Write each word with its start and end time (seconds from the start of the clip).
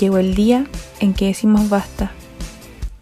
llegó 0.00 0.18
el 0.18 0.34
día 0.34 0.66
en 0.98 1.14
que 1.14 1.26
decimos 1.26 1.68
basta. 1.68 2.10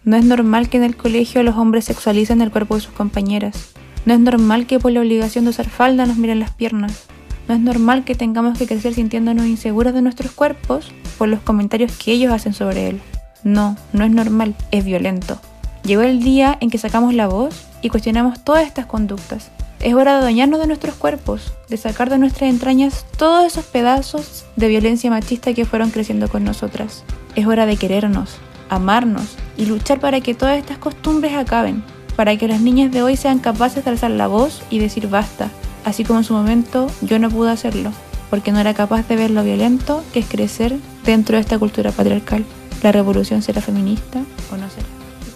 No 0.05 0.17
es 0.17 0.25
normal 0.25 0.69
que 0.69 0.79
en 0.79 0.83
el 0.83 0.97
colegio 0.97 1.43
los 1.43 1.57
hombres 1.57 1.85
sexualicen 1.85 2.43
el 2.43 2.51
cuerpo 2.51 2.75
de 2.75 2.80
sus 2.80 2.93
compañeras. 2.93 3.71
No 4.05 4.15
es 4.15 4.21
normal 4.21 4.67
que 4.67 4.79
por 4.79 4.91
la 4.91 5.01
obligación 5.01 5.45
de 5.45 5.51
usar 5.51 5.69
falda 5.69 6.07
nos 6.07 6.16
miren 6.16 6.41
las 6.41 6.51
piernas. 6.51 7.05
No 7.47 7.55
es 7.55 7.61
normal 7.61 8.05
que 8.05 8.15
tengamos 8.15 8.59
que 8.59 8.66
crecer 8.66 8.95
sintiéndonos 8.95 9.47
inseguras 9.47 9.95
de 9.95 10.03
nuestros 10.03 10.33
cuerpos 10.33 10.91
por 11.16 11.29
los 11.29 11.41
comentarios 11.41 11.97
que 11.97 12.12
ellos 12.12 12.33
hacen 12.33 12.52
sobre 12.52 12.88
él. 12.88 13.01
No, 13.45 13.77
no 13.93 14.05
es 14.05 14.10
normal, 14.10 14.55
es 14.71 14.85
violento. 14.85 15.41
Llegó 15.85 16.02
el 16.02 16.23
día 16.23 16.59
en 16.60 16.71
que 16.71 16.79
sacamos 16.79 17.15
la 17.15 17.29
voz 17.29 17.66
y 17.80 17.88
cuestionamos 17.88 18.43
todas 18.45 18.66
estas 18.66 18.87
conductas. 18.87 19.51
Es 19.80 19.95
hora 19.95 20.14
de 20.14 20.18
adueñarnos 20.18 20.59
de 20.59 20.66
nuestros 20.66 20.96
cuerpos, 20.96 21.52
de 21.68 21.77
sacar 21.77 22.10
de 22.10 22.18
nuestras 22.18 22.50
entrañas 22.50 23.06
todos 23.16 23.46
esos 23.46 23.64
pedazos 23.64 24.45
de 24.56 24.66
violencia 24.66 25.09
machista 25.09 25.54
que 25.54 25.64
fueron 25.64 25.91
creciendo 25.91 26.28
con 26.28 26.42
nosotras. 26.42 27.04
Es 27.37 27.46
hora 27.46 27.64
de 27.64 27.77
querernos, 27.77 28.38
amarnos 28.68 29.37
y 29.56 29.66
luchar 29.66 30.01
para 30.01 30.20
que 30.20 30.34
todas 30.34 30.59
estas 30.59 30.78
costumbres 30.78 31.34
acaben, 31.34 31.84
para 32.16 32.37
que 32.37 32.48
las 32.48 32.60
niñas 32.60 32.91
de 32.91 33.04
hoy 33.04 33.16
sean 33.16 33.38
capaces 33.38 33.84
de 33.84 33.91
alzar 33.91 34.10
la 34.10 34.27
voz 34.27 34.62
y 34.68 34.80
decir 34.80 35.09
basta, 35.09 35.48
así 35.84 36.02
como 36.02 36.18
en 36.18 36.24
su 36.24 36.34
momento 36.34 36.88
yo 37.01 37.20
no 37.20 37.30
pude 37.30 37.52
hacerlo, 37.52 37.92
porque 38.30 38.51
no 38.51 38.59
era 38.59 38.74
capaz 38.74 39.06
de 39.06 39.15
ver 39.15 39.30
lo 39.30 39.45
violento 39.45 40.02
que 40.12 40.18
es 40.18 40.26
crecer 40.26 40.76
dentro 41.04 41.37
de 41.37 41.42
esta 41.42 41.56
cultura 41.56 41.92
patriarcal. 41.92 42.45
¿La 42.82 42.90
revolución 42.90 43.42
será 43.42 43.60
feminista 43.60 44.24
o 44.52 44.57
no 44.57 44.68
será? 44.70 44.87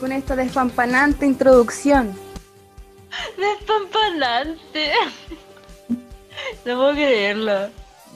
Con 0.00 0.10
esta 0.10 0.34
despampanante 0.34 1.26
introducción 1.26 2.12
Despampanante. 3.36 4.92
No 6.64 6.76
puedo 6.76 6.92
creerlo. 6.92 7.70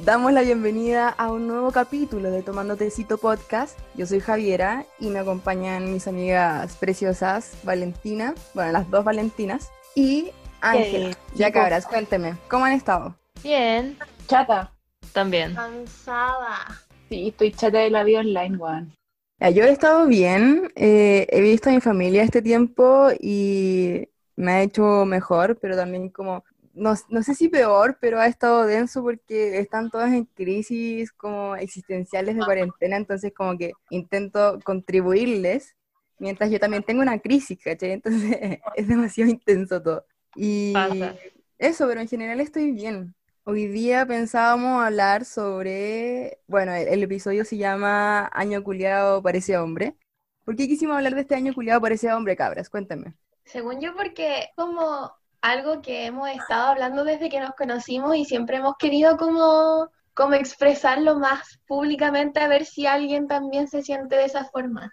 Damos 0.04 0.32
la 0.32 0.42
bienvenida 0.42 1.08
a 1.08 1.30
un 1.30 1.46
nuevo 1.46 1.72
capítulo 1.72 2.30
de 2.30 2.42
Tomando 2.42 2.76
Tecito 2.76 3.18
Podcast. 3.18 3.78
Yo 3.94 4.06
soy 4.06 4.20
Javiera 4.20 4.84
y 4.98 5.08
me 5.08 5.18
acompañan 5.18 5.92
mis 5.92 6.06
amigas 6.06 6.76
preciosas 6.76 7.56
Valentina, 7.62 8.34
bueno, 8.54 8.72
las 8.72 8.90
dos 8.90 9.04
Valentinas, 9.04 9.70
y 9.94 10.32
Ángela. 10.60 11.16
Ya 11.34 11.50
cabras, 11.50 11.86
cuénteme, 11.86 12.36
¿cómo 12.48 12.66
han 12.66 12.72
estado? 12.72 13.16
Bien. 13.42 13.98
Chata. 14.26 14.72
También. 15.12 15.54
Cansada. 15.54 16.82
Sí, 17.08 17.28
estoy 17.28 17.52
chata 17.52 17.78
de 17.78 17.90
la 17.90 18.04
vida 18.04 18.20
online, 18.20 18.56
weón. 18.56 18.94
Yo 19.40 19.64
he 19.64 19.70
estado 19.70 20.06
bien, 20.06 20.72
eh, 20.76 21.26
he 21.30 21.40
visto 21.40 21.68
a 21.68 21.72
mi 21.72 21.80
familia 21.80 22.22
este 22.22 22.42
tiempo 22.42 23.08
y 23.20 24.08
me 24.36 24.52
ha 24.52 24.62
hecho 24.62 25.04
mejor, 25.06 25.58
pero 25.60 25.76
también 25.76 26.10
como, 26.10 26.44
no, 26.74 26.94
no 27.08 27.22
sé 27.22 27.34
si 27.34 27.48
peor, 27.48 27.98
pero 28.00 28.20
ha 28.20 28.26
estado 28.26 28.66
denso 28.66 29.02
porque 29.02 29.58
están 29.58 29.90
todas 29.90 30.12
en 30.12 30.26
crisis 30.26 31.12
como 31.12 31.56
existenciales 31.56 32.36
de 32.36 32.44
cuarentena, 32.44 32.96
entonces 32.96 33.32
como 33.34 33.56
que 33.58 33.72
intento 33.90 34.58
contribuirles, 34.64 35.74
mientras 36.18 36.50
yo 36.50 36.60
también 36.60 36.82
tengo 36.82 37.02
una 37.02 37.18
crisis, 37.18 37.58
¿cachai? 37.62 37.92
Entonces 37.92 38.36
es 38.76 38.88
demasiado 38.88 39.30
intenso 39.30 39.82
todo. 39.82 40.04
Y 40.34 40.72
Pasa. 40.74 41.14
eso, 41.58 41.86
pero 41.88 42.00
en 42.00 42.08
general 42.08 42.40
estoy 42.40 42.72
bien. 42.72 43.14
Hoy 43.44 43.66
día 43.68 44.04
pensábamos 44.06 44.82
hablar 44.84 45.24
sobre, 45.24 46.40
bueno, 46.48 46.72
el, 46.74 46.88
el 46.88 47.02
episodio 47.04 47.44
se 47.44 47.56
llama 47.56 48.28
Año 48.32 48.62
culiado 48.62 49.22
parece 49.22 49.56
hombre. 49.56 49.96
¿Por 50.44 50.56
qué 50.56 50.68
quisimos 50.68 50.96
hablar 50.96 51.14
de 51.14 51.22
este 51.22 51.36
año 51.36 51.54
culiado 51.54 51.80
parece 51.80 52.12
hombre, 52.12 52.36
cabras? 52.36 52.68
Cuéntame. 52.70 53.14
Según 53.46 53.80
yo, 53.80 53.94
porque 53.94 54.48
como 54.56 55.10
algo 55.40 55.80
que 55.80 56.06
hemos 56.06 56.28
estado 56.28 56.68
hablando 56.68 57.04
desde 57.04 57.30
que 57.30 57.40
nos 57.40 57.54
conocimos 57.54 58.16
y 58.16 58.24
siempre 58.24 58.56
hemos 58.56 58.76
querido 58.76 59.16
como, 59.16 59.88
como 60.14 60.34
expresarlo 60.34 61.18
más 61.18 61.60
públicamente 61.66 62.40
a 62.40 62.48
ver 62.48 62.64
si 62.64 62.86
alguien 62.86 63.28
también 63.28 63.68
se 63.68 63.82
siente 63.82 64.16
de 64.16 64.24
esa 64.24 64.44
forma. 64.46 64.92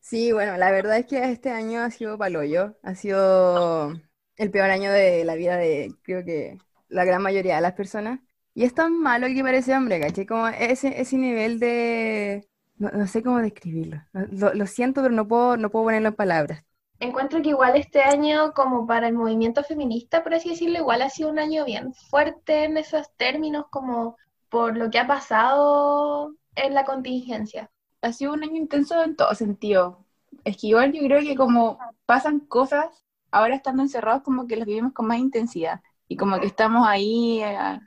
Sí, 0.00 0.32
bueno, 0.32 0.56
la 0.58 0.70
verdad 0.70 0.98
es 0.98 1.06
que 1.06 1.30
este 1.30 1.50
año 1.50 1.80
ha 1.80 1.90
sido 1.90 2.18
paloyo, 2.18 2.76
ha 2.82 2.94
sido 2.94 3.92
el 4.36 4.50
peor 4.50 4.70
año 4.70 4.92
de 4.92 5.24
la 5.24 5.34
vida 5.36 5.56
de 5.56 5.94
creo 6.02 6.24
que 6.24 6.58
la 6.88 7.04
gran 7.04 7.22
mayoría 7.22 7.56
de 7.56 7.62
las 7.62 7.72
personas. 7.74 8.20
Y 8.54 8.64
es 8.64 8.74
tan 8.74 8.98
malo 9.00 9.26
que 9.28 9.42
parece 9.42 9.74
hombre, 9.74 10.00
¿cachai? 10.00 10.26
Como 10.26 10.46
ese, 10.48 11.00
ese 11.00 11.16
nivel 11.16 11.58
de... 11.58 12.48
No, 12.76 12.90
no 12.90 13.06
sé 13.06 13.22
cómo 13.22 13.38
describirlo. 13.38 14.02
Lo, 14.12 14.52
lo 14.54 14.66
siento, 14.66 15.02
pero 15.02 15.14
no 15.14 15.26
puedo, 15.26 15.56
no 15.56 15.70
puedo 15.70 15.86
ponerlo 15.86 16.08
en 16.08 16.14
palabras. 16.14 16.64
Encuentro 17.04 17.42
que 17.42 17.50
igual 17.50 17.76
este 17.76 18.00
año, 18.00 18.54
como 18.54 18.86
para 18.86 19.08
el 19.08 19.14
movimiento 19.14 19.62
feminista, 19.62 20.22
por 20.22 20.32
así 20.32 20.48
decirlo, 20.48 20.78
igual 20.78 21.02
ha 21.02 21.10
sido 21.10 21.28
un 21.28 21.38
año 21.38 21.66
bien 21.66 21.92
fuerte 21.92 22.64
en 22.64 22.78
esos 22.78 23.14
términos, 23.18 23.66
como 23.70 24.16
por 24.48 24.74
lo 24.78 24.90
que 24.90 24.98
ha 24.98 25.06
pasado 25.06 26.34
en 26.54 26.72
la 26.72 26.86
contingencia. 26.86 27.70
Ha 28.00 28.10
sido 28.14 28.32
un 28.32 28.42
año 28.42 28.56
intenso 28.56 29.04
en 29.04 29.16
todo 29.16 29.34
sentido. 29.34 30.06
Es 30.44 30.56
que 30.56 30.68
igual 30.68 30.92
yo 30.92 31.02
creo 31.02 31.20
que 31.20 31.36
como 31.36 31.78
pasan 32.06 32.40
cosas, 32.40 32.86
ahora 33.30 33.54
estando 33.54 33.82
encerrados 33.82 34.22
como 34.22 34.46
que 34.46 34.56
las 34.56 34.66
vivimos 34.66 34.94
con 34.94 35.06
más 35.06 35.18
intensidad. 35.18 35.82
Y 36.08 36.16
como 36.16 36.40
que 36.40 36.46
estamos 36.46 36.88
ahí 36.88 37.42
a, 37.42 37.82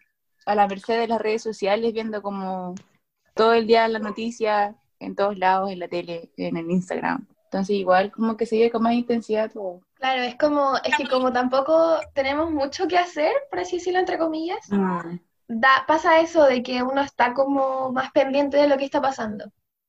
a 0.46 0.56
la 0.56 0.68
merced 0.68 1.00
de 1.00 1.08
las 1.08 1.20
redes 1.20 1.42
sociales 1.42 1.92
viendo 1.92 2.22
como 2.22 2.76
todo 3.34 3.54
el 3.54 3.66
día 3.66 3.88
la 3.88 3.98
noticia 3.98 4.76
en 5.00 5.16
todos 5.16 5.40
lados, 5.40 5.72
en 5.72 5.80
la 5.80 5.88
tele, 5.88 6.30
en 6.38 6.58
el 6.58 6.70
Instagram. 6.70 7.28
Entonces 7.48 7.78
igual 7.78 8.12
como 8.12 8.36
que 8.36 8.46
se 8.46 8.58
vive 8.58 8.72
con 8.72 8.84
más 8.84 8.94
intensidad 8.94 9.50
todo. 9.52 9.80
Claro, 9.94 10.22
es 10.22 10.36
como, 10.36 10.76
es 10.84 10.96
que 10.98 11.08
como 11.08 11.32
tampoco 11.32 11.98
tenemos 12.14 12.52
mucho 12.52 12.88
que 12.88 12.98
hacer, 12.98 13.32
por 13.50 13.60
así 13.60 13.78
decirlo, 13.78 14.00
entre 14.00 14.18
comillas, 14.18 14.60
da, 15.48 15.86
pasa 15.88 16.20
eso 16.20 16.44
de 16.44 16.62
que 16.62 16.84
uno 16.84 17.02
está 17.02 17.34
como 17.34 17.92
más 17.94 18.12
pendiente 18.12 18.58
de 18.58 18.68
lo 18.68 18.78
que 18.78 18.84
está 18.84 19.02
pasando 19.02 19.46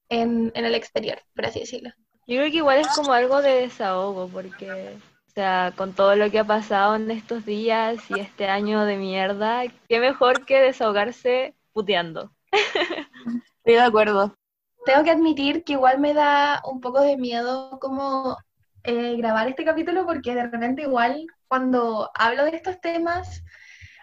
en, 0.08 0.52
en 0.54 0.64
el 0.64 0.74
exterior, 0.76 1.18
por 1.34 1.46
así 1.46 1.60
decirlo. 1.60 1.90
Yo 2.28 2.36
creo 2.36 2.50
que 2.50 2.58
igual 2.58 2.78
es 2.78 2.88
como 2.88 3.12
algo 3.12 3.42
de 3.42 3.62
desahogo, 3.62 4.28
porque, 4.28 4.96
o 5.26 5.30
sea, 5.34 5.72
con 5.76 5.94
todo 5.94 6.14
lo 6.14 6.30
que 6.30 6.38
ha 6.38 6.44
pasado 6.44 6.94
en 6.94 7.10
estos 7.10 7.44
días 7.44 7.98
y 8.08 8.20
este 8.20 8.48
año 8.48 8.84
de 8.84 8.96
mierda, 8.96 9.64
qué 9.88 9.98
mejor 9.98 10.46
que 10.46 10.60
desahogarse 10.60 11.56
puteando. 11.72 12.30
Estoy 12.52 13.74
de 13.74 13.80
acuerdo. 13.80 14.34
Tengo 14.84 15.04
que 15.04 15.10
admitir 15.10 15.64
que 15.64 15.74
igual 15.74 15.98
me 15.98 16.14
da 16.14 16.62
un 16.64 16.80
poco 16.80 17.00
de 17.00 17.16
miedo 17.16 17.78
como 17.80 18.36
eh, 18.84 19.16
grabar 19.16 19.48
este 19.48 19.64
capítulo 19.64 20.06
porque 20.06 20.34
de 20.34 20.46
repente 20.46 20.82
igual 20.82 21.26
cuando 21.46 22.10
hablo 22.14 22.44
de 22.44 22.56
estos 22.56 22.80
temas 22.80 23.42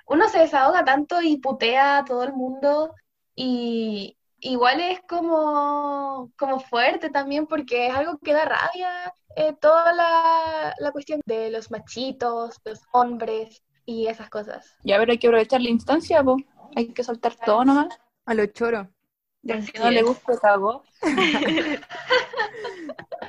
uno 0.06 0.30
se 0.30 0.40
desahoga 0.40 0.84
tanto 0.86 1.22
y 1.22 1.38
putea 1.38 1.98
a 1.98 2.06
todo 2.06 2.24
el 2.24 2.34
mundo 2.34 2.94
y 3.36 4.18
igual 4.40 4.80
es 4.80 5.00
como, 5.08 6.32
como 6.38 6.60
fuerte 6.60 7.10
también 7.10 7.48
porque 7.48 7.88
es 7.88 7.96
algo 7.96 8.20
que 8.20 8.34
da 8.34 8.46
rabia, 8.46 9.14
eh, 9.36 9.54
toda 9.60 9.94
la, 9.94 10.74
la 10.78 10.92
cuestión 10.92 11.22
de 11.26 11.50
los 11.50 11.72
machitos, 11.72 12.58
los 12.64 12.82
hombres 12.92 13.64
y 13.86 14.08
esas 14.08 14.30
cosas. 14.30 14.76
Ya, 14.84 14.98
pero 14.98 15.12
hay 15.12 15.18
que 15.18 15.28
aprovechar 15.28 15.62
la 15.62 15.70
instancia, 15.70 16.24
po. 16.24 16.38
Hay 16.76 16.94
que 16.94 17.04
soltar 17.04 17.36
todo 17.36 17.66
nomás. 17.66 18.00
A 18.26 18.34
los 18.34 18.52
choros. 18.54 18.88
Ya, 19.46 19.56
Así 19.56 19.72
si 19.72 19.78
no 19.80 19.92
le 19.92 20.02
es. 20.02 20.04
gusta, 20.04 20.38
cagó. 20.42 20.84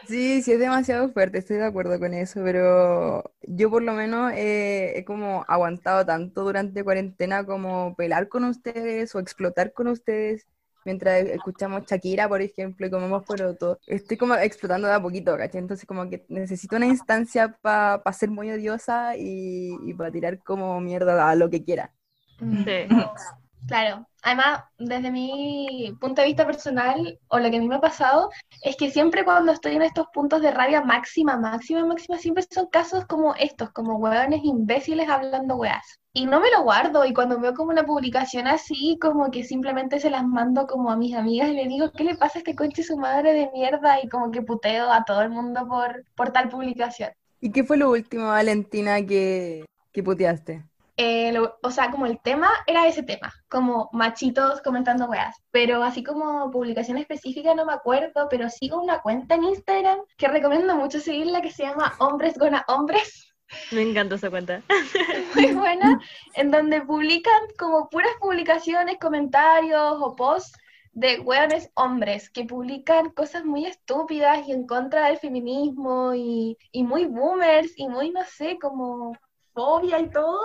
Sí, 0.09 0.43
sí 0.43 0.53
es 0.53 0.59
demasiado 0.61 1.09
fuerte, 1.13 1.39
estoy 1.39 1.57
de 1.57 1.65
acuerdo 1.67 1.99
con 1.99 2.15
eso, 2.15 2.41
pero 2.45 3.25
yo 3.43 3.71
por 3.71 3.83
lo 3.83 3.93
menos 3.93 4.33
eh, 4.35 4.93
he 4.99 5.05
como 5.05 5.45
aguantado 5.49 6.07
tanto 6.07 6.45
durante 6.45 6.85
cuarentena 6.85 7.45
como 7.45 7.95
pelar 7.97 8.29
con 8.29 8.45
ustedes 8.45 9.15
o 9.15 9.19
explotar 9.19 9.73
con 9.73 9.89
ustedes 9.89 10.47
mientras 10.85 11.23
escuchamos 11.25 11.83
Shakira, 11.87 12.29
por 12.29 12.41
ejemplo, 12.41 12.87
y 12.87 12.91
comemos 12.91 13.25
poroto. 13.25 13.81
Estoy 13.87 14.17
como 14.17 14.37
explotando 14.37 14.87
de 14.87 14.95
a 14.95 15.03
poquito, 15.03 15.37
¿cachai? 15.37 15.61
Entonces 15.61 15.87
como 15.87 16.09
que 16.09 16.25
necesito 16.29 16.77
una 16.77 16.87
instancia 16.87 17.59
para 17.61 18.01
ser 18.13 18.31
muy 18.31 18.51
odiosa 18.53 19.17
y, 19.17 19.71
y 19.85 19.95
para 19.95 20.13
tirar 20.13 20.39
como 20.45 20.81
mierda 20.81 21.29
a 21.29 21.35
lo 21.35 21.51
que 21.51 21.65
quiera. 21.65 21.93
Sí. 22.39 22.87
Claro, 23.67 24.07
además, 24.23 24.63
desde 24.79 25.11
mi 25.11 25.93
punto 26.01 26.21
de 26.23 26.29
vista 26.29 26.47
personal, 26.47 27.19
o 27.29 27.39
lo 27.39 27.51
que 27.51 27.57
a 27.57 27.61
mí 27.61 27.69
me 27.69 27.77
ha 27.77 27.81
pasado, 27.81 28.31
es 28.63 28.77
que 28.77 28.91
siempre 28.91 29.25
cuando 29.25 29.51
estoy 29.53 29.75
en 29.75 29.83
estos 29.83 30.07
puntos 30.13 30.41
de 30.41 30.53
rabia 30.53 30.83
máxima, 30.83 31.37
máxima, 31.37 31.85
máxima, 31.85 32.19
siempre 32.19 32.45
son 32.49 32.67
casos 32.67 33.07
como 33.07 33.35
estos, 33.35 33.71
como 33.73 33.97
hueones 33.97 34.41
imbéciles 34.45 35.09
hablando 35.09 35.57
weas. 35.57 35.99
Y 36.13 36.27
no 36.27 36.41
me 36.41 36.51
lo 36.51 36.63
guardo, 36.63 37.05
y 37.05 37.13
cuando 37.13 37.41
veo 37.41 37.55
como 37.55 37.71
una 37.71 37.85
publicación 37.85 38.47
así, 38.47 38.99
como 39.01 39.31
que 39.33 39.43
simplemente 39.43 39.99
se 39.99 40.11
las 40.11 40.25
mando 40.25 40.67
como 40.69 40.91
a 40.91 40.97
mis 40.97 41.15
amigas 41.15 41.49
y 41.49 41.55
le 41.55 41.67
digo, 41.67 41.91
¿qué 41.91 42.05
le 42.05 42.17
pasa 42.17 42.39
a 42.39 42.41
este 42.41 42.55
conche 42.55 42.85
su 42.85 42.97
madre 42.97 43.33
de 43.33 43.51
mierda? 43.53 44.01
Y 44.03 44.09
como 44.09 44.31
que 44.31 44.43
puteo 44.43 44.93
a 44.93 45.05
todo 45.05 45.23
el 45.23 45.31
mundo 45.31 45.67
por, 45.67 46.05
por 46.15 46.31
tal 46.31 46.49
publicación. 46.49 47.11
¿Y 47.41 47.51
qué 47.51 47.65
fue 47.65 47.77
lo 47.77 47.91
último, 47.91 48.29
Valentina, 48.29 49.05
que, 49.05 49.67
que 49.93 50.03
puteaste? 50.03 50.65
Eh, 50.99 51.31
lo- 51.33 51.59
o 51.63 51.71
sea, 51.71 51.91
como 51.91 52.07
el 52.07 52.21
tema 52.23 52.49
era 52.67 52.87
ese 52.87 53.03
tema, 53.03 53.31
como 53.51 53.91
machitos 53.93 54.63
comentando 54.63 55.07
weas, 55.07 55.37
pero 55.51 55.83
así 55.83 56.03
como 56.03 56.51
publicación 56.51 56.97
específica 56.99 57.55
no 57.55 57.67
me 57.67 57.75
acuerdo, 57.75 58.29
pero 58.31 58.49
sigo 58.49 58.81
una 58.81 59.01
cuenta 59.03 59.35
en 59.35 59.45
Instagram 59.45 59.99
que 60.17 60.29
recomiendo 60.29 60.75
mucho 60.77 60.99
seguirla 61.01 61.43
que 61.43 61.51
se 61.51 61.65
llama 61.65 61.93
Hombres 61.99 62.39
Gona 62.39 62.65
Hombres, 62.69 63.27
Me 63.73 63.83
encanta 63.83 64.15
esa 64.17 64.31
cuenta. 64.31 64.63
muy 65.35 65.53
buena, 65.55 65.99
en 66.35 66.51
donde 66.51 66.81
publican 66.83 67.41
como 67.59 67.89
puras 67.91 68.13
publicaciones, 68.21 68.99
comentarios 68.99 69.99
o 70.01 70.17
posts 70.17 70.59
de 70.93 71.21
hueones 71.21 71.71
hombres 71.75 72.31
que 72.31 72.45
publican 72.45 73.11
cosas 73.11 73.45
muy 73.45 73.67
estúpidas 73.67 74.49
y 74.49 74.53
en 74.53 74.67
contra 74.67 75.07
del 75.09 75.19
feminismo 75.19 76.15
y, 76.15 76.57
y 76.73 76.83
muy 76.85 77.05
boomers 77.05 77.79
y 77.79 77.87
muy, 77.87 78.11
no 78.11 78.25
sé, 78.25 78.59
como 78.59 79.15
fobia 79.53 79.99
y 80.01 80.11
todo. 80.11 80.41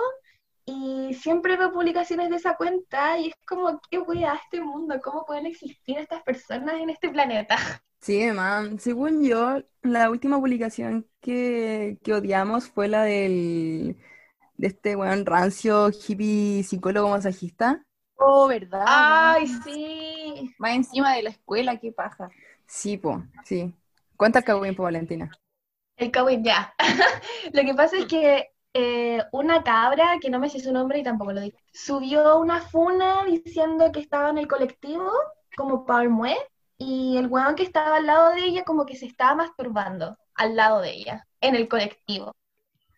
Y 0.64 1.14
siempre 1.14 1.56
veo 1.56 1.72
publicaciones 1.72 2.30
de 2.30 2.36
esa 2.36 2.56
cuenta 2.56 3.18
y 3.18 3.28
es 3.28 3.34
como, 3.46 3.80
qué 3.90 3.98
wea 3.98 4.34
este 4.34 4.60
mundo, 4.60 5.00
cómo 5.02 5.24
pueden 5.24 5.46
existir 5.46 5.98
estas 5.98 6.22
personas 6.22 6.74
en 6.80 6.90
este 6.90 7.10
planeta. 7.10 7.56
Sí, 8.02 8.20
man. 8.32 8.80
Según 8.80 9.22
yo, 9.22 9.62
la 9.82 10.10
última 10.10 10.36
publicación 10.40 11.06
que, 11.20 11.98
que 12.02 12.14
odiamos 12.14 12.68
fue 12.68 12.88
la 12.88 13.04
del 13.04 13.96
de 14.56 14.66
este 14.66 14.96
weón 14.96 15.24
rancio 15.24 15.90
hippie 15.90 16.64
psicólogo 16.64 17.10
masajista. 17.10 17.84
Oh, 18.16 18.48
¿verdad? 18.48 18.84
Ay, 18.86 19.44
weón? 19.44 19.62
sí. 19.62 20.54
Más 20.58 20.74
encima 20.74 21.14
de 21.14 21.22
la 21.22 21.30
escuela, 21.30 21.78
qué 21.78 21.92
paja. 21.92 22.28
Sí, 22.66 22.96
po, 22.96 23.22
sí. 23.44 23.72
¿Cuántas 24.16 24.44
cagüín, 24.44 24.74
po, 24.74 24.84
Valentina? 24.84 25.30
El 25.96 26.10
Kawin, 26.10 26.42
ya. 26.42 26.74
Lo 27.52 27.62
que 27.62 27.74
pasa 27.74 27.98
es 27.98 28.06
que 28.06 28.51
eh, 28.74 29.22
una 29.32 29.62
cabra, 29.62 30.18
que 30.20 30.30
no 30.30 30.38
me 30.38 30.48
sé 30.48 30.60
su 30.60 30.72
nombre 30.72 30.98
y 30.98 31.02
tampoco 31.02 31.32
lo 31.32 31.40
digo, 31.40 31.58
subió 31.72 32.38
una 32.38 32.60
funa 32.60 33.24
diciendo 33.24 33.92
que 33.92 34.00
estaba 34.00 34.30
en 34.30 34.38
el 34.38 34.48
colectivo, 34.48 35.10
como 35.56 35.84
Palmué, 35.84 36.36
y 36.78 37.16
el 37.16 37.28
weón 37.28 37.54
que 37.54 37.62
estaba 37.64 37.96
al 37.96 38.06
lado 38.06 38.30
de 38.34 38.44
ella 38.44 38.64
como 38.64 38.86
que 38.86 38.96
se 38.96 39.06
estaba 39.06 39.34
masturbando 39.36 40.16
al 40.34 40.56
lado 40.56 40.80
de 40.80 40.90
ella, 40.92 41.26
en 41.40 41.54
el 41.56 41.68
colectivo. 41.68 42.32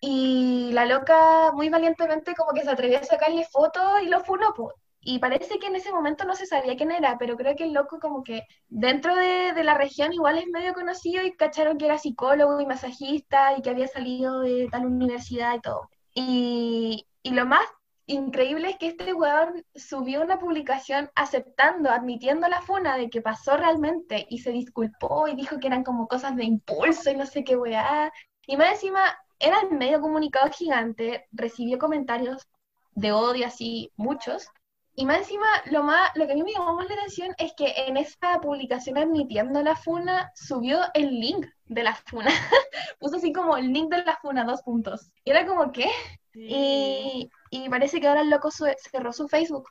Y 0.01 0.71
la 0.73 0.87
loca 0.87 1.53
muy 1.53 1.69
valientemente 1.71 2.35
como 2.35 2.53
que 2.53 2.63
se 2.63 2.71
atrevió 2.71 2.99
a 3.01 3.05
sacarle 3.05 3.45
fotos 3.47 4.03
y 4.03 4.07
lo 4.09 4.21
funó, 4.25 4.55
po. 4.55 4.75
Y 5.05 5.19
parece 5.19 5.59
que 5.59 5.67
en 5.67 5.77
ese 5.77 5.93
momento 5.93 6.25
no 6.25 6.35
se 6.35 6.47
sabía 6.47 6.77
quién 6.77 6.91
era, 6.91 7.19
pero 7.19 7.37
creo 7.37 7.55
que 7.57 7.65
el 7.65 7.73
loco 7.75 7.99
como 8.01 8.25
que 8.25 8.43
dentro 8.69 9.15
de, 9.17 9.53
de 9.53 9.65
la 9.65 9.75
región 9.75 10.13
igual 10.13 10.39
es 10.39 10.47
medio 10.49 10.73
conocido 10.73 11.25
y 11.25 11.33
cacharon 11.37 11.79
que 11.79 11.87
era 11.87 11.99
psicólogo 11.99 12.61
y 12.61 12.67
masajista 12.67 13.57
y 13.57 13.63
que 13.63 13.71
había 13.71 13.87
salido 13.89 14.41
de 14.41 14.69
tal 14.71 14.87
universidad 14.87 15.55
y 15.55 15.61
todo. 15.61 15.91
Y, 16.15 17.07
y 17.23 17.31
lo 17.33 17.45
más 17.47 17.67
increíble 18.07 18.71
es 18.71 18.79
que 18.79 18.89
este 18.89 19.13
weón 19.15 19.65
subió 19.75 20.23
una 20.23 20.39
publicación 20.39 21.11
aceptando, 21.15 21.91
admitiendo 21.91 22.49
la 22.49 22.63
funa 22.63 22.97
de 22.97 23.11
que 23.11 23.23
pasó 23.23 23.57
realmente 23.57 24.27
y 24.31 24.39
se 24.39 24.53
disculpó 24.53 25.29
y 25.29 25.35
dijo 25.37 25.59
que 25.59 25.67
eran 25.69 25.85
como 25.85 26.07
cosas 26.09 26.37
de 26.37 26.45
impulso 26.45 27.11
y 27.11 27.17
no 27.17 27.27
sé 27.27 27.45
qué 27.45 27.57
weá. 27.57 28.13
Y 28.47 28.57
más 28.57 28.73
encima 28.73 29.01
era 29.39 29.61
el 29.61 29.77
medio 29.77 30.01
comunicado 30.01 30.51
gigante, 30.51 31.27
recibió 31.33 31.79
comentarios 31.79 32.47
de 32.93 33.13
odio 33.13 33.47
así, 33.47 33.93
muchos. 33.97 34.49
Y 34.97 35.07
más 35.07 35.19
encima, 35.19 35.47
lo, 35.71 35.83
más, 35.83 36.11
lo 36.15 36.27
que 36.27 36.33
a 36.33 36.35
mí 36.37 36.43
me 36.45 36.53
llamó 36.53 36.77
más 36.77 36.89
la 36.89 36.95
atención 36.95 37.35
es 37.39 37.53
que 37.57 37.73
en 37.89 37.97
esa 37.97 38.41
publicación 38.41 38.97
admitiendo 38.97 39.61
la 39.63 39.75
funa, 39.75 40.31
subió 40.35 40.81
el 40.95 41.09
link 41.21 41.47
de 41.65 41.83
la 41.83 41.95
funa. 42.07 42.31
Puso 43.01 43.17
así 43.17 43.33
como 43.33 43.57
el 43.57 43.73
link 43.73 43.91
de 43.91 44.05
la 44.05 44.17
funa, 44.23 44.45
dos 44.45 44.63
puntos. 44.63 45.11
Y 45.25 45.31
era 45.31 45.47
como, 45.47 45.73
¿qué? 45.73 45.89
Y, 46.33 47.29
y 47.51 47.69
parece 47.69 48.01
que 48.01 48.07
ahora 48.09 48.21
el 48.23 48.31
loco 48.31 48.51
su- 48.51 48.67
cerró 48.91 49.13
su 49.13 49.27
Facebook 49.29 49.69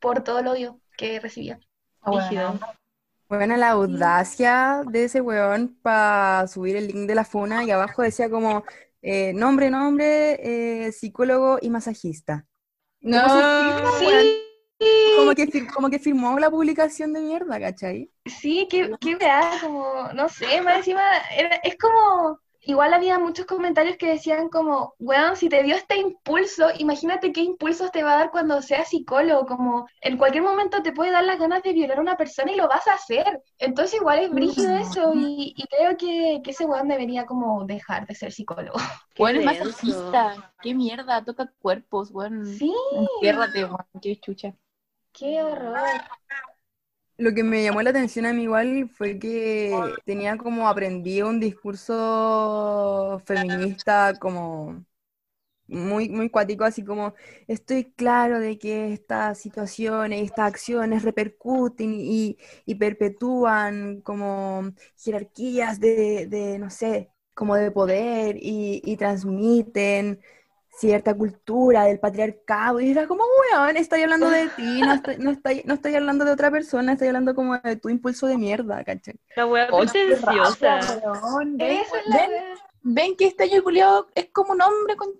por 0.00 0.22
todo 0.22 0.38
el 0.40 0.48
odio 0.48 0.80
que 0.96 1.18
recibía. 1.20 1.58
Rígido. 2.04 2.58
Bueno, 3.28 3.56
la 3.56 3.70
audacia 3.70 4.82
de 4.86 5.04
ese 5.04 5.20
weón 5.20 5.78
para 5.82 6.46
subir 6.48 6.76
el 6.76 6.88
link 6.88 7.08
de 7.08 7.14
la 7.14 7.24
funa 7.24 7.64
y 7.64 7.70
abajo 7.70 8.02
decía 8.02 8.28
como 8.28 8.64
eh, 9.00 9.32
nombre, 9.32 9.70
nombre, 9.70 10.86
eh, 10.86 10.92
psicólogo 10.92 11.58
y 11.60 11.70
masajista. 11.70 12.46
No, 13.00 13.28
Sí, 13.98 14.42
Como 15.14 15.34
que, 15.34 15.46
fir- 15.46 15.72
como 15.72 15.90
que 15.90 15.98
firmó 15.98 16.38
la 16.38 16.50
publicación 16.50 17.12
de 17.12 17.20
mierda, 17.20 17.60
¿cachai? 17.60 18.10
sí, 18.24 18.66
qué, 18.70 18.90
qué 19.00 19.16
weá, 19.16 19.58
como, 19.60 20.12
no 20.14 20.28
sé, 20.28 20.60
más 20.62 20.76
encima, 20.78 21.02
era- 21.36 21.56
es 21.56 21.76
como, 21.78 22.38
igual 22.62 22.94
había 22.94 23.18
muchos 23.18 23.46
comentarios 23.46 23.96
que 23.96 24.06
decían 24.08 24.48
como, 24.48 24.94
weón, 24.98 25.36
si 25.36 25.48
te 25.48 25.62
dio 25.62 25.74
este 25.76 25.96
impulso, 25.98 26.68
imagínate 26.78 27.32
qué 27.32 27.40
impulsos 27.42 27.90
te 27.90 28.02
va 28.04 28.12
a 28.14 28.18
dar 28.18 28.30
cuando 28.30 28.62
seas 28.62 28.88
psicólogo, 28.88 29.46
como, 29.46 29.86
en 30.00 30.16
cualquier 30.18 30.44
momento 30.44 30.82
te 30.82 30.92
puede 30.92 31.10
dar 31.12 31.24
las 31.24 31.38
ganas 31.38 31.62
de 31.62 31.72
violar 31.72 31.98
a 31.98 32.02
una 32.02 32.16
persona 32.16 32.52
y 32.52 32.56
lo 32.56 32.68
vas 32.68 32.86
a 32.88 32.94
hacer, 32.94 33.42
entonces 33.58 34.00
igual 34.00 34.20
es 34.20 34.30
brígido 34.30 34.74
eso, 34.76 35.12
y, 35.14 35.54
y 35.56 35.66
creo 35.66 35.96
que, 35.96 36.40
que 36.44 36.50
ese 36.52 36.64
weón 36.64 36.88
debería 36.88 37.26
como 37.26 37.64
dejar 37.66 38.06
de 38.06 38.14
ser 38.14 38.32
psicólogo. 38.32 38.78
Bueno, 39.18 39.38
es 39.40 39.44
masajista. 39.44 40.52
Qué 40.62 40.74
mierda, 40.74 41.24
toca 41.24 41.52
cuerpos, 41.60 42.10
weón. 42.12 42.44
Sí, 42.58 42.72
Enciérrate, 42.90 43.64
weón, 43.64 43.86
qué 44.00 44.18
chucha. 44.20 44.54
Qué 45.12 45.42
horror. 45.42 46.02
Lo 47.18 47.32
que 47.34 47.44
me 47.44 47.62
llamó 47.62 47.82
la 47.82 47.90
atención 47.90 48.26
a 48.26 48.32
mí 48.32 48.42
igual 48.44 48.88
fue 48.90 49.18
que 49.18 49.96
tenía 50.04 50.36
como 50.38 50.68
aprendido 50.68 51.28
un 51.28 51.38
discurso 51.40 53.20
feminista 53.26 54.18
como 54.18 54.84
muy, 55.68 56.08
muy 56.10 56.30
cuático, 56.30 56.64
así 56.64 56.84
como 56.84 57.14
estoy 57.48 57.92
claro 57.94 58.40
de 58.40 58.58
que 58.58 58.92
estas 58.94 59.38
situaciones, 59.38 60.22
estas 60.24 60.48
acciones 60.48 61.04
repercuten 61.04 61.94
y, 61.94 62.38
y 62.66 62.76
perpetúan 62.76 64.00
como 64.02 64.72
jerarquías 64.98 65.80
de, 65.80 66.26
de, 66.28 66.58
no 66.58 66.70
sé, 66.70 67.10
como 67.34 67.56
de 67.56 67.70
poder 67.72 68.36
y, 68.38 68.82
y 68.84 68.96
transmiten 68.98 70.20
cierta 70.72 71.14
cultura 71.14 71.84
del 71.84 72.00
patriarcado. 72.00 72.80
Y 72.80 72.90
era 72.90 73.06
como, 73.06 73.24
weón, 73.24 73.76
estoy 73.76 74.02
hablando 74.02 74.28
de 74.30 74.48
ti, 74.48 74.80
no 74.80 74.92
estoy, 74.94 75.16
no 75.18 75.30
estoy, 75.30 75.62
no 75.64 75.74
estoy 75.74 75.94
hablando 75.94 76.24
de 76.24 76.32
otra 76.32 76.50
persona, 76.50 76.92
estoy 76.92 77.08
hablando 77.08 77.34
como 77.34 77.58
de 77.58 77.76
tu 77.76 77.88
impulso 77.88 78.26
de 78.26 78.38
mierda, 78.38 78.82
¿cachai? 78.84 79.14
La 79.36 79.46
qué 79.46 79.66
pretenciosa. 79.70 80.80
weón. 81.04 81.56
¿Ven, 81.56 81.82
ven, 82.10 82.30
ven 82.82 83.16
que 83.16 83.26
este 83.26 83.44
año 83.44 83.62
culiado 83.62 84.08
es 84.14 84.28
como 84.32 84.52
un 84.52 84.62
hombre 84.62 84.96
con 84.96 85.10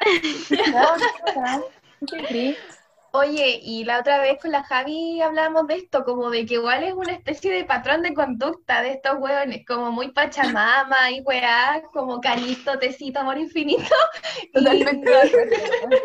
crees? 2.28 2.79
Oye, 3.12 3.58
y 3.62 3.84
la 3.84 3.98
otra 3.98 4.20
vez 4.20 4.38
con 4.40 4.52
la 4.52 4.62
Javi 4.62 5.20
hablamos 5.20 5.66
de 5.66 5.74
esto, 5.76 6.04
como 6.04 6.30
de 6.30 6.46
que 6.46 6.54
igual 6.54 6.84
es 6.84 6.92
una 6.94 7.12
especie 7.12 7.50
de 7.52 7.64
patrón 7.64 8.02
de 8.02 8.14
conducta 8.14 8.82
de 8.82 8.92
estos 8.92 9.16
hueones, 9.18 9.66
como 9.66 9.90
muy 9.90 10.12
pachamama 10.12 11.10
y 11.10 11.20
weá, 11.22 11.82
como 11.92 12.20
calisto, 12.20 12.78
tecito, 12.78 13.18
amor 13.20 13.38
infinito. 13.38 13.82
Totalmente 14.54 15.10
de. 15.10 15.60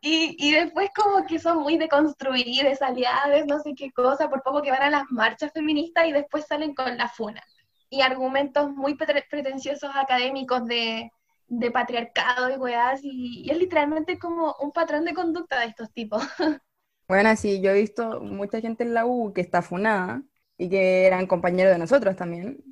Y, 0.00 0.36
y 0.38 0.52
después 0.52 0.90
como 0.94 1.26
que 1.26 1.38
son 1.38 1.58
muy 1.58 1.78
deconstruidas, 1.78 2.82
aliadas, 2.82 3.46
no 3.46 3.60
sé 3.60 3.74
qué 3.76 3.90
cosa, 3.92 4.28
por 4.28 4.42
poco 4.42 4.62
que 4.62 4.70
van 4.70 4.82
a 4.82 4.90
las 4.90 5.04
marchas 5.10 5.52
feministas 5.52 6.06
y 6.06 6.12
después 6.12 6.46
salen 6.46 6.74
con 6.74 6.96
la 6.96 7.08
funa. 7.08 7.42
Y 7.90 8.00
argumentos 8.02 8.70
muy 8.70 8.94
pre- 8.96 9.24
pretenciosos 9.30 9.90
académicos 9.94 10.66
de, 10.66 11.10
de 11.58 11.70
patriarcado 11.70 12.50
y 12.50 12.56
weás, 12.56 13.00
y, 13.04 13.42
y 13.44 13.50
es 13.50 13.58
literalmente 13.58 14.18
como 14.18 14.54
un 14.60 14.72
patrón 14.72 15.04
de 15.04 15.14
conducta 15.14 15.60
de 15.60 15.66
estos 15.66 15.92
tipos. 15.92 16.22
Bueno, 17.08 17.34
sí, 17.36 17.60
yo 17.60 17.70
he 17.70 17.80
visto 17.80 18.20
mucha 18.20 18.60
gente 18.60 18.84
en 18.84 18.94
la 18.94 19.04
U 19.06 19.32
que 19.34 19.40
está 19.42 19.60
funada 19.62 20.22
y 20.56 20.70
que 20.70 21.06
eran 21.06 21.26
compañeros 21.26 21.72
de 21.72 21.78
nosotros 21.78 22.16
también, 22.16 22.62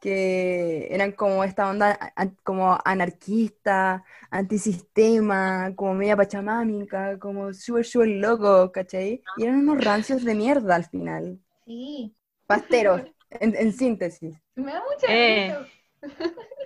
que 0.00 0.88
eran 0.90 1.12
como 1.12 1.44
esta 1.44 1.68
onda 1.68 1.98
como 2.42 2.78
anarquista, 2.84 4.02
antisistema, 4.30 5.74
como 5.76 5.94
media 5.94 6.16
pachamámica, 6.16 7.18
como 7.18 7.52
súper, 7.52 7.84
súper 7.84 8.08
loco, 8.08 8.72
¿cachai? 8.72 9.22
Y 9.36 9.42
eran 9.44 9.58
unos 9.58 9.84
rancios 9.84 10.24
de 10.24 10.34
mierda 10.34 10.74
al 10.76 10.84
final. 10.86 11.38
Sí, 11.64 12.14
Pasteros, 12.46 13.02
en, 13.30 13.54
en 13.56 13.72
síntesis. 13.72 14.36
me 14.56 14.72
da 14.72 14.82
mucha 14.90 15.06
Eh. 15.08 15.54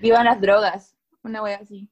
Vivan 0.00 0.24
las 0.24 0.40
drogas. 0.40 0.94
Una 1.22 1.42
wea 1.42 1.58
así. 1.62 1.88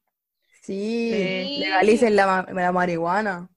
Sí, 0.62 1.10
Sí. 1.12 1.58
legalicen 1.60 2.16
la, 2.16 2.46
la 2.52 2.72
marihuana. 2.72 3.48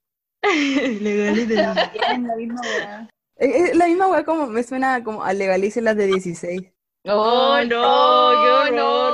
Legalidad. 0.44 1.92
Tienen 1.92 2.28
la 2.28 2.36
misma 2.36 2.62
wea. 2.62 3.10
Es, 3.36 3.70
es 3.70 3.76
la 3.76 3.88
misma 3.88 4.08
weá 4.08 4.24
como 4.24 4.48
me 4.48 4.64
suena 4.64 5.04
como 5.04 5.24
a 5.24 5.34
legalicen 5.34 5.84
las 5.86 5.96
de 5.98 6.08
16. 6.08 6.62
Oh, 7.06 7.58
no, 7.66 7.66
qué 7.68 8.50
horror. 8.50 8.74
no. 8.74 9.12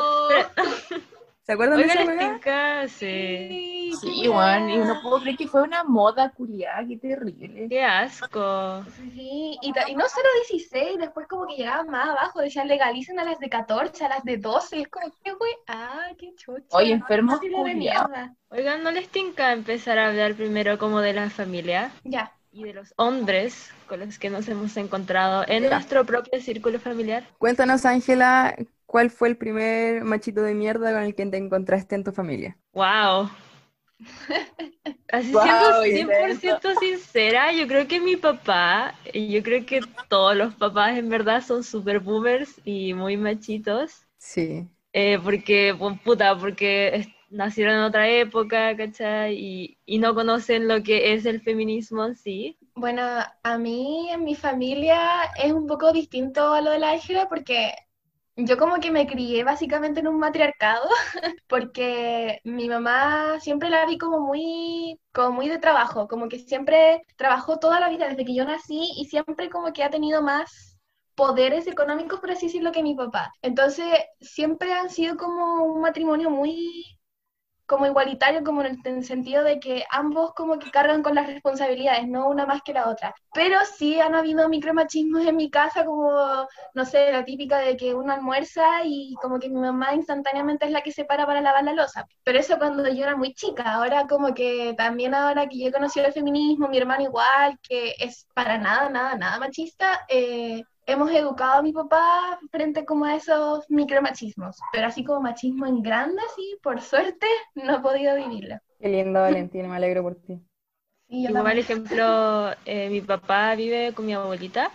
¿Se 1.43 1.53
acuerdan 1.53 1.77
de 1.77 1.83
Oigan, 1.83 1.97
esa 1.97 2.05
les 2.11 2.17
weá? 2.17 2.33
tinca, 2.33 2.87
sí. 3.93 4.21
Sí, 4.21 4.27
weón, 4.29 4.69
y 4.69 4.77
no 4.77 5.01
puedo 5.01 5.19
creer 5.21 5.37
que 5.37 5.47
fue 5.47 5.61
una 5.63 5.83
moda 5.83 6.31
culiada, 6.31 6.85
qué 6.87 6.97
terrible. 6.97 7.67
Qué 7.69 7.83
asco. 7.83 8.83
Sí, 8.95 9.57
y, 9.61 9.71
no 9.71 10.07
solo 10.07 10.27
16, 10.49 10.97
después 10.99 11.27
como 11.27 11.47
que 11.47 11.55
llegaban 11.55 11.89
más 11.89 12.09
abajo, 12.09 12.39
decían 12.41 12.67
legalicen 12.67 13.19
a 13.19 13.23
las 13.23 13.39
de 13.39 13.49
14, 13.49 14.05
a 14.05 14.09
las 14.09 14.23
de 14.23 14.37
12, 14.37 14.81
es 14.81 14.87
como, 14.87 15.07
¿qué 15.23 15.31
güey? 15.33 15.51
Ah, 15.67 16.07
qué 16.17 16.33
chucha. 16.35 16.65
Oye, 16.71 16.93
enfermos 16.93 17.39
culiados. 17.39 18.09
Oigan, 18.49 18.83
¿no 18.83 18.91
les 18.91 19.09
tinca 19.09 19.51
empezar 19.51 19.99
a 19.99 20.07
hablar 20.07 20.35
primero 20.35 20.77
como 20.77 21.01
de 21.01 21.13
la 21.13 21.29
familia 21.29 21.91
Ya, 22.03 22.31
y 22.51 22.63
de 22.63 22.73
los 22.73 22.93
hombres 22.97 23.71
con 23.87 23.99
los 23.99 24.17
que 24.17 24.29
nos 24.29 24.47
hemos 24.47 24.77
encontrado 24.77 25.43
en 25.47 25.63
Ya. 25.63 25.69
nuestro 25.71 26.05
propio 26.05 26.39
círculo 26.41 26.79
familiar? 26.79 27.23
Cuéntanos, 27.37 27.85
Ángela, 27.85 28.55
¿cuál 28.85 29.09
fue 29.09 29.27
el 29.27 29.37
primer 29.37 30.03
machito 30.03 30.41
de 30.41 30.53
mierda 30.53 30.93
con 30.93 31.03
el 31.03 31.13
que 31.13 31.25
te 31.25 31.37
encontraste 31.37 31.95
en 31.95 32.03
tu 32.03 32.11
familia? 32.11 32.57
Wow. 32.73 33.29
Así 35.11 35.31
Guau, 35.31 35.83
siendo 35.83 35.83
100% 35.83 36.75
sincera, 36.75 37.51
yo 37.53 37.67
creo 37.67 37.87
que 37.87 37.99
mi 37.99 38.15
papá, 38.15 38.95
y 39.13 39.29
yo 39.33 39.43
creo 39.43 39.65
que 39.65 39.81
todos 40.09 40.35
los 40.35 40.53
papás 40.55 40.97
en 40.97 41.09
verdad 41.09 41.41
son 41.43 41.63
super 41.63 41.99
boomers 41.99 42.59
y 42.65 42.93
muy 42.93 43.17
machitos, 43.17 44.05
Sí. 44.17 44.67
eh, 44.93 45.19
porque, 45.23 45.75
pues, 45.77 45.99
puta, 46.01 46.37
porque 46.37 47.07
nacieron 47.29 47.75
en 47.75 47.81
otra 47.83 48.09
época, 48.09 48.75
¿cachai? 48.77 49.35
Y, 49.37 49.79
y 49.85 49.99
no 49.99 50.15
conocen 50.15 50.67
lo 50.67 50.83
que 50.83 51.13
es 51.13 51.25
el 51.25 51.41
feminismo 51.41 52.05
en 52.05 52.15
sí. 52.15 52.57
Bueno, 52.75 53.01
a 53.43 53.57
mí 53.57 54.09
en 54.11 54.23
mi 54.23 54.35
familia 54.35 55.25
es 55.35 55.51
un 55.51 55.67
poco 55.67 55.91
distinto 55.91 56.53
a 56.53 56.61
lo 56.61 56.71
de 56.71 56.79
la 56.79 56.91
Ángela 56.91 57.27
porque 57.27 57.73
yo 58.37 58.57
como 58.57 58.79
que 58.79 58.91
me 58.91 59.07
crié 59.07 59.43
básicamente 59.43 59.99
en 59.99 60.07
un 60.07 60.19
matriarcado 60.19 60.87
porque 61.47 62.39
mi 62.43 62.69
mamá 62.69 63.39
siempre 63.39 63.69
la 63.69 63.85
vi 63.85 63.97
como 63.97 64.19
muy, 64.21 64.99
como 65.13 65.31
muy 65.33 65.49
de 65.49 65.59
trabajo, 65.59 66.07
como 66.07 66.29
que 66.29 66.39
siempre 66.39 67.01
trabajó 67.17 67.59
toda 67.59 67.79
la 67.79 67.89
vida 67.89 68.07
desde 68.07 68.25
que 68.25 68.35
yo 68.35 68.45
nací 68.45 68.91
y 68.97 69.05
siempre 69.05 69.49
como 69.49 69.73
que 69.73 69.83
ha 69.83 69.89
tenido 69.89 70.21
más 70.21 70.77
poderes 71.15 71.67
económicos, 71.67 72.19
por 72.19 72.31
así 72.31 72.45
decirlo, 72.47 72.71
que 72.71 72.83
mi 72.83 72.95
papá. 72.95 73.31
Entonces 73.41 73.87
siempre 74.21 74.73
han 74.73 74.89
sido 74.91 75.17
como 75.17 75.63
un 75.65 75.81
matrimonio 75.81 76.29
muy 76.29 76.85
como 77.67 77.85
igualitario, 77.85 78.43
como 78.43 78.61
en 78.61 78.67
el, 78.67 78.79
en 78.85 78.97
el 78.97 79.05
sentido 79.05 79.43
de 79.43 79.59
que 79.59 79.85
ambos 79.91 80.33
como 80.33 80.57
que 80.59 80.71
cargan 80.71 81.03
con 81.03 81.15
las 81.15 81.27
responsabilidades, 81.27 82.07
no 82.07 82.27
una 82.29 82.45
más 82.45 82.61
que 82.63 82.73
la 82.73 82.89
otra. 82.89 83.13
Pero 83.33 83.57
sí 83.77 83.99
han 83.99 84.15
habido 84.15 84.49
micromachismos 84.49 85.25
en 85.25 85.35
mi 85.35 85.49
casa, 85.51 85.85
como, 85.85 86.47
no 86.73 86.85
sé, 86.85 87.11
la 87.11 87.25
típica 87.25 87.59
de 87.59 87.77
que 87.77 87.93
uno 87.93 88.13
almuerza 88.13 88.83
y 88.85 89.15
como 89.21 89.39
que 89.39 89.49
mi 89.49 89.59
mamá 89.59 89.93
instantáneamente 89.93 90.65
es 90.65 90.71
la 90.71 90.81
que 90.81 90.91
se 90.91 91.05
para 91.05 91.25
para 91.25 91.41
lavar 91.41 91.63
la 91.63 91.73
losa. 91.73 92.05
Pero 92.23 92.39
eso 92.39 92.57
cuando 92.57 92.87
yo 92.89 93.03
era 93.03 93.15
muy 93.15 93.33
chica, 93.33 93.73
ahora 93.73 94.07
como 94.07 94.33
que 94.33 94.73
también 94.77 95.13
ahora 95.13 95.47
que 95.47 95.59
yo 95.59 95.67
he 95.67 95.71
conocido 95.71 96.05
el 96.07 96.13
feminismo, 96.13 96.67
mi 96.67 96.77
hermano 96.77 97.03
igual, 97.03 97.59
que 97.61 97.95
es 97.99 98.27
para 98.33 98.57
nada, 98.57 98.89
nada, 98.89 99.15
nada 99.15 99.39
machista, 99.39 100.05
eh, 100.09 100.63
hemos 100.87 101.11
educado 101.11 101.59
a 101.59 101.63
mi 101.63 101.73
papá 101.73 102.39
frente 102.51 102.85
como 102.85 103.05
a 103.05 103.15
esos 103.15 103.69
micromachismos, 103.69 104.57
pero 104.71 104.87
así 104.87 105.03
como 105.03 105.21
machismo 105.21 105.67
en 105.67 105.81
grande, 105.83 106.21
sí, 106.35 106.57
por 106.63 106.81
suerte, 106.81 107.27
no 107.55 107.75
he 107.77 107.79
podido 107.81 108.15
vivirlo. 108.15 108.55
Qué 108.79 108.89
lindo, 108.89 109.21
Valentina, 109.21 109.67
me 109.67 109.75
alegro 109.75 110.03
por 110.03 110.15
ti. 110.15 110.39
Y 111.09 111.23
yo 111.23 111.31
Igual, 111.31 111.33
también. 111.33 111.59
ejemplo, 111.59 112.51
eh, 112.65 112.89
mi 112.89 113.01
papá 113.01 113.55
vive 113.55 113.93
con 113.93 114.05
mi 114.05 114.13
abuelita 114.13 114.71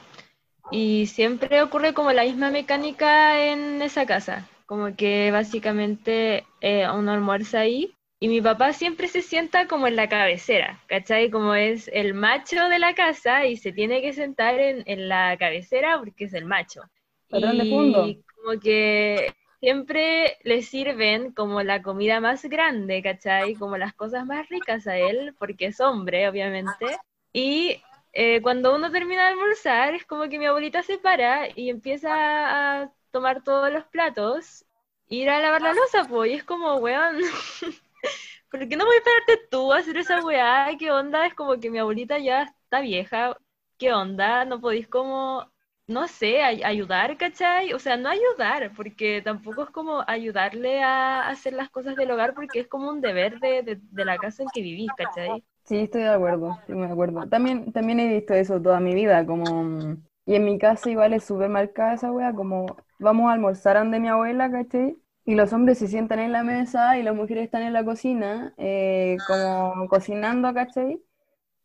y 0.70 1.06
siempre 1.08 1.62
ocurre 1.62 1.94
como 1.94 2.12
la 2.12 2.24
misma 2.24 2.50
mecánica 2.50 3.44
en 3.46 3.82
esa 3.82 4.06
casa, 4.06 4.48
como 4.66 4.96
que 4.96 5.30
básicamente 5.32 6.46
eh, 6.60 6.86
uno 6.90 7.12
almuerza 7.12 7.60
ahí 7.60 7.94
y 8.22 8.28
mi 8.28 8.40
papá 8.40 8.72
siempre 8.72 9.08
se 9.08 9.22
sienta 9.22 9.66
como 9.66 9.86
en 9.88 9.96
la 9.96 10.08
cabecera, 10.08 10.80
¿cachai? 10.86 11.30
Como 11.30 11.54
es 11.54 11.88
el 11.92 12.14
macho 12.14 12.68
de 12.68 12.78
la 12.78 12.94
casa 12.94 13.46
y 13.46 13.56
se 13.56 13.72
tiene 13.72 14.00
que 14.02 14.12
sentar 14.12 14.60
en, 14.60 14.82
en 14.86 15.08
la 15.08 15.36
cabecera 15.38 15.98
porque 15.98 16.24
es 16.26 16.34
el 16.34 16.44
macho. 16.46 16.82
Patrón 17.30 17.58
de 17.58 17.66
Y 17.66 17.66
fondo. 17.66 18.16
como 18.36 18.60
que 18.60 19.34
siempre 19.60 20.36
le 20.44 20.62
sirven 20.62 21.32
como 21.32 21.62
la 21.62 21.82
comida 21.82 22.20
más 22.20 22.44
grande, 22.44 23.02
¿cachai? 23.02 23.56
Como 23.56 23.76
las 23.76 23.94
cosas 23.94 24.26
más 24.26 24.48
ricas 24.48 24.86
a 24.86 24.96
él, 24.98 25.34
porque 25.38 25.66
es 25.66 25.80
hombre, 25.80 26.28
obviamente. 26.28 27.00
Y 27.32 27.82
eh, 28.12 28.40
cuando 28.42 28.74
uno 28.74 28.90
termina 28.92 29.22
de 29.22 29.28
almorzar, 29.30 29.94
es 29.94 30.04
como 30.06 30.28
que 30.28 30.38
mi 30.38 30.46
abuelita 30.46 30.82
se 30.82 30.98
para 30.98 31.48
y 31.58 31.70
empieza 31.70 32.82
a 32.82 32.92
tomar 33.10 33.42
todos 33.42 33.72
los 33.72 33.84
platos, 33.86 34.64
ir 35.08 35.28
a 35.30 35.40
lavar 35.40 35.62
la 35.62 35.72
losa, 35.74 36.06
pues, 36.08 36.30
y 36.30 36.34
es 36.34 36.44
como, 36.44 36.76
weón, 36.76 37.16
¿por 38.50 38.68
qué 38.68 38.76
no 38.76 38.84
voy 38.86 38.94
a 38.94 38.98
esperarte 38.98 39.48
tú 39.50 39.72
a 39.72 39.78
hacer 39.78 39.96
esa 39.96 40.24
weá? 40.24 40.68
¿Qué 40.78 40.90
onda? 40.90 41.26
Es 41.26 41.34
como 41.34 41.58
que 41.60 41.70
mi 41.70 41.78
abuelita 41.78 42.18
ya 42.18 42.42
está 42.44 42.80
vieja, 42.80 43.36
¿qué 43.78 43.92
onda? 43.92 44.44
No 44.44 44.60
podéis 44.60 44.88
como, 44.88 45.50
no 45.86 46.08
sé, 46.08 46.42
ay- 46.42 46.62
ayudar, 46.62 47.16
¿cachai? 47.18 47.72
O 47.72 47.78
sea, 47.78 47.96
no 47.96 48.08
ayudar, 48.08 48.72
porque 48.74 49.22
tampoco 49.22 49.64
es 49.64 49.70
como 49.70 50.04
ayudarle 50.06 50.82
a 50.82 51.28
hacer 51.28 51.52
las 51.54 51.70
cosas 51.70 51.96
del 51.96 52.10
hogar, 52.10 52.34
porque 52.34 52.60
es 52.60 52.68
como 52.68 52.90
un 52.90 53.00
deber 53.00 53.38
de, 53.40 53.62
de, 53.80 54.04
la 54.04 54.18
casa 54.20 54.42
en 54.42 54.50
que 54.50 54.62
vivís, 54.62 54.94
¿cachai? 54.94 55.44
Sí, 55.64 55.78
estoy 55.78 56.02
de 56.02 56.08
acuerdo, 56.08 56.58
estoy 56.60 56.76
de 56.80 56.86
acuerdo. 56.92 57.28
También, 57.28 57.72
también 57.72 58.00
he 58.00 58.08
visto 58.14 58.34
eso 58.34 58.60
toda 58.60 58.80
mi 58.80 58.94
vida, 58.94 59.24
como, 59.26 59.96
y 60.26 60.34
en 60.34 60.44
mi 60.44 60.58
casa 60.58 60.90
igual 60.90 61.12
es 61.14 61.24
súper 61.24 61.48
marcada 61.48 61.94
esa 61.94 62.12
wea, 62.12 62.34
como 62.34 62.76
vamos 62.98 63.30
a 63.30 63.34
almorzar 63.34 63.76
donde 63.78 64.00
mi 64.00 64.08
abuela, 64.08 64.50
¿cachai? 64.50 64.96
Y 65.24 65.34
los 65.36 65.52
hombres 65.52 65.78
se 65.78 65.88
sientan 65.88 66.18
en 66.18 66.32
la 66.32 66.42
mesa 66.42 66.98
y 66.98 67.02
las 67.04 67.14
mujeres 67.14 67.44
están 67.44 67.62
en 67.62 67.72
la 67.72 67.84
cocina, 67.84 68.54
eh, 68.58 69.22
como 69.24 69.86
cocinando, 69.88 70.52
¿cachai? 70.54 71.00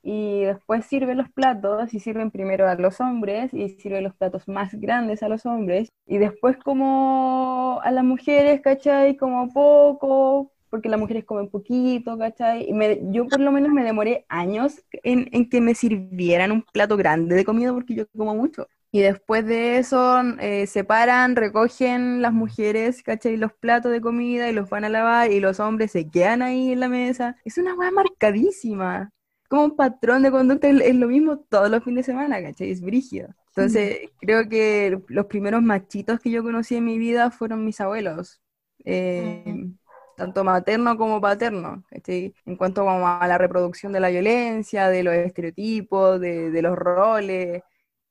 Y 0.04 0.44
después 0.46 0.86
sirven 0.86 1.18
los 1.18 1.30
platos 1.32 1.94
y 1.94 2.00
sirven 2.00 2.32
primero 2.32 2.68
a 2.70 2.76
los 2.76 3.02
hombres 3.02 3.54
y 3.54 3.70
sirven 3.70 4.04
los 4.06 4.16
platos 4.16 4.48
más 4.48 4.74
grandes 4.76 5.24
a 5.24 5.30
los 5.30 5.46
hombres 5.46 5.90
y 6.06 6.18
después 6.18 6.58
como 6.58 7.82
a 7.84 7.92
las 7.92 8.04
mujeres, 8.06 8.62
¿cachai? 8.62 9.18
Como 9.18 9.52
poco, 9.54 10.52
porque 10.70 10.90
las 10.90 11.00
mujeres 11.00 11.26
comen 11.26 11.50
poquito, 11.50 12.18
¿cachai? 12.18 12.70
Y 12.70 12.74
me- 12.74 13.00
yo 13.12 13.30
por 13.30 13.42
lo 13.42 13.52
menos 13.52 13.72
me 13.74 13.84
demoré 13.84 14.26
años 14.30 14.82
en, 15.04 15.30
en 15.34 15.50
que 15.50 15.62
me 15.62 15.76
sirvieran 15.76 16.52
un 16.54 16.64
plato 16.64 16.98
grande 16.98 17.36
de 17.36 17.46
comida 17.46 17.74
porque 17.74 17.96
yo 17.96 18.08
como 18.18 18.36
mucho. 18.36 18.68
Y 18.92 19.02
después 19.02 19.46
de 19.46 19.78
eso 19.78 20.22
eh, 20.40 20.66
separan, 20.68 21.36
recogen 21.36 22.22
las 22.22 22.34
mujeres, 22.34 23.04
¿cachai? 23.04 23.38
Los 23.38 23.54
platos 23.54 23.92
de 23.92 24.02
comida 24.02 24.50
y 24.50 24.54
los 24.54 24.70
van 24.70 24.86
a 24.86 24.90
lavar 24.90 25.32
y 25.32 25.40
los 25.40 25.60
hombres 25.60 25.92
se 25.92 26.10
quedan 26.10 26.42
ahí 26.42 26.72
en 26.72 26.80
la 26.80 26.88
mesa. 26.90 27.36
Es 27.46 27.58
una 27.58 27.76
weá 27.76 27.92
marcadísima. 27.92 29.12
Como 29.50 29.64
un 29.66 29.76
patrón 29.76 30.24
de 30.24 30.32
conducta, 30.32 30.68
es 30.70 30.82
es 30.82 30.96
lo 30.96 31.08
mismo 31.08 31.40
todos 31.40 31.70
los 31.70 31.84
fines 31.84 32.06
de 32.06 32.12
semana, 32.14 32.42
¿cachai? 32.42 32.72
Es 32.72 32.82
brígido. 32.82 33.30
Entonces, 33.50 34.10
creo 34.20 34.48
que 34.50 35.00
los 35.08 35.26
primeros 35.28 35.62
machitos 35.62 36.20
que 36.20 36.32
yo 36.32 36.44
conocí 36.44 36.76
en 36.76 36.86
mi 36.86 36.98
vida 36.98 37.32
fueron 37.32 37.66
mis 37.66 37.80
abuelos. 37.82 38.42
Eh, 38.86 39.70
tanto 40.16 40.44
materno 40.44 40.98
como 40.98 41.22
paterno, 41.22 41.84
¿cachai? 41.90 42.34
En 42.46 42.56
cuanto 42.58 42.88
a 42.90 43.28
la 43.28 43.38
reproducción 43.38 43.94
de 43.94 44.00
la 44.00 44.10
violencia, 44.10 44.90
de 44.90 45.04
los 45.04 45.14
estereotipos, 45.14 46.20
de, 46.20 46.52
de 46.52 46.62
los 46.62 46.76
roles. 46.76 47.62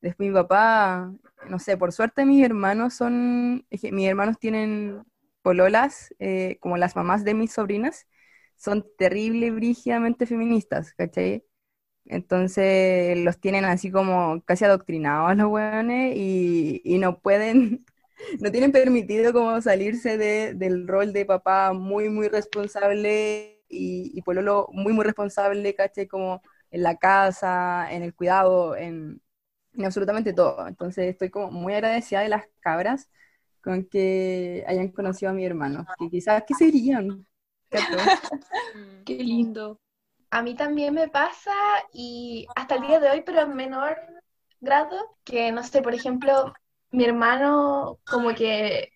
Después 0.06 0.28
mi 0.28 0.34
papá, 0.34 1.12
no 1.48 1.58
sé, 1.58 1.76
por 1.76 1.92
suerte 1.92 2.24
mis 2.26 2.44
hermanos 2.44 2.94
son, 2.94 3.66
mis 3.70 4.08
hermanos 4.08 4.38
tienen 4.38 5.04
pololas, 5.42 6.14
eh, 6.18 6.58
como 6.60 6.76
las 6.76 6.96
mamás 6.96 7.24
de 7.24 7.34
mis 7.34 7.52
sobrinas, 7.52 8.06
son 8.56 8.86
terrible 8.98 9.50
brígidamente 9.50 10.26
feministas, 10.26 10.92
¿cachai? 10.94 11.44
Entonces 12.06 13.18
los 13.18 13.40
tienen 13.40 13.64
así 13.64 13.90
como 13.90 14.42
casi 14.44 14.64
adoctrinados 14.64 15.36
los 15.36 15.48
hueones 15.50 16.14
y, 16.16 16.80
y 16.84 16.98
no 16.98 17.20
pueden, 17.20 17.84
no 18.40 18.50
tienen 18.52 18.72
permitido 18.72 19.32
como 19.32 19.60
salirse 19.62 20.18
de, 20.18 20.54
del 20.54 20.86
rol 20.88 21.12
de 21.12 21.26
papá 21.26 21.72
muy, 21.72 22.08
muy 22.10 22.28
responsable 22.28 23.62
y, 23.68 24.12
y 24.16 24.22
pololo 24.22 24.68
muy, 24.72 24.92
muy 24.92 25.04
responsable, 25.04 25.74
¿cachai? 25.74 26.06
Como 26.08 26.42
en 26.70 26.82
la 26.84 26.96
casa, 26.96 27.88
en 27.92 28.02
el 28.04 28.14
cuidado, 28.14 28.76
en, 28.76 29.20
en 29.76 29.84
absolutamente 29.84 30.32
todo. 30.32 30.66
Entonces 30.66 31.06
estoy 31.06 31.30
como 31.30 31.50
muy 31.50 31.74
agradecida 31.74 32.20
de 32.20 32.28
las 32.28 32.44
cabras 32.60 33.10
con 33.62 33.84
que 33.84 34.64
hayan 34.68 34.88
conocido 34.88 35.30
a 35.30 35.34
mi 35.34 35.44
hermano, 35.44 35.86
que 35.98 36.08
quizás, 36.08 36.44
¿qué 36.46 36.54
serían? 36.54 37.26
Qué 39.04 39.14
lindo. 39.18 39.80
A 40.30 40.42
mí 40.42 40.54
también 40.54 40.94
me 40.94 41.08
pasa 41.08 41.52
y 41.92 42.46
hasta 42.54 42.76
el 42.76 42.86
día 42.86 43.00
de 43.00 43.10
hoy, 43.10 43.22
pero 43.24 43.40
en 43.42 43.54
menor 43.54 43.96
grado, 44.60 45.16
que 45.24 45.50
no 45.52 45.62
sé, 45.62 45.82
por 45.82 45.94
ejemplo, 45.94 46.52
mi 46.90 47.04
hermano 47.04 47.98
como 48.08 48.34
que 48.34 48.90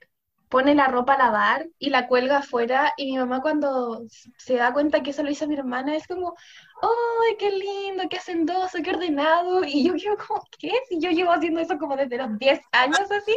pone 0.48 0.74
la 0.74 0.88
ropa 0.88 1.14
a 1.14 1.18
lavar 1.18 1.68
y 1.78 1.90
la 1.90 2.08
cuelga 2.08 2.38
afuera 2.38 2.92
y 2.96 3.12
mi 3.12 3.18
mamá 3.18 3.40
cuando 3.40 4.02
se 4.36 4.56
da 4.56 4.72
cuenta 4.72 5.02
que 5.02 5.10
eso 5.10 5.22
lo 5.22 5.30
hizo 5.30 5.46
mi 5.46 5.54
hermana 5.54 5.94
es 5.94 6.06
como, 6.08 6.34
¡ay, 6.82 7.36
qué 7.38 7.50
lindo, 7.50 8.04
qué 8.08 8.16
hacendoso, 8.16 8.78
qué 8.82 8.90
ordenado! 8.90 9.64
Y 9.64 9.84
yo 9.84 9.94
quedo 9.94 10.16
como, 10.16 10.44
¿qué? 10.58 10.72
Si 10.88 11.00
yo 11.00 11.10
llevo 11.10 11.32
haciendo 11.32 11.60
eso 11.60 11.78
como 11.78 11.96
desde 11.96 12.16
los 12.18 12.38
10 12.38 12.60
años 12.72 13.10
así 13.10 13.36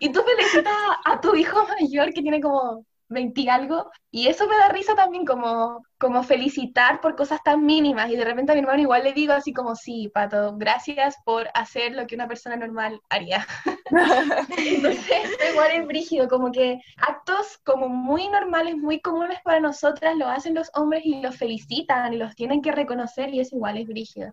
y 0.00 0.10
tú 0.12 0.22
felicitas 0.22 0.74
a 1.04 1.20
tu 1.20 1.34
hijo 1.34 1.66
mayor 1.66 2.12
que 2.12 2.22
tiene 2.22 2.40
como 2.40 2.84
20 3.10 3.40
y 3.40 3.48
algo 3.48 3.90
y 4.10 4.28
eso 4.28 4.46
me 4.48 4.56
da 4.56 4.68
risa 4.68 4.94
también 4.94 5.24
como, 5.24 5.84
como 5.98 6.22
felicitar 6.22 7.00
por 7.00 7.16
cosas 7.16 7.42
tan 7.42 7.64
mínimas 7.66 8.10
y 8.10 8.16
de 8.16 8.24
repente 8.24 8.52
a 8.52 8.54
mi 8.54 8.60
hermano 8.60 8.80
igual 8.80 9.04
le 9.04 9.12
digo 9.12 9.32
así 9.32 9.52
como, 9.52 9.76
sí, 9.76 10.10
Pato, 10.12 10.56
gracias 10.56 11.16
por 11.24 11.48
hacer 11.54 11.92
lo 11.92 12.06
que 12.06 12.14
una 12.14 12.28
persona 12.28 12.56
normal 12.56 13.00
haría. 13.08 13.46
Entonces, 14.56 15.38
igual 15.50 15.70
es 15.72 15.86
brígido, 15.86 16.28
como 16.28 16.50
que 16.52 16.80
actos 16.96 17.58
como 17.64 17.88
muy 17.88 18.28
normales, 18.28 18.76
muy 18.76 19.00
comunes 19.00 19.38
para 19.44 19.60
nosotras, 19.60 20.16
lo 20.16 20.28
hacen 20.28 20.54
los 20.54 20.70
hombres 20.74 21.02
y 21.04 21.20
los 21.20 21.36
felicitan 21.36 22.14
y 22.14 22.16
los 22.16 22.34
tienen 22.34 22.62
que 22.62 22.72
reconocer 22.72 23.34
y 23.34 23.40
eso 23.40 23.56
igual 23.56 23.78
es 23.78 23.86
brígido. 23.86 24.32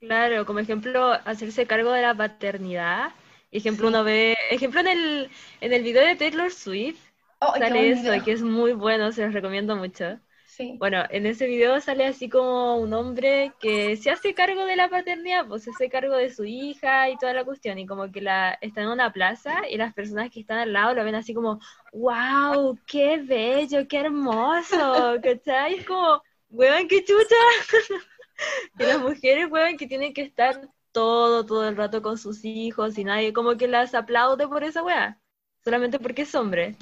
Claro, 0.00 0.44
como 0.46 0.58
ejemplo, 0.58 1.12
hacerse 1.12 1.66
cargo 1.66 1.92
de 1.92 2.02
la 2.02 2.14
paternidad. 2.14 3.12
Ejemplo, 3.52 3.88
uno 3.88 4.02
ve, 4.02 4.36
ejemplo 4.50 4.80
en 4.80 4.88
el, 4.88 5.30
en 5.60 5.72
el 5.72 5.82
video 5.82 6.04
de 6.04 6.16
Taylor 6.16 6.50
Swift, 6.50 7.11
Oh, 7.44 7.58
sale 7.58 7.90
eso, 7.90 8.24
que 8.24 8.32
es 8.32 8.42
muy 8.42 8.72
bueno, 8.72 9.10
se 9.10 9.24
los 9.24 9.34
recomiendo 9.34 9.74
mucho. 9.74 10.20
Sí. 10.46 10.76
Bueno, 10.78 11.02
en 11.10 11.26
ese 11.26 11.46
video 11.46 11.80
sale 11.80 12.06
así 12.06 12.28
como 12.28 12.76
un 12.76 12.92
hombre 12.92 13.52
que 13.58 13.96
se 13.96 14.10
hace 14.10 14.34
cargo 14.34 14.64
de 14.64 14.76
la 14.76 14.88
paternidad, 14.88 15.48
pues 15.48 15.64
se 15.64 15.70
hace 15.70 15.88
cargo 15.88 16.14
de 16.14 16.32
su 16.32 16.44
hija 16.44 17.08
y 17.08 17.16
toda 17.16 17.32
la 17.32 17.44
cuestión, 17.44 17.78
y 17.78 17.86
como 17.86 18.12
que 18.12 18.20
la 18.20 18.58
está 18.60 18.82
en 18.82 18.88
una 18.88 19.12
plaza 19.12 19.68
y 19.68 19.76
las 19.76 19.92
personas 19.94 20.30
que 20.30 20.40
están 20.40 20.58
al 20.58 20.72
lado 20.72 20.94
lo 20.94 21.04
ven 21.04 21.14
así 21.14 21.34
como, 21.34 21.58
wow, 21.92 22.78
qué 22.86 23.16
bello, 23.18 23.88
qué 23.88 24.00
hermoso, 24.00 25.16
¿cachai? 25.22 25.76
Es 25.76 25.86
como, 25.86 26.22
weón, 26.50 26.86
qué 26.86 27.02
chucha. 27.02 27.34
y 28.78 28.82
las 28.84 29.00
mujeres, 29.00 29.50
weón, 29.50 29.76
que 29.76 29.86
tienen 29.86 30.12
que 30.12 30.22
estar 30.22 30.68
todo, 30.92 31.44
todo 31.44 31.68
el 31.68 31.76
rato 31.76 32.02
con 32.02 32.18
sus 32.18 32.44
hijos 32.44 32.98
y 32.98 33.04
nadie 33.04 33.32
como 33.32 33.56
que 33.56 33.66
las 33.68 33.94
aplaude 33.94 34.46
por 34.46 34.62
esa 34.64 34.82
weá, 34.82 35.18
solamente 35.64 35.98
porque 35.98 36.22
es 36.22 36.34
hombre. 36.34 36.76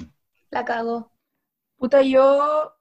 La 0.51 0.65
cago. 0.65 1.11
Puta, 1.77 2.01
yo 2.03 2.73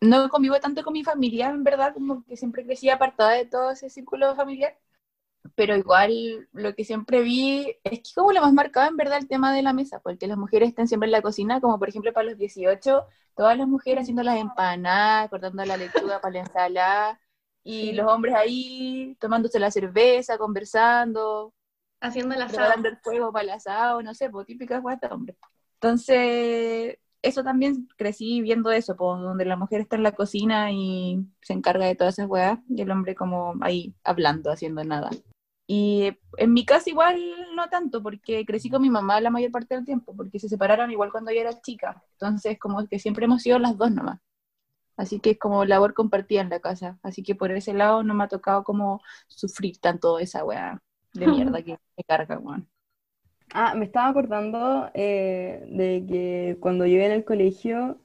no 0.00 0.28
convivo 0.30 0.60
tanto 0.60 0.84
con 0.84 0.92
mi 0.92 1.04
familia, 1.04 1.50
en 1.50 1.64
verdad, 1.64 1.94
como 1.94 2.24
que 2.24 2.36
siempre 2.36 2.64
crecí 2.64 2.90
apartada 2.90 3.32
de 3.32 3.46
todo 3.46 3.70
ese 3.72 3.90
círculo 3.90 4.34
familiar. 4.36 4.78
Pero 5.56 5.76
igual 5.76 6.48
lo 6.52 6.74
que 6.74 6.84
siempre 6.84 7.22
vi 7.22 7.76
es 7.84 8.00
que 8.00 8.10
como 8.14 8.32
lo 8.32 8.42
más 8.42 8.52
marcado 8.52 8.88
en 8.88 8.96
verdad 8.96 9.18
el 9.18 9.28
tema 9.28 9.54
de 9.54 9.62
la 9.62 9.72
mesa, 9.74 10.00
porque 10.00 10.26
las 10.26 10.38
mujeres 10.38 10.70
están 10.70 10.88
siempre 10.88 11.06
en 11.08 11.12
la 11.12 11.22
cocina, 11.22 11.60
como 11.60 11.78
por 11.78 11.88
ejemplo 11.88 12.12
para 12.12 12.28
los 12.30 12.38
18, 12.38 13.06
todas 13.36 13.58
las 13.58 13.68
mujeres 13.68 14.02
haciendo 14.02 14.22
las 14.22 14.38
empanadas, 14.38 15.30
cortando 15.30 15.64
la 15.64 15.76
lechuga 15.76 16.20
para 16.20 16.34
la 16.34 16.40
ensalada, 16.40 17.20
y 17.62 17.92
los 17.92 18.06
hombres 18.10 18.34
ahí 18.34 19.16
tomándose 19.20 19.58
la 19.58 19.70
cerveza, 19.70 20.38
conversando, 20.38 21.54
Haciendo 22.00 22.36
la 22.36 22.46
preparando 22.48 22.88
el 22.88 22.98
fuego 22.98 23.32
para 23.32 23.44
el 23.44 23.50
asado, 23.50 24.02
no 24.02 24.14
sé, 24.14 24.30
pues 24.30 24.46
típicas 24.46 24.82
de 24.82 25.08
hombre. 25.08 25.36
Entonces, 25.74 26.98
eso 27.24 27.42
también 27.42 27.88
crecí 27.96 28.40
viendo 28.42 28.70
eso, 28.70 28.96
pues, 28.96 29.20
donde 29.20 29.44
la 29.44 29.56
mujer 29.56 29.80
está 29.80 29.96
en 29.96 30.02
la 30.02 30.12
cocina 30.12 30.70
y 30.70 31.26
se 31.40 31.54
encarga 31.54 31.86
de 31.86 31.96
todas 31.96 32.18
esas 32.18 32.28
weas, 32.30 32.58
y 32.68 32.82
el 32.82 32.90
hombre 32.90 33.14
como 33.14 33.54
ahí 33.60 33.94
hablando, 34.04 34.50
haciendo 34.52 34.84
nada. 34.84 35.10
Y 35.66 36.12
en 36.36 36.52
mi 36.52 36.66
casa 36.66 36.90
igual 36.90 37.18
no 37.56 37.68
tanto, 37.68 38.02
porque 38.02 38.44
crecí 38.44 38.68
con 38.68 38.82
mi 38.82 38.90
mamá 38.90 39.20
la 39.20 39.30
mayor 39.30 39.50
parte 39.50 39.74
del 39.74 39.84
tiempo, 39.84 40.14
porque 40.14 40.38
se 40.38 40.48
separaron 40.48 40.90
igual 40.90 41.10
cuando 41.10 41.32
yo 41.32 41.40
era 41.40 41.60
chica. 41.62 42.02
Entonces, 42.12 42.58
como 42.58 42.86
que 42.86 42.98
siempre 42.98 43.24
hemos 43.24 43.42
sido 43.42 43.58
las 43.58 43.78
dos 43.78 43.90
nomás. 43.90 44.20
Así 44.96 45.20
que 45.20 45.30
es 45.30 45.38
como 45.38 45.64
labor 45.64 45.94
compartida 45.94 46.42
en 46.42 46.50
la 46.50 46.60
casa. 46.60 46.98
Así 47.02 47.22
que 47.22 47.34
por 47.34 47.50
ese 47.50 47.72
lado 47.72 48.02
no 48.02 48.14
me 48.14 48.24
ha 48.24 48.28
tocado 48.28 48.62
como 48.62 49.00
sufrir 49.26 49.78
tanto 49.78 50.18
esa 50.18 50.44
wea 50.44 50.80
de 51.14 51.26
mierda 51.26 51.62
que 51.62 51.78
me 51.96 52.04
carga, 52.04 52.38
weón. 52.38 52.68
Ah, 53.52 53.74
me 53.74 53.84
estaba 53.84 54.08
acordando 54.08 54.90
eh, 54.94 55.64
de 55.68 56.04
que 56.08 56.58
cuando 56.60 56.86
yo 56.86 56.94
iba 56.96 57.04
en 57.06 57.12
el 57.12 57.24
colegio, 57.24 58.00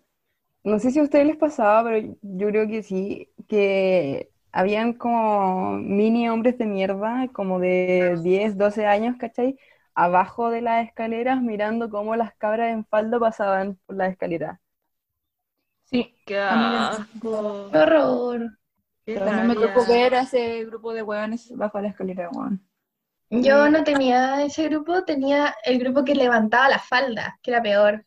no 0.63 0.79
sé 0.79 0.91
si 0.91 0.99
a 0.99 1.03
ustedes 1.03 1.27
les 1.27 1.37
pasaba, 1.37 1.83
pero 1.89 2.15
yo 2.21 2.47
creo 2.49 2.67
que 2.67 2.83
sí, 2.83 3.31
que 3.49 4.31
habían 4.51 4.93
como 4.93 5.77
mini 5.79 6.29
hombres 6.29 6.57
de 6.57 6.65
mierda, 6.67 7.29
como 7.33 7.59
de 7.59 8.19
10, 8.23 8.57
12 8.57 8.85
años, 8.87 9.17
¿cachai? 9.19 9.57
Abajo 9.95 10.49
de 10.51 10.61
las 10.61 10.87
escaleras 10.87 11.41
mirando 11.41 11.89
cómo 11.89 12.15
las 12.15 12.35
cabras 12.35 12.71
en 12.73 12.85
falda 12.85 13.19
pasaban 13.19 13.77
por 13.87 13.97
la 13.97 14.07
escalera. 14.07 14.61
Sí, 15.85 16.15
Qué 16.25 16.37
asco. 16.37 17.69
Qué 17.71 17.77
horror. 17.79 18.57
Qué 19.05 19.19
no 19.19 19.43
me 19.43 19.55
tocó 19.55 19.85
ver 19.87 20.15
a 20.15 20.21
ese 20.21 20.65
grupo 20.65 20.93
de 20.93 21.03
weones 21.03 21.51
bajo 21.55 21.79
la 21.81 21.89
escalera, 21.89 22.29
weón. 22.29 22.61
Yo 23.31 23.69
no 23.69 23.83
tenía 23.83 24.43
ese 24.45 24.69
grupo, 24.69 25.03
tenía 25.03 25.55
el 25.65 25.79
grupo 25.79 26.03
que 26.05 26.13
levantaba 26.13 26.69
la 26.69 26.77
falda, 26.79 27.39
que 27.41 27.49
era 27.51 27.61
peor. 27.63 28.05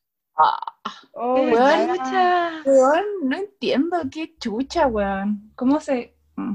Oh, 1.15 1.45
¡Qué 1.45 1.47
¿verdad? 1.47 1.89
chucha! 1.93 2.65
Weón, 2.65 3.05
no 3.29 3.37
entiendo 3.37 3.99
qué 4.11 4.37
chucha, 4.39 4.87
weón. 4.87 5.53
¿Cómo 5.55 5.81
se...? 5.81 6.15
Mm. 6.37 6.55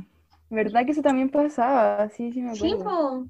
¿Verdad 0.49 0.86
que 0.86 0.91
eso 0.91 1.01
también 1.01 1.30
pasaba? 1.30 2.10
Sí, 2.10 2.32
sí 2.32 2.41
me 2.41 2.51
Sí, 2.51 2.75
acuerdo. 2.75 2.84
po. 2.84 3.27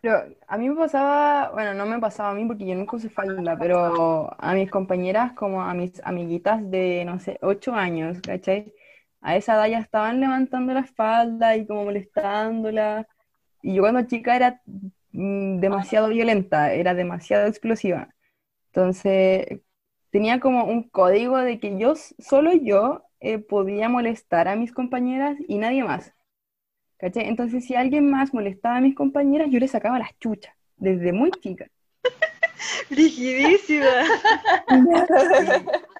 Pero 0.00 0.22
a 0.46 0.58
mí 0.58 0.68
me 0.68 0.76
pasaba, 0.76 1.50
bueno, 1.52 1.74
no 1.74 1.84
me 1.86 1.98
pasaba 1.98 2.30
a 2.30 2.34
mí 2.34 2.46
porque 2.46 2.66
yo 2.66 2.74
nunca 2.76 2.96
usé 2.96 3.10
falda, 3.10 3.58
pero 3.58 4.30
a 4.40 4.54
mis 4.54 4.70
compañeras, 4.70 5.32
como 5.32 5.62
a 5.62 5.74
mis 5.74 6.00
amiguitas 6.04 6.60
de, 6.70 7.04
no 7.04 7.18
sé, 7.18 7.38
8 7.42 7.74
años, 7.74 8.18
¿cachai? 8.22 8.72
A 9.20 9.36
esa 9.36 9.54
edad 9.54 9.66
ya 9.68 9.78
estaban 9.80 10.20
levantando 10.20 10.72
la 10.72 10.84
falda 10.84 11.56
y 11.56 11.66
como 11.66 11.84
molestándola. 11.84 13.08
Y 13.62 13.74
yo 13.74 13.82
cuando 13.82 14.02
chica 14.02 14.36
era 14.36 14.62
mm, 15.12 15.60
demasiado 15.60 16.08
violenta, 16.08 16.72
era 16.72 16.94
demasiado 16.94 17.46
explosiva. 17.46 18.14
Entonces, 18.66 19.60
tenía 20.10 20.40
como 20.40 20.64
un 20.64 20.84
código 20.88 21.38
de 21.38 21.60
que 21.60 21.78
yo, 21.78 21.94
solo 22.18 22.52
yo, 22.52 23.04
eh, 23.20 23.38
podía 23.38 23.88
molestar 23.88 24.48
a 24.48 24.56
mis 24.56 24.72
compañeras 24.72 25.36
y 25.48 25.58
nadie 25.58 25.84
más. 25.84 26.14
¿Cachai? 26.98 27.28
Entonces, 27.28 27.64
si 27.64 27.74
alguien 27.74 28.10
más 28.10 28.34
molestaba 28.34 28.76
a 28.76 28.80
mis 28.80 28.94
compañeras, 28.94 29.48
yo 29.50 29.60
le 29.60 29.68
sacaba 29.68 29.98
las 29.98 30.18
chuchas, 30.18 30.54
desde 30.76 31.12
muy 31.12 31.30
chica. 31.30 31.68
Rigidísima. 32.90 33.86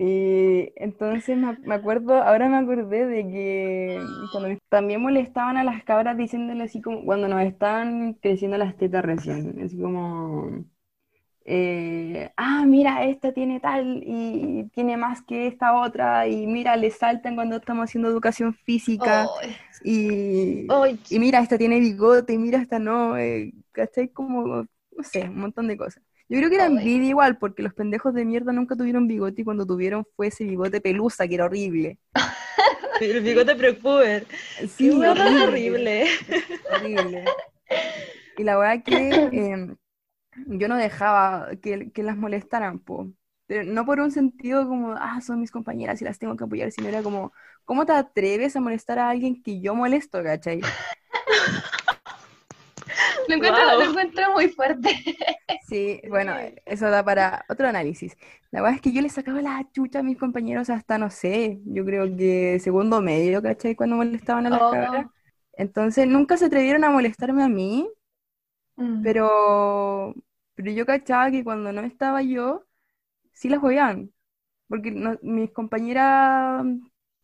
Y 0.00 0.72
entonces 0.76 1.36
me, 1.36 1.74
acuerdo, 1.74 2.22
ahora 2.22 2.48
me 2.48 2.56
acordé 2.58 3.04
de 3.04 3.24
que 3.24 4.00
cuando 4.30 4.56
también 4.68 5.02
molestaban 5.02 5.56
a 5.56 5.64
las 5.64 5.82
cabras 5.82 6.16
diciéndole 6.16 6.62
así 6.62 6.80
como, 6.80 7.04
cuando 7.04 7.26
nos 7.26 7.42
estaban 7.42 8.14
creciendo 8.14 8.56
las 8.58 8.76
tetas 8.76 9.04
recién, 9.04 9.60
así 9.60 9.76
como, 9.76 10.64
eh, 11.44 12.30
ah, 12.36 12.64
mira, 12.64 13.06
esta 13.06 13.32
tiene 13.32 13.58
tal 13.58 14.04
y 14.06 14.70
tiene 14.72 14.96
más 14.96 15.20
que 15.22 15.48
esta 15.48 15.74
otra, 15.80 16.28
y 16.28 16.46
mira, 16.46 16.76
le 16.76 16.92
saltan 16.92 17.34
cuando 17.34 17.56
estamos 17.56 17.84
haciendo 17.84 18.08
educación 18.08 18.54
física, 18.54 19.26
y 19.82 21.18
mira, 21.18 21.40
esta 21.40 21.58
tiene 21.58 21.80
bigote, 21.80 22.34
y 22.34 22.38
mira, 22.38 22.60
esta 22.62 22.78
no, 22.78 23.18
eh, 23.18 23.52
¿cachai? 23.72 24.10
Como, 24.10 24.46
no 24.96 25.02
sé, 25.02 25.22
un 25.24 25.40
montón 25.40 25.66
de 25.66 25.76
cosas. 25.76 26.04
Yo 26.28 26.38
creo 26.38 26.50
que 26.50 26.56
era 26.56 26.66
envidia 26.66 27.08
igual, 27.08 27.38
porque 27.38 27.62
los 27.62 27.72
pendejos 27.72 28.12
de 28.12 28.24
mierda 28.24 28.52
nunca 28.52 28.76
tuvieron 28.76 29.08
bigote 29.08 29.40
y 29.40 29.44
cuando 29.44 29.66
tuvieron 29.66 30.04
fue 30.14 30.26
ese 30.26 30.44
bigote 30.44 30.80
pelusa, 30.80 31.26
que 31.26 31.34
era 31.34 31.46
horrible. 31.46 31.98
El 33.00 33.22
bigote 33.22 33.54
prepuber. 33.54 34.26
Sí, 34.76 34.90
tan 34.90 35.18
horrible, 35.18 35.44
horrible. 35.44 36.06
horrible. 36.74 37.24
Y 38.36 38.44
la 38.44 38.56
verdad 38.56 38.84
que 38.84 39.10
eh, 39.32 39.74
yo 40.46 40.68
no 40.68 40.76
dejaba 40.76 41.50
que, 41.62 41.90
que 41.92 42.02
las 42.02 42.16
molestaran, 42.16 42.78
po. 42.78 43.10
Pero 43.46 43.64
no 43.64 43.86
por 43.86 44.00
un 44.00 44.10
sentido 44.10 44.68
como, 44.68 44.92
ah, 44.92 45.20
son 45.22 45.40
mis 45.40 45.50
compañeras 45.50 46.02
y 46.02 46.04
las 46.04 46.18
tengo 46.18 46.36
que 46.36 46.44
apoyar, 46.44 46.70
sino 46.70 46.88
era 46.88 47.02
como, 47.02 47.32
¿cómo 47.64 47.86
te 47.86 47.92
atreves 47.92 48.54
a 48.56 48.60
molestar 48.60 48.98
a 48.98 49.08
alguien 49.08 49.42
que 49.42 49.60
yo 49.60 49.74
molesto, 49.74 50.22
cachai? 50.22 50.60
lo 53.26 53.34
encuentro, 53.34 53.62
Wow. 53.64 53.78
lo 53.78 53.84
encuentro 53.90 54.32
muy 54.32 54.48
fuerte. 54.48 54.88
Sí, 55.60 56.00
bueno, 56.08 56.34
eso 56.64 56.88
da 56.90 57.04
para 57.04 57.44
otro 57.48 57.68
análisis. 57.68 58.16
La 58.50 58.62
verdad 58.62 58.76
es 58.76 58.80
que 58.82 58.92
yo 58.92 59.02
le 59.02 59.10
sacaba 59.10 59.42
la 59.42 59.68
chucha 59.72 59.98
a 59.98 60.02
mis 60.02 60.16
compañeros 60.18 60.70
hasta, 60.70 60.96
no 60.98 61.10
sé, 61.10 61.60
yo 61.66 61.84
creo 61.84 62.04
que 62.16 62.58
segundo 62.60 63.02
medio, 63.02 63.42
¿cachai? 63.42 63.74
Cuando 63.76 63.96
molestaban 63.96 64.46
a 64.46 64.50
las 64.50 64.62
Oh. 64.62 64.70
cabras. 64.70 65.06
Entonces 65.52 66.06
nunca 66.06 66.36
se 66.38 66.46
atrevieron 66.46 66.84
a 66.84 66.90
molestarme 66.90 67.42
a 67.42 67.48
mí, 67.48 67.86
Mm. 68.78 69.02
pero, 69.02 70.14
pero 70.54 70.70
yo 70.72 70.86
cachaba 70.86 71.30
que 71.30 71.44
cuando 71.44 71.72
no 71.72 71.82
estaba 71.82 72.22
yo, 72.22 72.64
sí 73.32 73.48
las 73.48 73.60
juegaban. 73.60 74.12
Porque 74.68 74.90
no- 74.92 75.18
mis 75.22 75.52
compañeras, 75.52 76.64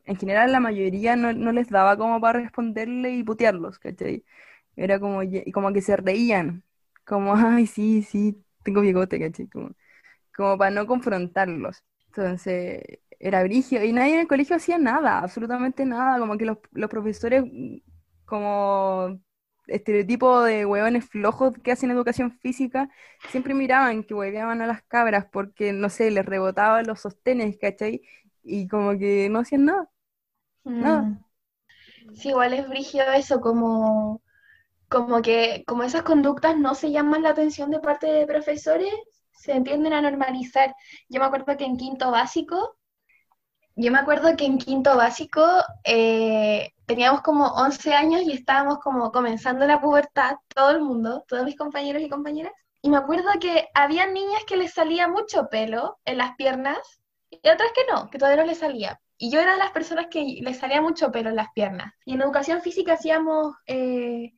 en 0.05 0.17
general 0.19 0.53
la 0.53 0.61
mayoría 0.61 1.17
no, 1.17 1.33
no 1.33 1.53
les 1.53 1.69
daba 1.71 1.97
como 1.99 2.21
para 2.21 2.41
responderle 2.41 3.13
y 3.13 3.25
putearlos, 3.25 3.79
¿cachai? 3.79 4.25
Era 4.77 4.99
como, 5.01 5.21
como 5.53 5.73
que 5.73 5.83
se 5.83 5.97
reían, 5.97 6.65
como, 7.07 7.35
ay, 7.37 7.67
sí, 7.67 8.03
sí, 8.03 8.43
tengo 8.65 8.81
bigote, 8.81 9.19
¿cachai? 9.21 9.49
Como, 9.49 9.71
como 10.37 10.59
para 10.59 10.71
no 10.71 10.87
confrontarlos. 10.87 11.83
Entonces, 12.09 12.83
era 13.19 13.43
brigio 13.45 13.85
y 13.85 13.93
nadie 13.93 14.15
en 14.15 14.21
el 14.23 14.29
colegio 14.29 14.57
hacía 14.57 14.79
nada, 14.79 15.21
absolutamente 15.21 15.85
nada, 15.87 16.19
como 16.19 16.37
que 16.39 16.45
los, 16.47 16.59
los 16.73 16.91
profesores, 16.91 17.45
como 18.25 19.21
estereotipo 19.67 20.43
de 20.43 20.67
hueones 20.67 21.07
flojos 21.09 21.55
que 21.63 21.73
hacen 21.73 21.91
educación 21.91 22.33
física, 22.33 22.91
siempre 23.31 23.55
miraban 23.55 24.05
que 24.05 24.15
hueveaban 24.15 24.61
a 24.63 24.67
las 24.67 24.83
cabras 24.83 25.27
porque, 25.33 25.73
no 25.73 25.89
sé, 25.89 26.11
les 26.11 26.25
rebotaban 26.27 26.87
los 26.87 27.01
sostenes, 27.01 27.57
¿cachai? 27.59 28.03
Y 28.43 28.69
como 28.69 28.99
que 28.99 29.29
no 29.31 29.41
hacían 29.41 29.65
nada. 29.67 29.91
nada. 30.79 31.11
Mm. 31.11 31.25
Sí, 32.15 32.31
igual 32.31 32.55
es 32.55 32.69
brígido 32.69 33.05
eso, 33.13 33.41
como, 33.41 34.23
como 34.95 35.23
que 35.23 35.65
como 35.67 35.83
esas 35.83 36.03
conductas 36.05 36.57
no 36.57 36.77
se 36.77 36.93
llaman 36.93 37.25
la 37.25 37.31
atención 37.31 37.69
de 37.71 37.81
parte 37.81 38.07
de 38.07 38.27
profesores, 38.27 38.93
se 39.33 39.61
tienden 39.63 39.93
a 39.93 40.01
normalizar. 40.01 40.73
Yo 41.09 41.19
me 41.19 41.27
acuerdo 41.27 41.57
que 41.57 41.65
en 41.65 41.77
quinto 41.77 42.13
básico, 42.13 42.77
yo 43.75 43.91
me 43.91 43.99
acuerdo 43.99 44.37
que 44.37 44.45
en 44.45 44.57
quinto 44.59 44.97
básico 44.97 45.45
eh, 45.83 46.71
teníamos 46.87 47.23
como 47.23 47.47
11 47.55 47.93
años 47.93 48.23
y 48.23 48.33
estábamos 48.35 48.79
como 48.79 49.11
comenzando 49.11 49.67
la 49.67 49.81
pubertad, 49.81 50.37
todo 50.55 50.71
el 50.71 50.81
mundo, 50.81 51.25
todos 51.27 51.45
mis 51.45 51.57
compañeros 51.57 52.01
y 52.01 52.09
compañeras. 52.09 52.53
Y 52.81 52.89
me 52.89 52.99
acuerdo 52.99 53.31
que 53.41 53.69
había 53.75 54.07
niñas 54.07 54.45
que 54.47 54.57
les 54.57 54.75
salía 54.75 55.09
mucho 55.09 55.49
pelo 55.51 55.99
en 56.05 56.19
las 56.19 56.37
piernas 56.37 56.79
y 57.31 57.39
otras 57.49 57.73
que 57.75 57.93
no, 57.93 58.09
que 58.11 58.19
todavía 58.19 58.43
no 58.43 58.49
les 58.49 58.59
salía. 58.59 59.01
Y 59.19 59.31
yo 59.31 59.41
era 59.41 59.53
de 59.53 59.59
las 59.59 59.73
personas 59.73 60.07
que 60.09 60.23
les 60.41 60.59
salía 60.59 60.81
mucho 60.81 61.11
pelo 61.11 61.31
en 61.31 61.37
las 61.37 61.49
piernas. 61.53 61.93
Y 62.05 62.15
en 62.15 62.23
educación 62.23 62.61
física 62.63 62.93
hacíamos 62.93 63.55
eh, 63.67 64.33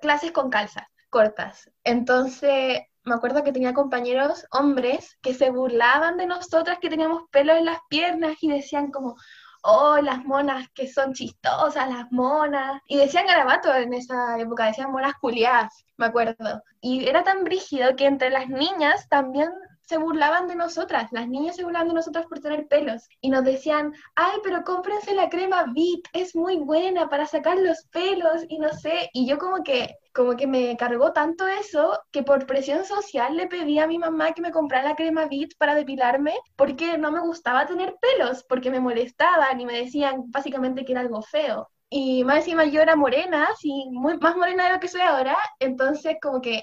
clases 0.00 0.32
con 0.32 0.50
calzas 0.50 0.84
cortas. 1.10 1.70
Entonces, 1.84 2.80
me 3.04 3.14
acuerdo 3.14 3.42
que 3.42 3.52
tenía 3.52 3.74
compañeros 3.74 4.46
hombres 4.52 5.18
que 5.22 5.34
se 5.34 5.50
burlaban 5.50 6.16
de 6.16 6.26
nosotras 6.26 6.78
que 6.80 6.88
teníamos 6.88 7.24
pelo 7.30 7.54
en 7.54 7.64
las 7.64 7.80
piernas 7.88 8.36
y 8.40 8.48
decían 8.48 8.90
como, 8.90 9.16
oh, 9.62 9.98
las 10.00 10.24
monas 10.24 10.68
que 10.74 10.86
son 10.86 11.12
chistosas, 11.12 11.88
las 11.88 12.10
monas. 12.10 12.80
Y 12.86 12.96
decían 12.96 13.26
garabato 13.26 13.74
en 13.74 13.92
esa 13.94 14.38
época, 14.38 14.66
decían 14.66 14.92
monas 14.92 15.14
culiadas, 15.20 15.84
me 15.96 16.06
acuerdo. 16.06 16.62
Y 16.80 17.08
era 17.08 17.24
tan 17.24 17.44
brígido 17.44 17.96
que 17.96 18.06
entre 18.06 18.30
las 18.30 18.48
niñas 18.48 19.08
también 19.08 19.50
se 19.90 19.98
burlaban 19.98 20.46
de 20.46 20.54
nosotras, 20.54 21.08
las 21.10 21.28
niñas 21.28 21.56
se 21.56 21.64
burlaban 21.64 21.88
de 21.88 21.94
nosotras 21.94 22.24
por 22.26 22.38
tener 22.38 22.68
pelos 22.68 23.08
y 23.20 23.28
nos 23.28 23.42
decían, 23.42 23.92
ay, 24.14 24.38
pero 24.44 24.62
cómprense 24.62 25.14
la 25.14 25.28
crema 25.28 25.64
Vit, 25.74 26.06
es 26.12 26.36
muy 26.36 26.58
buena 26.58 27.08
para 27.08 27.26
sacar 27.26 27.58
los 27.58 27.88
pelos 27.90 28.44
y 28.48 28.60
no 28.60 28.72
sé, 28.72 29.10
y 29.12 29.26
yo 29.26 29.36
como 29.38 29.64
que, 29.64 29.96
como 30.14 30.36
que 30.36 30.46
me 30.46 30.76
cargó 30.76 31.12
tanto 31.12 31.44
eso 31.48 31.98
que 32.12 32.22
por 32.22 32.46
presión 32.46 32.84
social 32.84 33.36
le 33.36 33.48
pedí 33.48 33.80
a 33.80 33.88
mi 33.88 33.98
mamá 33.98 34.30
que 34.30 34.42
me 34.42 34.52
comprara 34.52 34.90
la 34.90 34.94
crema 34.94 35.26
Vit 35.26 35.56
para 35.58 35.74
depilarme 35.74 36.34
porque 36.54 36.96
no 36.96 37.10
me 37.10 37.18
gustaba 37.18 37.66
tener 37.66 37.96
pelos, 38.00 38.44
porque 38.44 38.70
me 38.70 38.78
molestaban 38.78 39.60
y 39.60 39.66
me 39.66 39.76
decían 39.76 40.22
básicamente 40.30 40.84
que 40.84 40.92
era 40.92 41.00
algo 41.00 41.20
feo. 41.20 41.68
Y 41.88 42.22
más 42.22 42.38
encima 42.38 42.64
yo 42.64 42.80
era 42.80 42.94
morena, 42.94 43.48
así, 43.52 43.88
muy, 43.90 44.16
más 44.18 44.36
morena 44.36 44.66
de 44.68 44.74
lo 44.74 44.78
que 44.78 44.86
soy 44.86 45.00
ahora, 45.00 45.36
entonces 45.58 46.16
como 46.22 46.40
que 46.40 46.62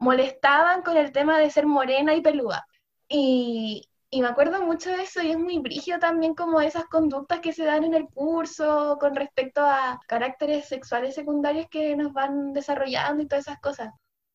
molestaban 0.00 0.82
con 0.82 0.96
el 0.96 1.12
tema 1.12 1.38
de 1.38 1.50
ser 1.50 1.66
morena 1.66 2.14
y 2.14 2.22
peluda. 2.22 2.66
Y, 3.08 3.88
y 4.10 4.22
me 4.22 4.28
acuerdo 4.28 4.62
mucho 4.62 4.90
de 4.90 5.02
eso 5.02 5.22
y 5.22 5.30
es 5.32 5.38
muy 5.38 5.58
brígido 5.58 5.98
también 5.98 6.34
como 6.34 6.60
esas 6.60 6.84
conductas 6.86 7.40
que 7.40 7.52
se 7.52 7.64
dan 7.64 7.84
en 7.84 7.94
el 7.94 8.06
curso 8.08 8.98
con 9.00 9.14
respecto 9.14 9.62
a 9.62 10.00
caracteres 10.08 10.66
sexuales 10.68 11.14
secundarios 11.14 11.66
que 11.70 11.96
nos 11.96 12.12
van 12.12 12.52
desarrollando 12.52 13.22
y 13.22 13.28
todas 13.28 13.46
esas 13.46 13.60
cosas. 13.60 13.90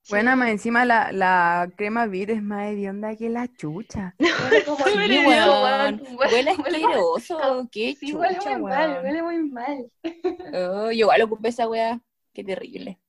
Bueno, 0.07 0.35
más 0.35 0.49
encima 0.49 0.85
la, 0.85 1.11
la 1.11 1.67
crema 1.75 2.05
Vid 2.05 2.29
es 2.29 2.43
más 2.43 2.67
hedionda 2.67 3.15
que 3.15 3.27
la 3.29 3.47
chucha. 3.47 4.15
Huele 4.19 4.63
como 4.63 4.85
Sí, 4.85 5.17
weón. 5.25 5.99
huele- 5.99 6.15
Huele 6.17 6.51
huele 6.63 6.83
asqueroso. 6.83 7.69
Qué 7.71 7.95
Sí, 7.99 8.13
huele 8.13 8.35
chucha, 8.35 8.51
muy 8.59 8.71
mal, 8.71 8.99
huele 9.03 9.23
muy 9.23 9.37
mal. 9.49 9.91
Oh, 10.53 10.85
yo 10.91 10.91
igual 10.91 11.21
ocupé 11.23 11.49
esa 11.49 11.67
weá. 11.67 11.99
Qué 12.33 12.43
terrible. 12.43 12.99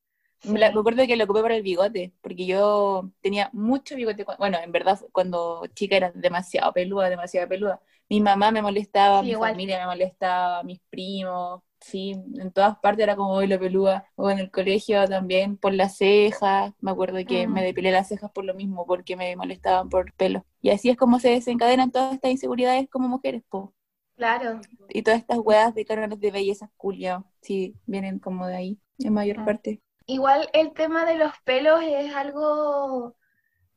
Me, 0.47 0.59
la- 0.61 0.73
me 0.73 0.81
acuerdo 0.81 1.07
que 1.07 1.17
lo 1.17 1.25
ocupé 1.25 1.43
para 1.43 1.57
el 1.57 1.63
bigote, 1.63 2.13
porque 2.21 2.47
yo 2.47 3.11
tenía 3.21 3.51
mucho 3.53 3.97
bigote. 3.97 4.25
Bueno, 4.39 4.59
en 4.63 4.73
verdad, 4.73 5.01
cuando 5.13 5.67
chica 5.75 5.97
era 5.97 6.13
demasiado 6.13 6.73
peluda, 6.73 7.09
demasiado 7.11 7.49
peluda. 7.49 7.81
Mi 8.09 8.21
mamá 8.21 8.51
me 8.53 8.63
molestaba, 8.63 9.21
Sí, 9.21 9.27
mi 9.27 9.31
igual. 9.33 9.51
familia 9.53 9.79
me 9.81 9.87
molestaba, 9.87 10.63
mis 10.63 10.81
primos, 10.91 11.63
sí, 11.81 12.13
en 12.13 12.53
todas 12.53 12.79
partes 12.79 13.03
era 13.03 13.17
como 13.17 13.33
hoy 13.35 13.49
la 13.49 13.59
peluda. 13.59 14.07
O 14.15 14.31
en 14.31 14.39
el 14.39 14.51
colegio 14.51 15.07
también 15.09 15.57
por 15.57 15.75
las 15.75 15.97
cejas. 15.97 16.73
Me 16.81 16.93
acuerdo 16.93 17.19
que 17.27 17.49
Mm. 17.49 17.53
me 17.53 17.65
depilé 17.65 17.91
las 17.91 18.09
cejas 18.09 18.31
por 18.31 18.45
lo 18.45 18.55
mismo, 18.55 18.87
porque 18.87 19.17
me 19.17 19.35
molestaban 19.37 19.89
por 19.89 20.13
pelo. 20.15 20.47
Y 20.61 20.71
así 20.71 20.91
es 20.91 20.97
como 20.97 21.19
se 21.21 21.31
desencadenan 21.31 21.91
todas 21.91 22.15
estas 22.15 22.31
inseguridades 22.31 22.89
como 22.91 23.09
mujeres, 23.09 23.43
po. 23.49 23.75
Claro, 24.17 24.61
Y 24.89 25.03
todas 25.03 25.21
estas 25.21 25.39
weas 25.39 25.75
de 25.75 25.85
cánones 25.85 26.21
de 26.21 26.31
belleza 26.31 26.71
culiao, 26.77 27.25
sí, 27.43 27.75
vienen 27.87 28.19
como 28.19 28.47
de 28.47 28.57
ahí, 28.57 28.81
en 28.99 29.13
mayor 29.15 29.39
Ah. 29.39 29.45
parte. 29.45 29.81
Igual 30.07 30.49
el 30.53 30.73
tema 30.73 31.05
de 31.05 31.17
los 31.17 31.33
pelos 31.45 31.81
es 31.83 32.15
algo 32.15 33.17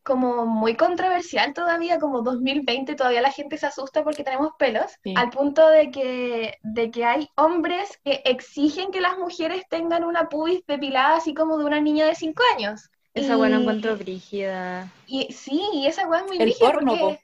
como 0.04 0.46
muy 0.46 0.76
controversial 0.76 1.54
todavía, 1.54 2.00
como 2.00 2.22
2020 2.22 2.96
todavía 2.96 3.22
la 3.22 3.32
gente 3.32 3.58
se 3.58 3.68
asusta 3.68 4.04
porque 4.04 4.24
tenemos 4.24 4.52
pelos, 4.58 4.92
Sí. 5.04 5.13
al 5.15 5.30
punto 5.30 5.68
de 5.68 5.92
que, 5.92 6.58
de 6.63 6.92
que 6.92 7.06
hay 7.06 7.30
hombres 7.36 8.00
que 8.04 8.22
exigen 8.26 8.92
que 8.92 9.02
las 9.02 9.18
mujeres 9.18 9.63
tengan 9.70 10.04
una 10.04 10.30
pubis 10.30 10.63
depilada 10.68 11.18
así 11.18 11.34
como 11.34 11.58
de 11.58 11.65
una 11.65 11.82
niña 11.82 12.06
de 12.06 12.15
5 12.15 12.44
años. 12.56 12.89
Esa 13.13 13.36
buena 13.36 13.58
encuentro 13.60 13.98
brígida. 13.98 14.88
Y 15.06 15.32
sí, 15.34 15.62
y 15.74 15.88
esa 15.88 16.08
weá 16.08 16.22
es 16.22 16.28
muy 16.28 16.38
El 16.38 16.44
brígida 16.44 16.72
porno, 16.72 16.92
porque-. 16.98 17.24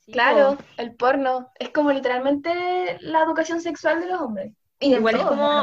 Sí, 0.00 0.12
Claro, 0.12 0.56
po. 0.56 0.64
el 0.76 0.94
porno 0.96 1.50
es 1.58 1.70
como 1.70 1.92
literalmente 1.92 2.98
la 3.00 3.22
educación 3.22 3.60
sexual 3.60 4.00
de 4.00 4.06
los 4.08 4.20
hombres. 4.20 4.52
Y 4.80 4.94
Igual 4.94 5.16
es 5.16 5.22
como-. 5.24 5.62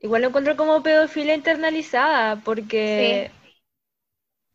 Igual 0.00 0.22
lo 0.22 0.28
encuentro 0.28 0.56
como 0.56 0.82
pedofilia 0.82 1.34
internalizada, 1.34 2.36
porque 2.36 3.30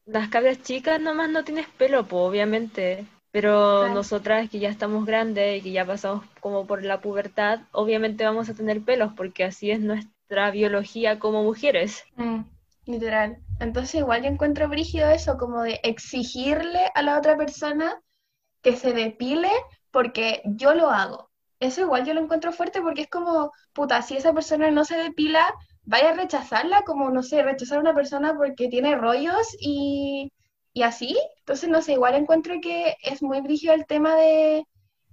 las 0.06 0.30
cabras 0.30 0.62
chicas 0.62 1.00
nomás 1.00 1.30
no 1.30 1.44
tienes 1.44 1.68
pelo, 1.68 2.08
po, 2.08 2.26
obviamente. 2.26 3.06
Pero 3.32 3.80
Claro. 3.80 3.96
nosotras 3.96 4.50
que 4.50 4.60
ya 4.60 4.70
estamos 4.70 5.06
grandes 5.06 5.60
y 5.60 5.62
que 5.62 5.72
ya 5.72 5.86
pasamos 5.86 6.26
como 6.40 6.66
por 6.66 6.84
la 6.84 7.02
pubertad, 7.02 7.60
obviamente 7.72 8.24
vamos 8.24 8.50
a 8.50 8.54
tener 8.54 8.82
pelos, 8.82 9.12
porque 9.14 9.44
así 9.44 9.72
es 9.72 9.82
nuestra 9.82 10.52
biología 10.52 11.20
como 11.20 11.44
mujeres. 11.44 12.06
Mm, 12.16 12.42
literal. 12.86 13.38
Entonces 13.60 13.96
igual 13.96 14.24
yo 14.24 14.30
encuentro 14.30 14.70
brígido 14.70 15.10
eso, 15.10 15.38
como 15.38 15.64
de 15.64 15.80
exigirle 15.84 16.80
a 16.94 17.02
la 17.02 17.18
otra 17.18 17.36
persona 17.36 18.02
que 18.62 18.78
se 18.78 18.94
depile 18.94 19.52
porque 19.92 20.42
yo 20.46 20.74
lo 20.74 20.90
hago. 20.90 21.30
Eso 21.60 21.82
igual 21.82 22.06
yo 22.06 22.14
lo 22.14 22.22
encuentro 22.22 22.52
fuerte 22.52 22.82
porque 22.82 23.02
es 23.04 23.10
como, 23.10 23.52
puta, 23.74 24.02
si 24.02 24.18
esa 24.18 24.34
persona 24.34 24.72
no 24.72 24.86
se 24.86 24.98
depila, 24.98 25.54
vaya 25.84 26.10
a 26.12 26.14
rechazarla, 26.14 26.84
como, 26.84 27.10
no 27.10 27.24
sé, 27.24 27.44
rechazar 27.44 27.78
a 27.78 27.82
una 27.82 27.94
persona 27.96 28.36
porque 28.36 28.68
tiene 28.70 28.96
rollos 28.96 29.48
y, 29.60 30.32
y 30.74 30.84
así. 30.84 31.18
Entonces, 31.40 31.70
no 31.70 31.82
sé, 31.82 31.94
igual 31.94 32.16
encuentro 32.16 32.56
que 32.62 32.96
es 33.04 33.22
muy 33.24 33.42
brígido 33.42 33.74
el 33.74 33.86
tema 33.86 34.16
de, 34.16 34.66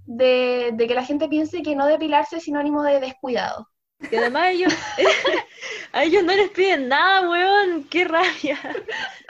de, 0.06 0.70
de 0.74 0.86
que 0.88 0.94
la 0.94 1.04
gente 1.04 1.28
piense 1.28 1.62
que 1.62 1.76
no 1.76 1.86
depilarse 1.86 2.36
es 2.38 2.44
sinónimo 2.44 2.82
de 2.82 3.00
descuidado. 3.00 3.68
Y 4.10 4.16
además 4.16 4.48
ellos, 4.52 4.74
a 5.92 6.04
ellos 6.04 6.24
no 6.24 6.34
les 6.34 6.50
piden 6.50 6.88
nada, 6.88 7.28
weón, 7.28 7.84
qué 7.88 8.04
rabia. 8.04 8.58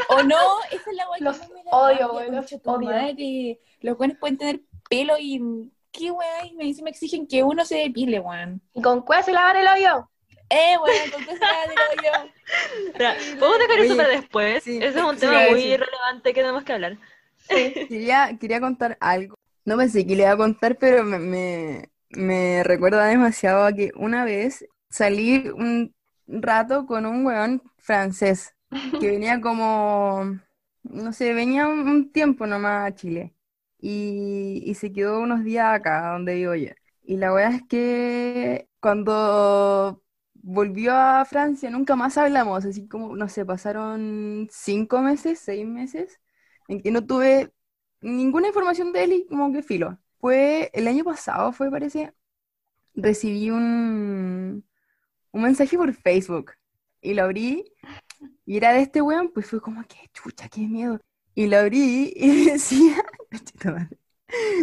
O 0.07 0.23
no, 0.23 0.39
esa 0.71 0.91
es 0.91 0.97
la 0.97 1.05
que 1.25 1.25
Los 1.25 1.39
más 1.39 1.49
me 1.51 1.65
da 1.65 1.79
odio, 1.81 2.13
rabia, 2.13 2.13
weón, 2.13 2.35
los 2.37 2.53
odio. 2.65 3.13
madre. 3.17 3.61
Los 3.81 3.97
buenos 3.97 4.19
pueden 4.19 4.39
tener 4.39 4.61
pelo 4.89 5.15
y 5.19 5.41
qué 5.93 6.11
wea, 6.11 6.47
y 6.47 6.55
me 6.57 6.65
dicen, 6.65 6.85
me 6.85 6.91
exigen 6.91 7.27
que 7.27 7.43
uno 7.43 7.65
se 7.65 7.77
depile, 7.79 8.21
weón. 8.21 8.63
¿Y 8.75 8.83
con 8.83 9.03
cuál 9.03 9.25
se 9.25 9.33
lavan 9.33 9.57
el 9.57 9.69
hoyo? 9.69 10.11
Eh, 10.51 10.77
weón, 10.79 11.11
con 11.11 11.25
qué 11.25 11.33
se 11.33 11.39
va 11.41 11.67
digo 11.69 11.83
yo. 12.05 12.31
Espera, 12.89 13.17
¿Podemos 13.39 13.59
dejar 13.61 13.79
eso 13.81 13.89
Oye, 13.89 13.97
para 13.97 14.09
después? 14.09 14.65
sí, 14.65 14.79
Ese 14.79 14.99
es 14.99 15.05
un 15.05 15.17
sí, 15.17 15.21
tema 15.21 15.47
sí. 15.47 15.51
muy 15.51 15.77
relevante 15.77 16.33
que 16.35 16.41
tenemos 16.41 16.65
que 16.65 16.73
hablar. 16.73 16.99
Quería, 17.89 18.37
quería 18.39 18.61
contar 18.61 18.97
algo. 19.01 19.39
No 19.65 19.77
pensé 19.77 20.07
que 20.07 20.17
le 20.17 20.23
iba 20.25 20.33
a 20.33 20.37
contar, 20.37 20.77
pero 20.79 21.05
me, 21.05 21.19
me, 21.19 21.91
me 22.11 22.63
recuerda 22.65 23.07
demasiado 23.07 23.65
a 23.65 23.73
que 23.73 23.93
una 23.97 24.25
vez 24.25 24.65
salí 24.91 25.49
un 25.51 25.95
rato 26.27 26.87
con 26.87 27.07
un 27.07 27.25
weón 27.27 27.63
francés 27.79 28.55
que 28.99 29.09
venía 29.11 29.41
como, 29.41 30.39
no 30.85 31.13
sé, 31.13 31.35
venía 31.35 31.69
un, 31.69 31.89
un 31.89 32.13
tiempo 32.13 32.47
nomás 32.47 32.89
a 32.89 32.95
Chile 32.95 33.35
y, 33.83 34.63
y 34.67 34.75
se 34.77 34.93
quedó 34.95 35.21
unos 35.23 35.45
días 35.45 35.75
acá 35.75 36.13
donde 36.15 36.37
vivo 36.37 36.57
yo. 36.57 36.71
Y 37.05 37.19
la 37.19 37.35
weá 37.35 37.51
es 37.51 37.63
que 37.69 38.71
cuando 38.81 40.03
volvió 40.35 40.95
a 40.97 41.25
Francia 41.27 41.71
nunca 41.71 41.97
más 41.97 42.19
hablamos, 42.19 42.65
así 42.67 42.89
como, 42.89 43.17
no 43.17 43.29
sé, 43.31 43.47
pasaron 43.47 44.49
cinco 44.53 45.01
meses, 45.03 45.41
seis 45.41 45.67
meses 45.67 46.21
en 46.69 46.83
que 46.83 46.93
no 46.93 47.07
tuve 47.07 47.53
ninguna 48.03 48.49
información 48.49 48.93
de 48.93 49.05
él 49.05 49.13
y 49.15 49.27
como 49.29 49.53
que 49.53 49.63
filo. 49.65 49.99
Fue 50.21 50.71
el 50.75 50.89
año 50.89 51.05
pasado, 51.05 51.53
fue, 51.53 51.71
parece, 51.71 52.15
recibí 52.95 53.51
un, 53.51 54.65
un 55.33 55.43
mensaje 55.43 55.77
por 55.79 55.95
Facebook 55.95 56.53
y 57.03 57.15
lo 57.15 57.25
abrí 57.25 57.65
y 58.47 58.57
era 58.57 58.73
de 58.73 58.83
este 58.83 59.03
weón, 59.03 59.33
pues 59.33 59.47
fue 59.49 59.61
como 59.61 59.83
que 59.87 59.97
chucha, 60.15 60.49
qué 60.49 60.63
miedo. 60.63 61.01
Y 61.35 61.47
lo 61.49 61.59
abrí 61.59 62.13
y 62.17 62.47
decía, 62.53 62.97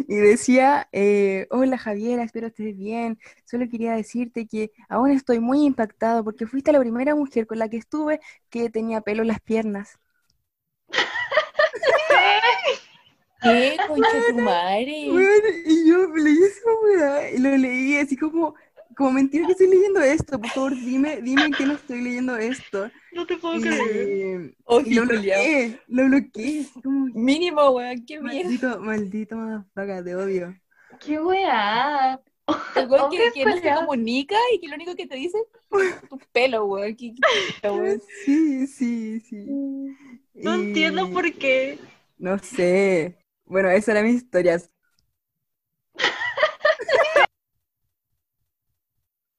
y 0.08 0.16
decía, 0.16 0.88
eh, 0.92 1.48
hola 1.52 1.78
Javiera, 1.78 2.24
espero 2.24 2.48
estés 2.48 2.78
bien. 2.78 3.20
Solo 3.46 3.68
quería 3.70 3.96
decirte 3.96 4.48
que 4.48 4.72
aún 4.88 5.12
estoy 5.12 5.40
muy 5.40 5.66
impactado 5.66 6.24
porque 6.24 6.48
fuiste 6.48 6.72
la 6.72 6.80
primera 6.80 7.16
mujer 7.16 7.48
con 7.48 7.60
la 7.60 7.70
que 7.70 7.78
estuve 7.78 8.20
que 8.50 8.70
tenía 8.70 9.02
pelo 9.02 9.22
en 9.22 9.30
las 9.30 9.42
piernas. 9.42 10.00
¿Qué, 13.42 13.78
concha 13.88 14.10
tu 14.30 14.40
madre? 14.40 15.10
Weón, 15.12 15.42
y 15.66 15.88
yo 15.88 16.08
leí 16.14 16.44
esa 16.44 16.70
weá 16.84 17.32
y 17.32 17.38
lo 17.38 17.56
leí 17.56 17.98
así 17.98 18.18
como, 18.18 18.54
como 19.00 19.14
mentira 19.14 19.46
que 19.46 19.54
estoy 19.54 19.70
leyendo 19.70 20.02
esto. 20.02 20.38
Por 20.40 20.50
favor, 20.50 20.76
dime, 20.76 21.22
dime 21.22 21.50
que 21.58 21.66
no 21.66 21.74
estoy 21.76 22.02
leyendo 22.02 22.36
esto. 22.36 22.92
No 23.14 23.26
te 23.26 23.38
puedo 23.38 23.56
Y, 23.58 24.54
Oh, 24.66 24.82
y 24.82 24.94
lo 24.94 25.06
bloqueé, 25.06 25.80
lo 25.88 26.06
bloqueé. 26.06 26.66
Como, 26.84 27.06
Mínimo, 27.16 27.70
weón, 27.72 28.06
qué 28.06 28.20
mierda. 28.20 28.44
maldito, 28.44 28.80
maldito 28.82 29.36
motherfucker, 29.38 30.04
te 30.04 30.16
odio. 30.16 30.56
¡Qué 31.00 31.18
weá! 31.18 32.20
El 32.76 32.88
weón 32.90 33.10
que, 33.10 33.32
que 33.34 33.46
no 33.46 33.58
se 33.58 33.74
comunica 33.74 34.36
y 34.54 34.60
que 34.60 34.68
lo 34.68 34.76
único 34.76 34.96
que 34.96 35.08
te 35.08 35.16
dice 35.16 35.38
es 35.72 36.10
tu 36.10 36.20
pelo, 36.34 36.66
weón. 36.66 36.94
Qué, 36.98 37.14
qué 37.14 37.22
puta, 37.54 37.72
weón. 37.72 38.02
Sí, 38.26 38.68
sí, 38.68 39.22
sí. 39.22 39.46
No 40.34 40.58
Y- 40.58 40.62
entiendo 40.68 41.10
por 41.10 41.32
qué. 41.34 41.80
No 42.18 42.38
sé. 42.38 43.16
Bueno, 43.46 43.70
esa 43.70 43.94
era 43.94 44.04
mi 44.04 44.10
historia. 44.10 44.62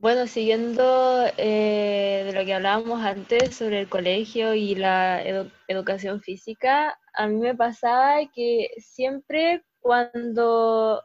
Bueno, 0.01 0.27
siguiendo 0.27 1.25
eh, 1.37 2.23
de 2.27 2.33
lo 2.33 2.45
que 2.45 2.55
hablábamos 2.55 3.03
antes 3.05 3.55
sobre 3.55 3.81
el 3.81 3.89
colegio 3.89 4.55
y 4.55 4.75
la 4.75 5.23
edu- 5.25 5.53
educación 5.69 6.21
física, 6.23 6.99
a 7.15 7.27
mí 7.29 7.37
me 7.37 7.55
pasaba 7.55 8.17
que 8.35 8.71
siempre 8.79 9.63
cuando 9.81 11.05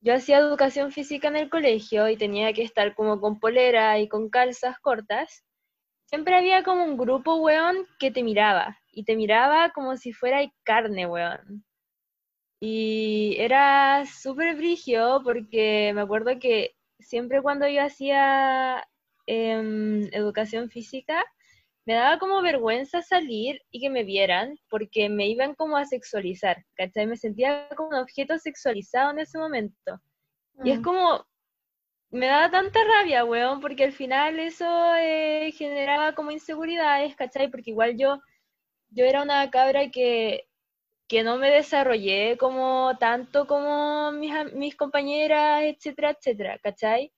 yo 0.00 0.14
hacía 0.14 0.38
educación 0.38 0.92
física 0.92 1.28
en 1.28 1.36
el 1.36 1.50
colegio 1.50 2.08
y 2.10 2.16
tenía 2.18 2.52
que 2.54 2.62
estar 2.64 2.94
como 2.96 3.20
con 3.20 3.40
polera 3.40 3.98
y 4.00 4.08
con 4.08 4.30
calzas 4.30 4.78
cortas, 4.80 5.44
siempre 6.06 6.36
había 6.36 6.64
como 6.64 6.84
un 6.84 6.96
grupo, 6.98 7.36
weón, 7.36 7.86
que 8.00 8.10
te 8.12 8.22
miraba 8.24 8.78
y 8.92 9.04
te 9.04 9.16
miraba 9.16 9.70
como 9.72 9.96
si 9.96 10.12
fuera 10.12 10.40
carne, 10.64 11.06
weón. 11.06 11.64
Y 12.60 13.36
era 13.38 14.04
súper 14.06 14.56
brigio 14.56 15.20
porque 15.24 15.92
me 15.94 16.02
acuerdo 16.02 16.38
que 16.40 16.75
siempre 17.06 17.40
cuando 17.42 17.68
yo 17.68 17.82
hacía 17.82 18.84
em, 19.26 20.04
educación 20.12 20.68
física, 20.70 21.24
me 21.86 21.94
daba 21.94 22.18
como 22.18 22.42
vergüenza 22.42 23.00
salir 23.02 23.60
y 23.70 23.80
que 23.80 23.90
me 23.90 24.02
vieran 24.04 24.58
porque 24.68 25.08
me 25.08 25.28
iban 25.28 25.54
como 25.54 25.76
a 25.76 25.84
sexualizar, 25.86 26.64
¿cachai? 26.74 27.06
Me 27.06 27.16
sentía 27.16 27.68
como 27.76 27.90
un 27.90 27.96
objeto 27.96 28.36
sexualizado 28.38 29.12
en 29.12 29.20
ese 29.20 29.38
momento. 29.38 30.00
Y 30.64 30.72
es 30.72 30.80
Mm. 30.80 30.82
como, 30.82 31.26
me 32.10 32.26
daba 32.26 32.50
tanta 32.50 32.80
rabia, 32.84 33.24
weón, 33.24 33.60
porque 33.60 33.84
al 33.84 33.92
final 33.92 34.38
eso 34.40 34.66
eh, 34.96 35.52
generaba 35.52 36.14
como 36.14 36.30
inseguridades, 36.32 37.14
¿cachai? 37.16 37.50
Porque 37.50 37.70
igual 37.70 37.96
yo, 37.98 38.20
yo 38.90 39.04
era 39.04 39.22
una 39.22 39.50
cabra 39.50 39.90
que, 39.90 40.48
que 41.08 41.22
no 41.22 41.38
me 41.38 41.50
desarrollé 41.50 42.36
como 42.38 42.96
tanto 42.98 43.46
como 43.46 44.12
mis, 44.12 44.76
compañeras, 44.76 45.62
etcétera, 45.64 46.10
etcétera, 46.10 46.58
¿cachai? 46.58 47.12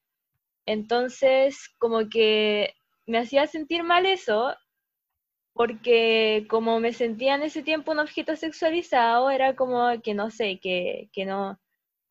Entonces, 0.67 1.75
como 1.79 2.09
que 2.09 2.75
me 3.07 3.19
hacía 3.19 3.47
sentir 3.47 3.83
mal 3.85 4.07
eso, 4.07 4.55
porque 5.55 6.47
como 6.51 6.81
me 6.81 6.93
sentía 6.93 7.35
en 7.35 7.43
ese 7.43 7.63
tiempo 7.63 7.93
un 7.93 8.01
objeto 8.01 8.37
sexualizado, 8.37 9.31
era 9.31 9.57
como 9.57 10.01
que 10.03 10.15
no 10.15 10.31
sé, 10.31 10.61
que, 10.61 11.09
que 11.13 11.25
no, 11.25 11.59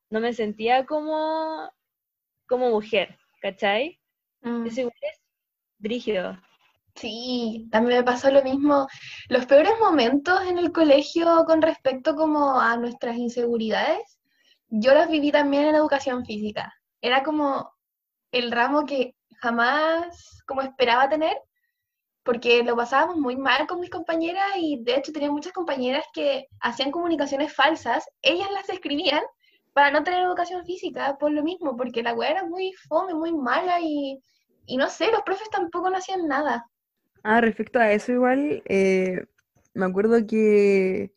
no 0.09 0.19
me 0.19 0.33
sentía 0.33 0.85
como, 0.85 1.71
como 2.47 2.71
mujer, 2.71 3.17
¿cachai? 3.41 3.99
Mm. 4.41 4.65
Eso 4.65 4.81
igual 4.81 4.95
es 5.01 5.21
brígido. 5.77 6.37
Sí, 6.97 7.67
también 7.71 7.99
me 7.99 8.03
pasó 8.03 8.31
lo 8.31 8.43
mismo. 8.43 8.87
Los 9.29 9.45
peores 9.45 9.73
momentos 9.79 10.41
en 10.47 10.57
el 10.57 10.71
colegio 10.71 11.45
con 11.45 11.61
respecto 11.61 12.15
como 12.15 12.59
a 12.59 12.75
nuestras 12.77 13.17
inseguridades, 13.17 14.19
yo 14.69 14.93
las 14.93 15.09
viví 15.09 15.31
también 15.31 15.65
en 15.65 15.75
educación 15.75 16.25
física. 16.25 16.73
Era 17.01 17.23
como 17.23 17.71
el 18.31 18.51
ramo 18.51 18.85
que 18.85 19.15
jamás 19.41 20.43
como 20.47 20.61
esperaba 20.63 21.09
tener, 21.09 21.37
porque 22.23 22.63
lo 22.63 22.75
pasábamos 22.75 23.17
muy 23.17 23.37
mal 23.37 23.67
con 23.67 23.79
mis 23.79 23.89
compañeras 23.89 24.45
y 24.57 24.83
de 24.83 24.97
hecho 24.97 25.11
tenía 25.13 25.31
muchas 25.31 25.53
compañeras 25.53 26.05
que 26.13 26.47
hacían 26.61 26.91
comunicaciones 26.91 27.53
falsas, 27.53 28.05
ellas 28.21 28.49
las 28.51 28.69
escribían 28.69 29.23
para 29.73 29.91
no 29.91 30.03
tener 30.03 30.23
educación 30.23 30.65
física 30.65 31.17
por 31.19 31.31
lo 31.31 31.43
mismo, 31.43 31.77
porque 31.77 32.03
la 32.03 32.13
weá 32.13 32.31
era 32.31 32.43
muy 32.45 32.73
fome, 32.89 33.13
muy 33.13 33.33
mala 33.33 33.79
y, 33.81 34.19
y 34.65 34.77
no 34.77 34.89
sé, 34.89 35.11
los 35.11 35.21
profes 35.23 35.49
tampoco 35.51 35.89
no 35.89 35.97
hacían 35.97 36.27
nada. 36.27 36.65
Ah, 37.29 37.41
respecto 37.41 37.77
a 37.79 37.91
eso 37.91 38.13
igual, 38.13 38.63
eh, 38.69 39.25
me 39.73 39.85
acuerdo 39.85 40.25
que 40.25 41.13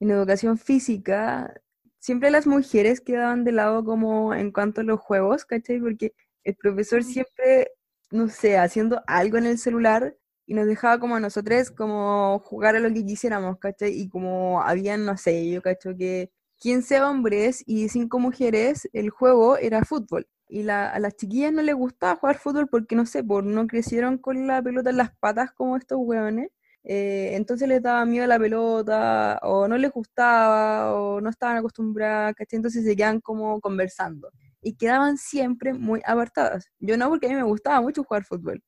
en 0.00 0.10
educación 0.10 0.58
física 0.58 1.54
siempre 2.00 2.30
las 2.30 2.46
mujeres 2.46 3.00
quedaban 3.02 3.44
de 3.44 3.52
lado 3.52 3.84
como 3.84 4.34
en 4.34 4.52
cuanto 4.52 4.82
a 4.82 4.84
los 4.84 5.00
juegos, 5.00 5.44
¿cachai? 5.46 5.80
Porque 5.80 6.14
el 6.44 6.56
profesor 6.56 7.04
siempre, 7.04 7.72
no 8.10 8.28
sé, 8.28 8.58
haciendo 8.58 9.02
algo 9.06 9.38
en 9.38 9.46
el 9.46 9.58
celular 9.58 10.16
y 10.46 10.54
nos 10.54 10.66
dejaba 10.66 11.00
como 11.00 11.16
a 11.16 11.20
nosotros 11.20 11.70
como 11.72 12.38
jugar 12.40 12.76
a 12.76 12.80
lo 12.80 12.88
que 12.94 13.04
quisiéramos, 13.06 13.58
¿cachai? 13.58 13.92
Y 14.00 14.08
como 14.08 14.62
habían, 14.62 15.04
no 15.06 15.16
sé, 15.18 15.50
yo 15.50 15.62
cacho 15.62 15.96
que 15.98 16.30
15 16.58 17.02
hombres 17.02 17.62
y 17.66 17.88
5 17.90 18.18
mujeres, 18.20 18.88
el 18.94 19.10
juego 19.10 19.58
era 19.58 19.84
fútbol. 19.84 20.26
Y 20.48 20.62
la- 20.62 20.90
a 20.90 20.98
las 20.98 21.16
chiquillas 21.16 21.52
no 21.52 21.62
les 21.62 21.74
gustaba 21.74 22.16
jugar 22.16 22.38
fútbol 22.38 22.68
porque, 22.68 22.96
no 22.96 23.06
sé, 23.06 23.22
por 23.24 23.44
no 23.44 23.66
crecieron 23.66 24.18
con 24.18 24.46
la 24.46 24.62
pelota 24.62 24.90
en 24.90 24.96
las 24.98 25.14
patas 25.16 25.52
como 25.52 25.76
estos 25.76 25.98
hueones. 26.00 26.50
Eh, 26.84 27.32
entonces 27.34 27.68
les 27.68 27.82
daba 27.82 28.04
miedo 28.06 28.26
la 28.26 28.38
pelota, 28.38 29.38
o 29.42 29.68
no 29.68 29.76
les 29.76 29.90
gustaba, 29.92 30.94
o 30.94 31.20
no 31.20 31.28
estaban 31.30 31.58
acostumbradas, 31.58 32.34
¿cachai? 32.34 32.56
Entonces 32.56 32.84
se 32.84 32.96
quedaban 32.96 33.20
como 33.20 33.60
conversando. 33.60 34.30
Y 34.62 34.74
quedaban 34.76 35.18
siempre 35.18 35.74
muy 35.74 36.00
apartadas. 36.06 36.66
Yo 36.78 36.96
no, 36.96 37.08
porque 37.10 37.26
a 37.26 37.30
mí 37.30 37.36
me 37.36 37.42
gustaba 37.42 37.80
mucho 37.82 38.04
jugar 38.04 38.24
fútbol. 38.24 38.62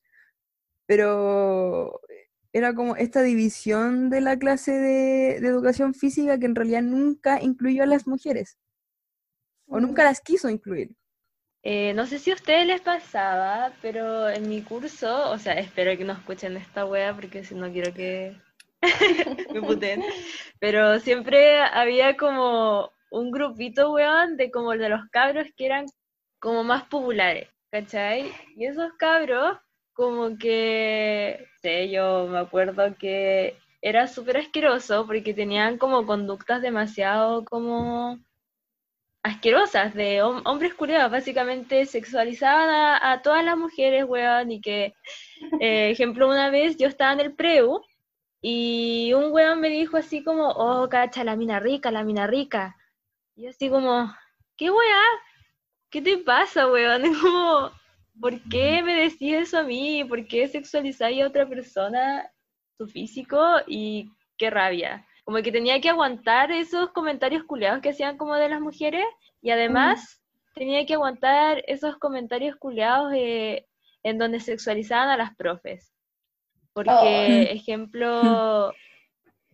Pero 0.87 2.01
era 2.53 2.75
como 2.75 2.97
esta 2.97 3.23
división 3.23 4.11
de 4.11 4.21
la 4.21 4.38
clase 4.38 4.73
de, 4.73 5.40
de 5.40 5.49
educación 5.49 5.95
física 5.95 6.38
que 6.38 6.47
en 6.47 6.55
realidad 6.57 6.83
nunca 6.83 7.40
incluyó 7.43 7.85
a 7.85 7.87
las 7.87 8.07
mujeres. 8.09 8.59
O 9.69 9.81
nunca 9.81 10.05
las 10.05 10.21
quiso 10.21 10.51
incluir. 10.51 10.95
Eh, 11.62 11.92
no 11.94 12.07
sé 12.07 12.18
si 12.18 12.31
a 12.31 12.35
ustedes 12.35 12.66
les 12.66 12.81
pasaba, 12.81 13.73
pero 13.83 14.31
en 14.31 14.49
mi 14.49 14.62
curso, 14.62 15.31
o 15.31 15.38
sea, 15.38 15.55
espero 15.55 15.96
que 15.96 16.05
no 16.05 16.14
escuchen 16.14 16.57
esta 16.57 16.87
wea 16.87 17.14
porque 17.14 17.44
si 17.44 17.55
no 17.55 17.70
quiero 17.70 17.92
que 17.92 18.35
me 19.53 19.61
puten, 19.61 20.03
pero 20.59 20.99
siempre 21.01 21.61
había 21.61 22.16
como 22.16 22.90
un 23.11 23.31
grupito, 23.31 23.92
weón, 23.92 24.37
de 24.38 24.51
como 24.51 24.70
de 24.73 24.88
los 24.88 25.03
cabros 25.11 25.49
que 25.57 25.66
eran 25.66 25.87
como 26.38 26.64
más 26.64 26.85
populares, 26.85 27.49
¿cachai? 27.70 28.33
Y 28.57 28.64
esos 28.64 28.92
cabros, 28.94 29.59
como 29.92 30.38
que, 30.38 31.46
sé, 31.61 31.90
yo 31.90 32.27
me 32.27 32.38
acuerdo 32.38 32.96
que 32.96 33.59
era 33.83 34.07
súper 34.07 34.38
asqueroso 34.38 35.07
porque 35.07 35.35
tenían 35.35 35.77
como 35.79 36.07
conductas 36.07 36.62
demasiado 36.62 37.44
como 37.44 38.18
asquerosas 39.22 39.94
de 39.94 40.22
hom- 40.22 40.42
hombres 40.46 40.74
culiados, 40.74 41.11
básicamente 41.12 41.87
sexualizaban 41.87 42.70
a, 42.70 43.12
a 43.12 43.22
todas 43.22 43.44
las 43.44 43.56
mujeres, 43.56 44.04
weón, 44.09 44.50
y 44.52 44.61
que, 44.61 44.94
eh, 45.61 45.90
ejemplo, 45.90 46.28
una 46.28 46.50
vez 46.50 46.76
yo 46.78 46.88
estaba 46.88 47.12
en 47.12 47.20
el 47.20 47.35
preu 47.35 47.83
y 48.42 49.12
un 49.14 49.33
weón 49.33 49.61
me 49.61 49.68
dijo 49.70 49.96
así 49.98 50.24
como, 50.24 50.48
oh, 50.50 50.88
cacha, 50.88 51.24
la 51.24 51.37
mina 51.37 51.61
rica, 51.61 51.90
la 51.90 52.04
mina 52.04 52.26
rica. 52.26 52.76
Y 53.37 53.44
yo 53.44 53.50
así 53.50 53.70
como, 53.70 54.14
¿qué 54.56 54.70
weá? 54.70 55.02
¿Qué 55.90 56.00
te 56.02 56.18
pasa, 56.18 56.66
weón? 56.70 57.04
Es 57.06 57.18
como, 57.18 57.70
¿por 58.20 58.40
qué 58.50 58.83
me 58.83 58.94
decís 58.94 59.35
eso 59.35 59.59
a 59.59 59.62
mí? 59.62 60.04
¿Por 60.04 60.26
qué 60.26 60.48
sexualizáis 60.48 61.22
a 61.22 61.26
otra 61.28 61.48
persona, 61.48 62.30
su 62.78 62.87
físico? 62.87 63.38
Y 63.66 64.11
qué 64.38 64.50
rabia. 64.50 65.06
Como 65.31 65.45
que 65.45 65.53
tenía 65.53 65.81
que 65.81 65.90
aguantar 65.90 66.51
esos 66.51 66.90
comentarios 66.90 67.45
culeados 67.45 67.81
que 67.81 67.90
hacían 67.90 68.19
como 68.19 68.35
de 68.35 68.49
las 68.49 68.61
mujeres 68.61 69.05
y 69.40 69.51
además 69.51 70.21
tenía 70.57 70.85
que 70.85 70.95
aguantar 70.95 71.62
esos 71.69 71.99
comentarios 71.99 72.57
culeados 72.57 73.12
eh, 73.14 73.64
en 74.03 74.19
donde 74.19 74.40
sexualizaban 74.40 75.09
a 75.09 75.16
las 75.16 75.37
profes. 75.37 75.95
Porque, 76.73 77.43
ejemplo, 77.53 78.75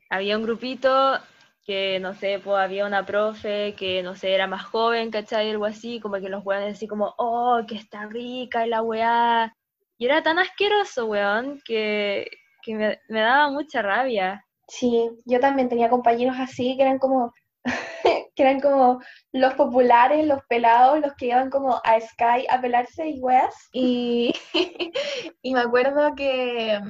había 0.08 0.38
un 0.38 0.44
grupito 0.44 1.18
que, 1.66 2.00
no 2.00 2.14
sé, 2.14 2.40
pues 2.42 2.56
había 2.56 2.86
una 2.86 3.04
profe 3.04 3.74
que, 3.74 4.02
no 4.02 4.14
sé, 4.14 4.32
era 4.32 4.46
más 4.46 4.64
joven, 4.64 5.10
¿cachai? 5.10 5.50
Algo 5.50 5.66
así, 5.66 6.00
como 6.00 6.18
que 6.20 6.30
los 6.30 6.42
weones 6.42 6.76
así 6.76 6.86
como, 6.86 7.14
oh, 7.18 7.60
que 7.68 7.74
está 7.74 8.06
rica 8.06 8.66
y 8.66 8.70
la 8.70 8.80
weá. 8.80 9.54
Y 9.98 10.06
era 10.06 10.22
tan 10.22 10.38
asqueroso, 10.38 11.04
weón, 11.04 11.60
que, 11.66 12.30
que 12.62 12.74
me, 12.74 12.98
me 13.10 13.20
daba 13.20 13.50
mucha 13.50 13.82
rabia. 13.82 14.45
Sí, 14.68 15.10
yo 15.24 15.40
también 15.40 15.68
tenía 15.68 15.88
compañeros 15.90 16.36
así 16.38 16.76
que 16.76 16.82
eran 16.82 16.98
como, 16.98 17.32
que 18.34 18.42
eran 18.42 18.60
como 18.60 19.00
los 19.32 19.54
populares, 19.54 20.26
los 20.26 20.42
pelados, 20.48 21.00
los 21.00 21.14
que 21.14 21.26
iban 21.26 21.50
como 21.50 21.80
a 21.84 22.00
Sky 22.00 22.46
a 22.50 22.60
pelarse 22.60 23.08
y 23.08 23.20
weas. 23.20 23.54
Y, 23.72 24.32
y 25.42 25.54
me 25.54 25.60
acuerdo 25.60 26.14
que, 26.14 26.80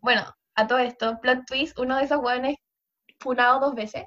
bueno, 0.00 0.22
a 0.54 0.66
todo 0.66 0.78
esto, 0.78 1.18
plot 1.20 1.46
twist, 1.46 1.78
uno 1.78 1.96
de 1.96 2.04
esos 2.04 2.18
weones 2.18 2.56
funado 3.20 3.60
dos 3.60 3.74
veces. 3.74 4.04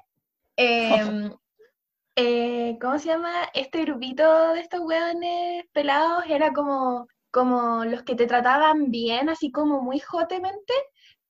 em, 0.56 1.32
eh, 2.16 2.78
¿cómo 2.80 2.98
se 2.98 3.08
llama? 3.08 3.32
Este 3.54 3.82
grupito 3.82 4.54
de 4.54 4.60
estos 4.60 4.80
weones 4.80 5.64
pelados 5.72 6.24
era 6.28 6.52
como, 6.52 7.08
como 7.30 7.84
los 7.84 8.02
que 8.04 8.14
te 8.14 8.26
trataban 8.26 8.90
bien, 8.90 9.28
así 9.28 9.50
como 9.52 9.82
muy 9.82 10.00
jotemente, 10.00 10.74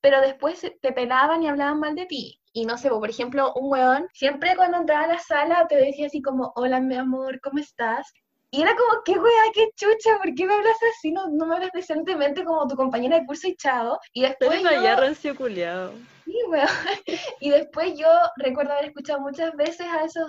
pero 0.07 0.21
después 0.21 0.61
te 0.61 0.93
pelaban 0.93 1.43
y 1.43 1.49
hablaban 1.49 1.81
mal 1.81 1.97
de 1.97 2.07
ti. 2.07 2.41
Y 2.53 2.65
no 2.65 2.79
sé, 2.79 2.91
por 2.91 3.11
ejemplo, 3.11 3.53
un 3.55 3.73
weón, 3.73 4.07
siempre 4.13 4.55
cuando 4.55 4.77
entraba 4.77 5.03
a 5.03 5.09
la 5.09 5.19
sala 5.19 5.67
te 5.69 5.75
decía 5.75 6.07
así 6.07 6.23
como, 6.23 6.53
hola 6.55 6.79
mi 6.79 6.95
amor, 6.95 7.41
¿cómo 7.41 7.59
estás? 7.59 8.07
Y 8.53 8.63
era 8.63 8.77
como, 8.77 9.03
qué 9.05 9.19
weá, 9.19 9.43
qué 9.53 9.69
chucha, 9.75 10.17
¿por 10.19 10.33
qué 10.33 10.47
me 10.47 10.55
hablas 10.55 10.77
así? 10.97 11.11
No, 11.11 11.27
no 11.31 11.45
me 11.47 11.57
hablas 11.57 11.73
decentemente 11.75 12.45
como 12.45 12.69
tu 12.69 12.77
compañera 12.77 13.19
de 13.19 13.27
curso 13.27 13.49
y 13.49 13.57
chao. 13.57 13.99
Y 14.13 14.23
después 14.23 14.63
yo, 14.63 14.97
rancio 14.97 15.35
culiao. 15.35 15.91
Sí, 16.25 16.39
weón. 16.51 16.69
Y 17.41 17.51
después 17.51 17.99
yo 17.99 18.07
recuerdo 18.37 18.75
haber 18.75 18.85
escuchado 18.85 19.19
muchas 19.19 19.57
veces 19.57 19.89
a 19.89 20.05
esos 20.05 20.29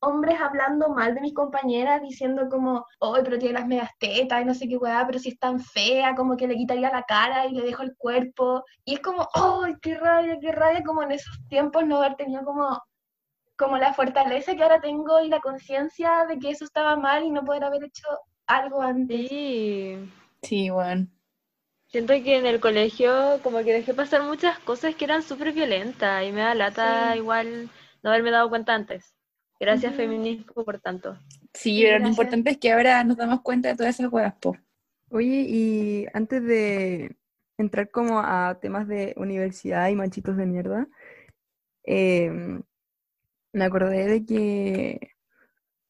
hombres 0.00 0.40
hablando 0.40 0.88
mal 0.90 1.14
de 1.14 1.20
mis 1.20 1.34
compañeras, 1.34 2.02
diciendo 2.02 2.48
como, 2.50 2.86
¡ay, 3.00 3.22
pero 3.24 3.38
tiene 3.38 3.54
las 3.58 3.66
medias 3.66 3.90
tetas 3.98 4.42
y 4.42 4.44
no 4.44 4.54
sé 4.54 4.68
qué 4.68 4.76
weá, 4.76 5.04
pero 5.06 5.18
si 5.18 5.30
es 5.30 5.38
tan 5.38 5.60
fea, 5.60 6.14
como 6.14 6.36
que 6.36 6.48
le 6.48 6.56
quitaría 6.56 6.90
la 6.90 7.02
cara 7.04 7.46
y 7.46 7.52
le 7.52 7.62
dejo 7.62 7.82
el 7.82 7.94
cuerpo. 7.96 8.64
Y 8.84 8.94
es 8.94 9.00
como, 9.00 9.28
¡ay, 9.34 9.74
qué 9.82 9.96
rabia, 9.96 10.38
qué 10.40 10.52
rabia! 10.52 10.82
Como 10.84 11.02
en 11.02 11.12
esos 11.12 11.38
tiempos 11.48 11.84
no 11.86 11.98
haber 11.98 12.16
tenido 12.16 12.44
como, 12.44 12.80
como 13.56 13.78
la 13.78 13.92
fortaleza 13.94 14.54
que 14.54 14.62
ahora 14.62 14.80
tengo 14.80 15.20
y 15.20 15.28
la 15.28 15.40
conciencia 15.40 16.26
de 16.26 16.38
que 16.38 16.50
eso 16.50 16.64
estaba 16.64 16.96
mal 16.96 17.24
y 17.24 17.30
no 17.30 17.44
poder 17.44 17.64
haber 17.64 17.84
hecho 17.84 18.06
algo 18.46 18.82
antes. 18.82 19.28
Sí. 19.28 19.96
Sí, 20.42 20.70
bueno. 20.70 21.06
Siento 21.88 22.14
que 22.14 22.38
en 22.38 22.46
el 22.46 22.60
colegio 22.60 23.40
como 23.42 23.58
que 23.58 23.72
dejé 23.72 23.94
pasar 23.94 24.22
muchas 24.22 24.58
cosas 24.60 24.94
que 24.94 25.04
eran 25.04 25.22
súper 25.22 25.52
violentas 25.52 26.24
y 26.24 26.32
me 26.32 26.40
da 26.40 26.54
lata 26.54 27.12
Sí. 27.12 27.18
igual 27.18 27.68
no 28.02 28.10
haberme 28.10 28.30
dado 28.30 28.48
cuenta 28.48 28.74
antes. 28.74 29.14
Gracias, 29.60 29.92
Ujú. 29.92 30.02
feminismo, 30.02 30.64
por 30.64 30.80
tanto. 30.80 31.18
Sí, 31.52 31.82
pero 31.84 31.98
lo 31.98 32.08
importante 32.08 32.50
es 32.50 32.58
que 32.58 32.72
ahora 32.72 33.04
nos 33.04 33.18
damos 33.18 33.42
cuenta 33.42 33.68
de 33.68 33.76
todas 33.76 33.94
esas 34.00 34.10
weas, 34.10 34.34
po. 34.40 34.56
Oye, 35.10 35.44
y 35.46 36.06
antes 36.14 36.42
de 36.42 37.16
entrar 37.58 37.90
como 37.90 38.20
a 38.20 38.58
temas 38.60 38.88
de 38.88 39.12
universidad 39.18 39.88
y 39.90 39.96
machitos 39.96 40.36
de 40.38 40.46
mierda, 40.46 40.88
em, 41.84 42.62
me 43.52 43.64
acordé 43.64 44.06
de 44.06 44.24
que, 44.24 45.10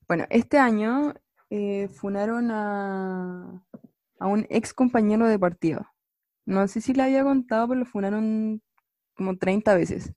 bueno, 0.09 0.25
este 0.31 0.59
año 0.59 1.15
eh, 1.51 1.89
funaron 1.89 2.51
a, 2.51 3.63
a 4.19 4.27
un 4.27 4.47
ex 4.51 4.75
compañero 4.75 5.27
de 5.29 5.39
partido. 5.39 5.87
No 6.45 6.67
sé 6.67 6.81
si 6.81 6.93
le 6.93 7.05
había 7.05 7.23
contado, 7.23 7.69
pero 7.69 7.81
lo 7.81 7.87
funaron 7.87 8.63
como 9.15 9.37
30 9.37 9.75
veces. 9.75 10.13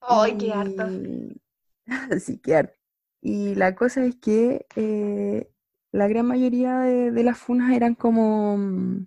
¡Ay, 0.00 0.38
qué 0.38 0.52
harto! 0.52 0.88
Y- 0.88 1.40
Sí, 2.20 2.38
qué 2.38 2.56
harto. 2.56 2.83
Y 3.24 3.56
la 3.56 3.74
cosa 3.76 4.04
es 4.06 4.16
que 4.16 4.66
eh, 4.76 5.50
la 5.92 6.08
gran 6.08 6.26
mayoría 6.26 6.80
de, 6.80 7.10
de 7.12 7.24
las 7.24 7.38
funas 7.38 7.72
eran 7.74 7.96
como, 7.96 8.58
mm, 8.58 9.06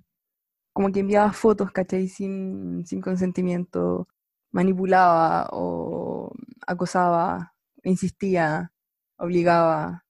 como 0.74 0.92
que 0.94 1.02
enviaba 1.02 1.34
fotos, 1.34 1.72
¿cachai? 1.72 2.08
Sin, 2.10 2.86
sin 2.88 3.02
consentimiento, 3.02 4.08
manipulaba 4.52 5.50
o 5.54 6.32
acosaba, 6.68 7.54
insistía, 7.84 8.74
obligaba, 9.18 10.06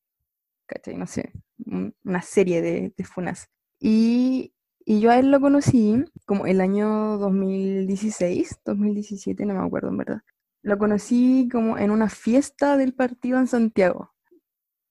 ¿cachai? 0.68 0.98
No 0.98 1.08
sé, 1.08 1.32
un- 1.66 1.96
una 2.06 2.22
serie 2.24 2.62
de, 2.62 2.94
de 2.98 3.04
funas. 3.06 3.50
Y, 3.80 4.54
y 4.86 5.02
yo 5.02 5.12
a 5.12 5.20
él 5.20 5.32
lo 5.32 5.40
conocí 5.42 6.06
como 6.28 6.48
el 6.48 6.62
año 6.62 7.18
2016, 7.20 8.60
2017, 8.66 9.46
no 9.46 9.56
me 9.56 9.66
acuerdo 9.66 9.90
en 9.90 9.98
verdad. 9.98 10.22
Lo 10.68 10.78
conocí 10.78 11.48
como 11.50 11.78
en 11.78 11.92
una 11.92 12.10
fiesta 12.10 12.76
del 12.76 12.94
partido 12.94 13.40
en 13.40 13.48
Santiago. 13.48 14.14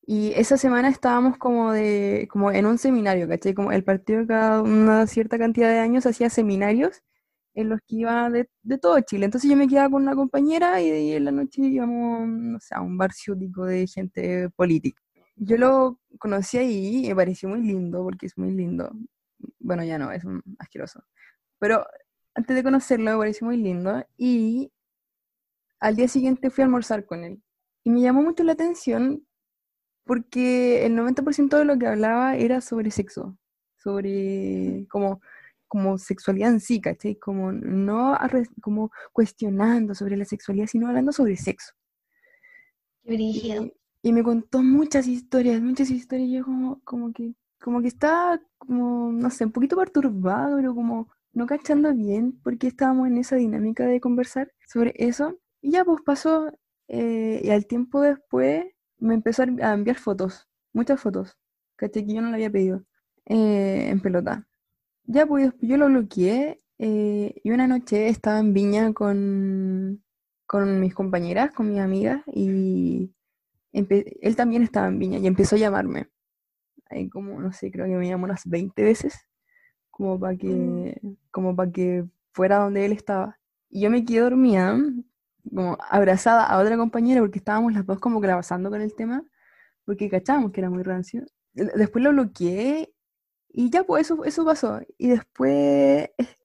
Y 0.07 0.33
esa 0.35 0.57
semana 0.57 0.89
estábamos 0.89 1.37
como 1.37 1.71
de, 1.71 2.27
como 2.31 2.51
en 2.51 2.65
un 2.65 2.79
seminario, 2.79 3.29
¿cachai? 3.29 3.53
Como 3.53 3.73
el 3.73 3.85
partido 3.85 4.27
cada 4.27 4.62
una 4.62 5.07
cierta 5.07 5.37
cantidad 5.37 5.69
de 5.69 5.81
años 5.81 6.07
hacía 6.07 6.31
seminarios 6.31 7.03
en 7.53 7.69
los 7.69 7.81
que 7.87 7.97
iba 7.97 8.31
de, 8.31 8.49
de 8.62 8.79
todo 8.79 8.99
Chile. 9.01 9.27
Entonces 9.27 9.51
yo 9.51 9.57
me 9.59 9.69
quedaba 9.69 9.91
con 9.91 10.03
una 10.03 10.15
compañera 10.15 10.81
y 10.81 10.89
de 10.89 10.97
ahí 10.97 11.12
en 11.12 11.27
la 11.27 11.33
noche 11.33 11.61
íbamos, 11.61 12.27
no 12.27 12.59
sé, 12.59 12.75
a 12.75 12.81
un 12.81 12.97
bar 12.97 13.12
ciútico 13.12 13.67
de 13.67 13.87
gente 13.87 14.49
política. 14.57 15.03
Yo 15.37 15.59
lo 15.59 16.01
conocí 16.19 16.57
ahí 16.57 17.05
y 17.05 17.09
me 17.09 17.17
pareció 17.17 17.51
muy 17.51 17.61
lindo, 17.61 18.03
porque 18.03 18.25
es 18.25 18.39
muy 18.39 18.53
lindo. 18.53 18.91
Bueno, 19.59 19.85
ya 19.85 19.99
no, 19.99 20.11
es 20.11 20.23
asqueroso. 20.59 21.05
Pero 21.59 21.85
antes 22.35 22.57
de 22.57 22.62
conocerlo 22.62 23.11
me 23.11 23.19
pareció 23.19 23.47
muy 23.47 23.59
lindo 23.59 24.07
y 24.17 24.73
al 25.81 25.97
día 25.97 26.09
siguiente 26.09 26.51
fui 26.51 26.62
a 26.62 26.67
almorzar 26.67 27.05
con 27.07 27.25
él. 27.25 27.43
Y 27.85 27.91
me 27.91 28.01
llamó 28.01 28.23
mucho 28.23 28.43
la 28.45 28.53
atención 28.53 29.27
porque 30.05 30.87
el 30.87 30.95
90% 30.97 31.59
de 31.59 31.65
lo 31.65 31.79
que 31.79 31.87
hablaba 31.87 32.37
era 32.37 32.61
sobre 32.61 32.91
sexo, 32.91 33.37
sobre 33.77 34.87
como, 34.89 35.21
como 35.69 35.99
sexualidad 35.99 36.51
en 36.51 36.61
sí, 36.61 36.81
¿cachai? 36.81 37.17
Como 37.17 37.53
no 37.53 38.17
como 38.62 38.91
cuestionando 39.12 39.95
sobre 39.95 40.17
la 40.17 40.25
sexualidad, 40.25 40.67
sino 40.67 40.89
hablando 40.89 41.12
sobre 41.12 41.37
sexo. 41.37 41.75
Y, 43.05 43.73
y 44.03 44.12
me 44.12 44.23
contó 44.23 44.62
muchas 44.62 45.07
historias, 45.07 45.61
muchas 45.61 45.91
historias, 45.91 46.29
y 46.29 46.35
yo 46.35 46.45
como, 46.45 46.81
como 46.85 47.12
que, 47.12 47.35
como 47.61 47.81
que 47.81 47.89
estaba 47.89 48.41
como, 48.59 49.12
no 49.12 49.31
sé, 49.31 49.45
un 49.45 49.53
poquito 49.53 49.77
perturbado, 49.77 50.57
pero 50.57 50.75
como 50.75 51.09
no 51.33 51.47
cachando 51.47 51.93
bien, 51.93 52.41
porque 52.43 52.69
estábamos 52.69 53.09
en 53.09 53.19
esa 53.19 53.37
dinámica 53.37 53.87
de 53.87 54.01
conversar 54.01 54.53
sobre 54.67 54.95
eso. 54.97 55.37
Y 55.66 55.72
ya 55.72 55.85
pues 55.85 56.00
pasó, 56.02 56.52
eh, 56.87 57.40
y 57.42 57.50
al 57.50 57.66
tiempo 57.66 58.00
después 58.00 58.66
me 58.98 59.14
empezó 59.14 59.42
a 59.42 59.72
enviar 59.72 59.96
fotos, 59.96 60.48
muchas 60.72 61.00
fotos, 61.00 61.37
¿cachai? 61.74 62.07
Que 62.07 62.14
yo 62.14 62.22
no 62.22 62.29
le 62.29 62.37
había 62.37 62.52
pedido, 62.52 62.85
eh, 63.24 63.88
en 63.90 63.98
pelota. 63.98 64.46
Ya 65.07 65.26
pues 65.26 65.52
yo 65.61 65.76
lo 65.76 65.87
bloqueé, 65.88 66.62
eh, 66.79 67.35
y 67.42 67.50
una 67.50 67.66
noche 67.66 68.07
estaba 68.07 68.38
en 68.38 68.55
Viña 68.55 68.92
con, 68.92 70.05
con 70.46 70.79
mis 70.79 70.94
compañeras, 70.94 71.50
con 71.50 71.68
mis 71.68 71.81
amigas, 71.81 72.22
y 72.29 73.12
él 73.72 74.37
también 74.37 74.62
estaba 74.62 74.87
en 74.87 75.00
Viña 75.00 75.18
y 75.18 75.26
empezó 75.26 75.57
a 75.57 75.59
llamarme. 75.59 76.11
Ahí 76.88 77.09
como, 77.09 77.40
no 77.40 77.52
sé, 77.52 77.72
creo 77.72 77.87
que 77.87 77.96
me 77.96 78.09
llamó 78.09 78.26
unas 78.26 78.46
20 78.48 78.85
veces, 78.85 79.18
como 79.90 80.20
para 80.20 80.37
que, 80.37 81.00
como 81.33 81.57
para 81.57 81.72
que 81.72 82.05
fuera 82.33 82.59
donde 82.59 82.87
él 82.87 82.92
estaba. 82.92 83.40
Y 83.68 83.81
yo 83.81 83.90
me 83.90 84.05
quedé 84.05 84.20
dormida, 84.20 84.79
como 85.55 85.79
abrazada 85.91 86.45
a 86.47 86.59
otra 86.61 86.77
compañera, 86.77 87.21
porque 87.21 87.39
estábamos 87.39 87.73
las 87.73 87.87
dos 87.87 87.99
como 88.01 88.21
grabando 88.21 88.71
con 88.71 88.81
el 88.81 88.95
tema, 88.95 89.25
porque 89.85 90.09
cachábamos 90.11 90.53
que 90.53 90.61
era 90.61 90.71
muy 90.71 90.83
rancio. 90.83 91.25
Después 91.55 92.05
lo 92.05 92.11
bloqueé 92.13 92.93
y 93.51 93.71
ya, 93.71 93.85
pues 93.85 94.07
eso, 94.07 94.25
eso 94.25 94.45
pasó. 94.45 94.81
Y 94.99 95.09
después, 95.11 96.11
es- 96.19 96.37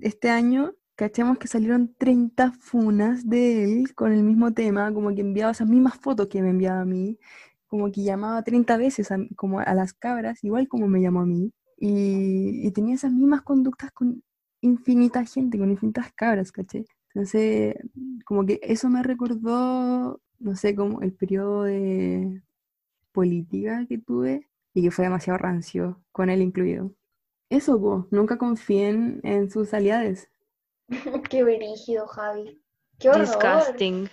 este 0.00 0.30
año, 0.30 0.74
cachamos 0.96 1.38
que 1.38 1.48
salieron 1.48 1.94
30 1.98 2.52
funas 2.52 3.28
de 3.28 3.64
él 3.64 3.94
con 3.94 4.12
el 4.12 4.22
mismo 4.22 4.52
tema, 4.54 4.92
como 4.92 5.14
que 5.14 5.20
enviaba 5.22 5.52
esas 5.52 5.68
mismas 5.68 5.96
fotos 5.98 6.28
que 6.28 6.42
me 6.42 6.50
enviaba 6.50 6.80
a 6.82 6.84
mí, 6.84 7.18
como 7.66 7.90
que 7.92 8.02
llamaba 8.04 8.42
30 8.44 8.76
veces 8.76 9.10
a, 9.12 9.18
como 9.36 9.60
a 9.60 9.74
las 9.74 9.92
cabras, 9.94 10.42
igual 10.44 10.68
como 10.68 10.88
me 10.88 11.00
llamó 11.02 11.20
a 11.20 11.26
mí. 11.26 11.52
Y, 11.78 12.66
y 12.66 12.70
tenía 12.72 12.94
esas 12.94 13.12
mismas 13.12 13.42
conductas 13.42 13.92
con 13.92 14.22
infinita 14.62 15.24
gente, 15.24 15.58
con 15.58 15.70
infinitas 15.70 16.12
cabras, 16.14 16.52
¿caché? 16.52 16.86
Entonces, 17.16 17.76
como 18.26 18.44
que 18.44 18.60
eso 18.62 18.90
me 18.90 19.02
recordó, 19.02 20.20
no 20.38 20.54
sé, 20.54 20.76
como 20.76 21.00
el 21.00 21.14
periodo 21.14 21.62
de 21.62 22.42
política 23.10 23.86
que 23.88 23.96
tuve 23.96 24.50
y 24.74 24.82
que 24.82 24.90
fue 24.90 25.06
demasiado 25.06 25.38
rancio, 25.38 26.04
con 26.12 26.28
él 26.28 26.42
incluido. 26.42 26.92
Eso, 27.48 27.80
pues, 27.80 28.04
nunca 28.10 28.36
confíen 28.36 29.20
en 29.22 29.50
sus 29.50 29.72
aliados. 29.72 30.28
Qué 31.30 31.42
brígido, 31.42 32.06
Javi. 32.06 32.60
Qué 32.98 33.08
horror. 33.08 33.20
Disgusting. 33.22 34.10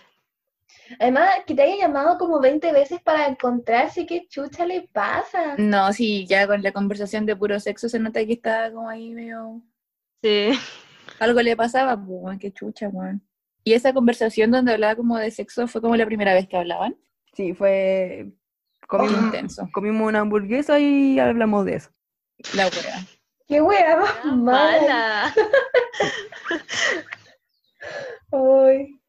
Además, 0.97 1.29
que 1.45 1.55
te 1.55 1.63
haya 1.63 1.85
llamado 1.85 2.17
como 2.17 2.39
20 2.39 2.71
veces 2.71 3.01
para 3.01 3.27
encontrarse, 3.27 4.05
¿qué 4.05 4.27
chucha 4.29 4.65
le 4.65 4.87
pasa? 4.93 5.57
No, 5.57 5.91
sí, 5.91 6.25
ya 6.25 6.47
con 6.47 6.63
la 6.63 6.71
conversación 6.71 7.25
de 7.25 7.35
puro 7.35 7.59
sexo 7.59 7.89
se 7.89 7.99
nota 7.99 8.25
que 8.25 8.31
estaba 8.31 8.71
como 8.71 8.87
ahí 8.87 9.09
medio... 9.09 9.61
Sí. 10.21 10.51
Algo 11.19 11.41
le 11.41 11.56
pasaba, 11.56 11.97
pues, 12.04 12.39
qué 12.39 12.52
chucha, 12.52 12.89
weón. 12.89 13.21
Y 13.63 13.73
esa 13.73 13.93
conversación 13.93 14.52
donde 14.52 14.73
hablaba 14.73 14.95
como 14.95 15.17
de 15.17 15.32
sexo 15.32 15.67
fue 15.67 15.82
como 15.82 15.95
la 15.95 16.06
primera 16.06 16.34
vez 16.34 16.47
que 16.47 16.58
hablaban. 16.58 16.97
Sí, 17.34 17.54
fue... 17.54 18.32
Comimos, 18.88 19.23
intenso. 19.23 19.69
comimos 19.71 20.08
una 20.08 20.19
hamburguesa 20.19 20.79
y 20.79 21.17
hablamos 21.17 21.65
de 21.65 21.75
eso. 21.75 21.90
La 22.54 22.65
wea. 22.67 23.06
¡Qué 23.48 23.62
wea! 23.62 24.04
Mala. 24.25 25.33
Ay. 28.31 29.00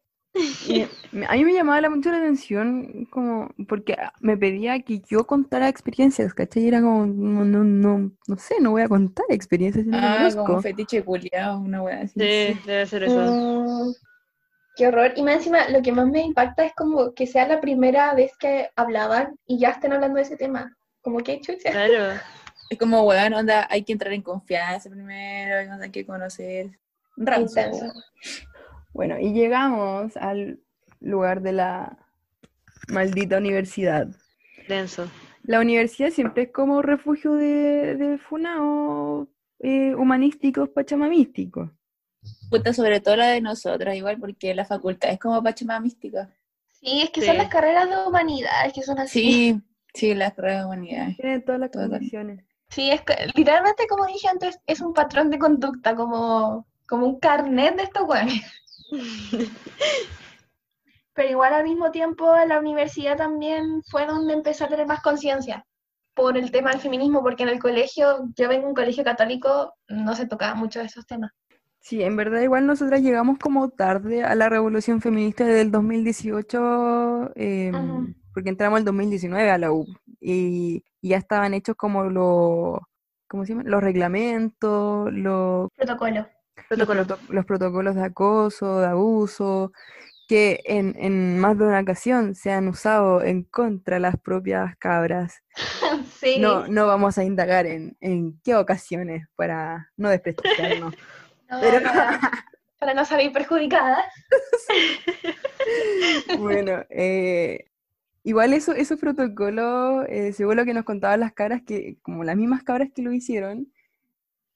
Y 0.68 0.87
me- 1.12 1.26
a 1.26 1.32
mí 1.35 1.45
me 1.45 1.53
llamaba 1.53 1.80
la- 1.80 1.91
mucho 1.91 2.11
la 2.11 2.18
atención 2.18 3.07
como 3.11 3.51
porque 3.68 3.97
me 4.20 4.37
pedía 4.37 4.80
que 4.82 5.01
yo 5.09 5.26
contara 5.26 5.68
experiencias, 5.68 6.35
¿cachai? 6.35 6.64
Y 6.64 6.68
era 6.68 6.80
como, 6.80 7.07
no, 7.07 7.45
no, 7.45 7.62
no, 7.64 8.11
no 8.26 8.37
sé, 8.37 8.57
no 8.61 8.72
voy 8.72 8.82
a 8.82 8.89
contar 8.89 9.26
experiencias, 9.28 9.87
no 9.87 9.97
Ah, 9.97 10.28
como 10.35 10.61
fetiche 10.61 11.03
culiao, 11.05 11.61
una 11.61 11.82
wea 11.82 12.01
así. 12.03 12.14
Sí, 12.18 12.61
debe 12.66 12.87
ser 12.87 13.05
eso. 13.05 13.20
Mm, 13.20 13.93
qué 14.76 14.89
horror. 14.89 15.12
Y 15.16 15.22
más 15.22 15.37
encima, 15.37 15.68
lo 15.68 15.82
que 15.82 15.93
más 15.93 16.07
me 16.09 16.22
impacta 16.22 16.64
es 16.64 16.74
como 16.74 17.14
que 17.14 17.26
sea 17.28 17.47
la 17.47 17.61
primera 17.61 18.12
vez 18.14 18.32
que 18.37 18.70
hablaban 18.74 19.39
y 19.47 19.59
ya 19.59 19.70
estén 19.70 19.93
hablando 19.93 20.16
de 20.16 20.22
ese 20.22 20.37
tema. 20.37 20.76
Como 21.01 21.18
que 21.18 21.41
chucha. 21.41 21.70
Claro. 21.70 22.20
Es 22.70 22.78
como, 22.78 23.03
weón, 23.03 23.35
onda, 23.35 23.68
hay 23.70 23.85
que 23.85 23.93
entrar 23.93 24.12
en 24.14 24.22
confianza 24.22 24.89
primero, 24.89 25.70
hay 25.80 25.91
que 25.91 26.07
conocer. 26.07 26.70
Intenso. 27.16 27.93
Bueno, 28.95 29.18
y 29.18 29.32
llegamos 29.32 30.16
al 30.16 30.61
lugar 31.01 31.42
de 31.42 31.53
la 31.53 31.99
maldita 32.88 33.38
universidad. 33.38 34.07
Denso. 34.68 35.11
La 35.42 35.61
universidad 35.61 36.11
siempre 36.11 36.45
es 36.45 36.53
como 36.53 36.80
refugio 36.80 37.34
de, 37.34 37.97
de 37.97 38.18
funaos 38.18 39.28
eh, 39.59 39.95
humanísticos, 39.95 40.70
pachamamísticos. 40.70 41.70
Puta, 42.49 42.72
sobre 42.72 43.01
todo 43.01 43.16
la 43.16 43.26
de 43.26 43.42
nosotras, 43.42 43.95
igual, 43.97 44.18
porque 44.18 44.55
la 44.55 44.64
facultad 44.64 45.11
es 45.11 45.18
como 45.18 45.42
Pachamama 45.42 45.80
mística. 45.80 46.30
Sí, 46.70 47.03
es 47.03 47.11
que 47.11 47.20
Sí. 47.20 47.26
son 47.26 47.36
las 47.36 47.49
carreras 47.49 47.90
de 47.90 47.97
humanidades 48.07 48.72
que 48.72 48.82
son 48.82 48.99
así. 48.99 49.20
Sí, 49.20 49.61
sí, 49.92 50.14
las 50.14 50.32
carreras 50.32 50.61
de 50.61 50.66
humanidades. 50.66 51.16
Tienen 51.16 51.45
todas 51.45 51.61
las 51.61 51.70
condiciones. 51.70 52.42
Sí, 52.70 52.90
es 52.90 53.03
que, 53.03 53.14
literalmente, 53.34 53.86
como 53.88 54.07
dije 54.07 54.28
antes, 54.28 54.59
es 54.66 54.80
un 54.80 54.95
patrón 54.95 55.30
de 55.30 55.38
conducta, 55.38 55.95
como, 55.95 56.66
como 56.86 57.07
un 57.07 57.18
carnet 57.20 57.76
de 57.76 57.82
estos 57.82 58.09
weones. 58.09 58.42
Pero 61.14 61.30
igual 61.30 61.55
al 61.55 61.64
mismo 61.64 61.91
tiempo 61.91 62.37
en 62.37 62.49
la 62.49 62.59
universidad 62.59 63.16
también 63.16 63.82
fue 63.89 64.07
donde 64.07 64.35
empecé 64.35 64.64
a 64.64 64.68
tener 64.68 64.87
más 64.87 65.01
conciencia 65.01 65.64
por 66.14 66.37
el 66.37 66.51
tema 66.51 66.70
del 66.70 66.80
feminismo, 66.80 67.22
porque 67.22 67.45
en 67.45 67.49
el 67.51 67.59
colegio, 67.59 68.28
yo 68.37 68.49
vengo 68.49 68.62
de 68.62 68.68
un 68.68 68.74
colegio 68.74 69.05
católico, 69.05 69.74
no 69.89 70.14
se 70.14 70.26
tocaba 70.26 70.55
mucho 70.55 70.80
de 70.80 70.87
esos 70.87 71.07
temas. 71.07 71.30
Sí, 71.80 72.03
en 72.03 72.16
verdad 72.16 72.41
igual 72.41 72.66
nosotras 72.66 73.03
llegamos 73.03 73.39
como 73.39 73.68
tarde 73.68 74.24
a 74.24 74.35
la 74.35 74.49
revolución 74.49 75.01
feminista 75.01 75.45
del 75.45 75.70
2018, 75.70 77.32
eh, 77.37 77.72
Ujú. 77.74 78.14
porque 78.32 78.49
entramos 78.49 78.78
el 78.78 78.85
2019 78.87 79.51
a 79.51 79.59
la 79.59 79.70
U 79.70 79.87
y, 80.18 80.82
y 81.01 81.09
ya 81.11 81.18
estaban 81.18 81.53
hechos 81.53 81.76
como 81.76 82.05
los, 82.05 82.78
¿cómo 83.28 83.45
se 83.45 83.53
llama? 83.53 83.64
Los 83.66 83.82
reglamentos, 83.82 85.12
los, 85.12 85.68
Protocolo. 86.68 87.00
los, 87.00 87.07
proto- 87.09 87.32
los 87.32 87.44
protocolos 87.46 87.94
de 87.94 88.05
acoso, 88.05 88.80
de 88.80 88.86
abuso, 88.86 89.72
que 90.28 90.61
en, 90.64 90.94
en 90.98 91.38
más 91.38 91.59
de 91.59 91.64
una 91.66 91.80
ocasión 91.80 92.34
se 92.34 92.50
han 92.52 92.68
usado 92.68 93.22
en 93.22 93.42
contra 93.44 93.96
de 93.96 94.00
las 94.00 94.16
propias 94.18 94.76
cabras. 94.78 95.42
Sí. 96.20 96.38
No, 96.40 96.66
no 96.68 96.86
vamos 96.86 97.18
a 97.18 97.24
indagar 97.24 97.66
en, 97.66 97.98
en 98.00 98.40
qué 98.42 98.55
ocasiones 98.57 99.26
para 99.36 99.90
no 99.98 100.09
desprestigiarnos. 100.09 100.94
No, 101.50 101.61
pero- 101.61 101.82
para, 101.82 102.18
para 102.80 102.94
no 102.94 103.05
salir 103.05 103.30
perjudicada. 103.30 104.02
Bueno, 106.38 106.84
eh, 106.90 107.66
igual 108.22 108.55
eso, 108.55 108.72
esos 108.72 108.98
protocolos, 108.98 110.07
eh, 110.09 110.32
según 110.32 110.57
lo 110.57 110.64
que 110.64 110.74
nos 110.74 110.84
contaban 110.84 111.20
las 111.20 111.32
cabras, 111.32 111.62
que 111.66 111.98
como 112.02 112.24
las 112.24 112.36
mismas 112.36 112.62
cabras 112.62 112.88
que 112.94 113.02
lo 113.02 113.12
hicieron, 113.12 113.70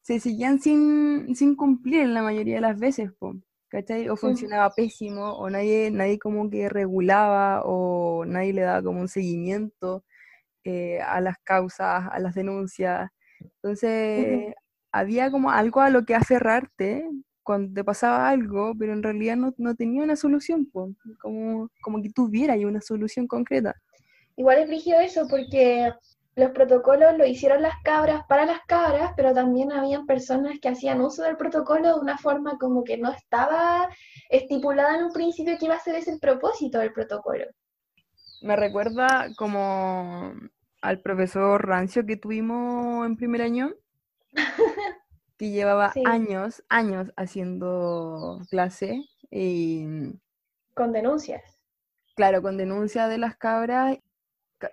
se 0.08 0.20
seguían 0.20 0.58
sin, 0.58 1.36
sin 1.36 1.54
cumplir 1.54 2.00
en 2.00 2.14
la 2.14 2.22
mayoría 2.22 2.54
de 2.54 2.60
las 2.62 2.78
veces, 2.78 3.12
po, 3.18 3.34
¿cachai? 3.68 4.08
O 4.08 4.16
funcionaba 4.16 4.70
pésimo, 4.74 5.34
o 5.34 5.50
nadie, 5.50 5.90
nadie 5.90 6.18
como 6.18 6.48
que 6.48 6.70
regulaba, 6.70 7.60
o 7.66 8.24
nadie 8.24 8.54
le 8.54 8.62
daba 8.62 8.82
como 8.82 9.02
un 9.02 9.08
seguimiento 9.08 10.06
eh, 10.64 10.98
a 11.02 11.20
las 11.20 11.36
causas, 11.44 12.08
a 12.10 12.18
las 12.20 12.34
denuncias. 12.34 13.10
Entonces, 13.56 14.54
había 14.92 15.30
como 15.30 15.50
algo 15.50 15.82
a 15.82 15.90
lo 15.90 16.06
que 16.06 16.14
aferrarte 16.14 17.06
cuando 17.42 17.74
te 17.74 17.84
pasaba 17.84 18.30
algo, 18.30 18.72
pero 18.78 18.94
en 18.94 19.02
realidad 19.02 19.36
no, 19.36 19.52
no 19.58 19.74
tenía 19.74 20.02
una 20.02 20.16
solución, 20.16 20.70
po, 20.70 20.90
como, 21.20 21.68
como 21.82 22.02
que 22.02 22.08
tuviera 22.08 22.54
una 22.54 22.80
solución 22.80 23.26
concreta. 23.26 23.74
Igual 24.36 24.60
es 24.60 24.70
rígido 24.70 25.00
eso 25.00 25.28
porque 25.28 25.92
los 26.38 26.52
protocolos 26.52 27.16
lo 27.18 27.26
hicieron 27.26 27.62
las 27.62 27.74
cabras 27.82 28.24
para 28.28 28.46
las 28.46 28.60
cabras, 28.66 29.12
pero 29.16 29.34
también 29.34 29.72
habían 29.72 30.06
personas 30.06 30.58
que 30.60 30.68
hacían 30.70 31.00
uso 31.00 31.22
del 31.22 31.36
protocolo 31.36 31.94
de 31.96 32.00
una 32.00 32.18
forma 32.18 32.58
como 32.58 32.84
que 32.84 32.96
no 32.98 33.10
estaba 33.12 33.88
estipulada 34.30 34.96
en 34.98 35.04
un 35.06 35.12
principio 35.12 35.58
que 35.58 35.66
iba 35.66 35.74
a 35.76 35.80
ser 35.80 35.96
ese 35.96 36.12
el 36.12 36.20
propósito 36.20 36.78
del 36.78 36.92
protocolo. 36.92 37.44
Me 38.40 38.56
recuerda 38.56 39.32
como 39.36 40.32
al 40.80 41.00
profesor 41.02 41.66
Rancio 41.66 42.04
que 42.06 42.16
tuvimos 42.16 43.06
en 43.06 43.16
primer 43.16 43.42
año, 43.42 43.72
que 45.36 45.50
llevaba 45.50 45.94
Sí. 45.94 46.02
años, 46.04 46.62
años 46.68 47.12
haciendo 47.16 48.40
clase, 48.50 49.04
y 49.30 49.84
Con 50.74 50.92
denuncias. 50.92 51.60
claro, 52.14 52.42
con 52.42 52.56
denuncia 52.56 53.08
de 53.08 53.18
las 53.18 53.36
cabras. 53.36 53.98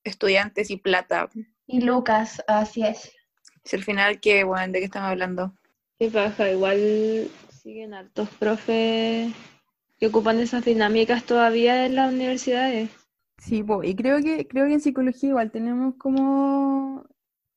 estudiantes 0.05 0.71
y 0.71 0.77
plata. 0.77 1.29
Y 1.67 1.81
Lucas, 1.81 2.41
así 2.47 2.85
es. 2.85 3.13
Si 3.65 3.75
al 3.75 3.83
final, 3.83 4.21
¿qué, 4.21 4.45
Juan? 4.45 4.71
¿De 4.71 4.79
qué 4.79 4.85
estamos 4.85 5.11
hablando? 5.11 5.53
Qué 5.99 6.09
paja, 6.09 6.49
igual 6.53 7.29
siguen 7.51 7.95
hartos 7.95 8.29
profes 8.29 9.33
que 9.99 10.07
ocupan 10.07 10.39
esas 10.39 10.65
dinámicas 10.65 11.25
todavía 11.25 11.85
en 11.85 11.97
las 11.97 12.13
universidades. 12.13 12.91
Sí, 13.47 13.63
po, 13.63 13.83
y 13.85 13.95
creo 13.95 14.23
que, 14.23 14.47
creo 14.49 14.67
que 14.67 14.73
en 14.75 14.81
psicología 14.81 15.29
igual 15.29 15.51
tenemos 15.51 15.97
como 15.97 17.07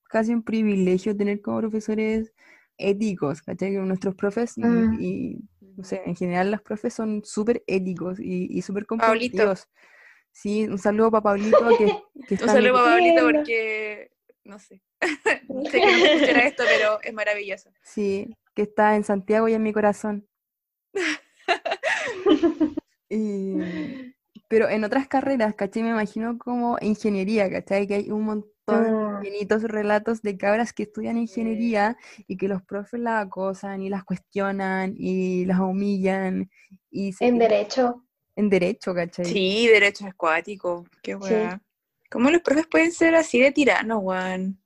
casi 0.10 0.34
un 0.34 0.44
privilegio 0.44 1.16
tener 1.16 1.42
como 1.42 1.60
profesores 1.62 2.34
éticos, 2.78 3.42
¿cachai? 3.42 3.72
Que 3.72 3.78
nuestros 3.80 4.16
profes 4.16 4.58
y, 4.58 4.62
Mm. 4.62 4.94
y, 5.00 5.38
no 5.78 5.84
sé, 5.86 6.02
en 6.06 6.16
general 6.16 6.52
los 6.52 6.62
profes 6.62 6.94
son 6.94 7.24
súper 7.24 7.64
éticos 7.68 8.20
y, 8.20 8.48
y 8.52 8.62
súper 8.62 8.86
Pablito. 8.86 9.38
comprensivos. 9.38 9.70
Sí, 10.34 10.66
un 10.66 10.78
saludo 10.78 11.10
para 11.10 11.24
Pablito 11.24 11.58
que, 11.78 11.86
que 12.28 12.34
Un 12.36 12.40
está 12.42 12.48
saludo 12.48 12.74
para 12.74 12.96
Pablito 12.96 13.24
porque, 13.24 14.12
no 14.44 14.60
sé, 14.60 14.82
sé 15.72 15.82
que 15.82 15.92
no 15.92 16.06
escuchará 16.06 16.46
esto, 16.46 16.64
pero 16.68 17.02
es 17.02 17.14
maravilloso. 17.14 17.70
Sí, 17.82 18.36
que 18.54 18.64
está 18.64 18.96
en 18.98 19.04
Santiago 19.06 19.48
y 19.48 19.54
en 19.54 19.64
mi 19.64 19.72
corazón. 19.72 20.28
Y- 23.10 24.16
pero 24.48 24.70
en 24.70 24.84
otras 24.84 25.08
carreras, 25.08 25.56
¿cachai? 25.56 25.84
Me 25.84 25.89
imagino 25.89 26.38
como 26.38 26.78
ingeniería, 26.82 27.50
¿cachai? 27.50 27.88
Que 27.88 27.95
hay 27.95 28.12
un 28.12 28.24
montón 28.24 28.84
de 28.84 29.30
infinitos 29.30 29.64
relatos 29.64 30.22
de 30.22 30.38
cabras 30.38 30.74
que 30.74 30.84
estudian 30.84 31.18
ingeniería 31.18 31.98
y 32.28 32.38
que 32.38 32.48
los 32.48 32.62
profes 32.64 33.00
las 33.00 33.26
acosan 33.26 33.82
y 33.82 33.89
las 33.89 34.04
cuestionan 34.04 34.93
y 34.98 35.45
las 35.45 35.60
humillan 35.60 36.50
y 36.89 37.14
se- 37.14 37.26
En 37.28 37.39
derecho. 37.39 38.04
en 38.36 38.50
derecho, 38.50 38.93
¿cachai? 38.93 39.26
Sí, 39.26 39.68
derecho 39.68 40.06
acuático. 40.06 40.86
Qué 41.02 41.16
weá. 41.16 41.62
¿Cómo 42.12 42.30
los 42.30 42.41
profes 42.41 42.68
pueden 42.68 42.91
ser 42.91 43.16
así 43.16 43.39
de 43.39 43.52
tiranos, 43.52 44.02
Juan? 44.02 44.62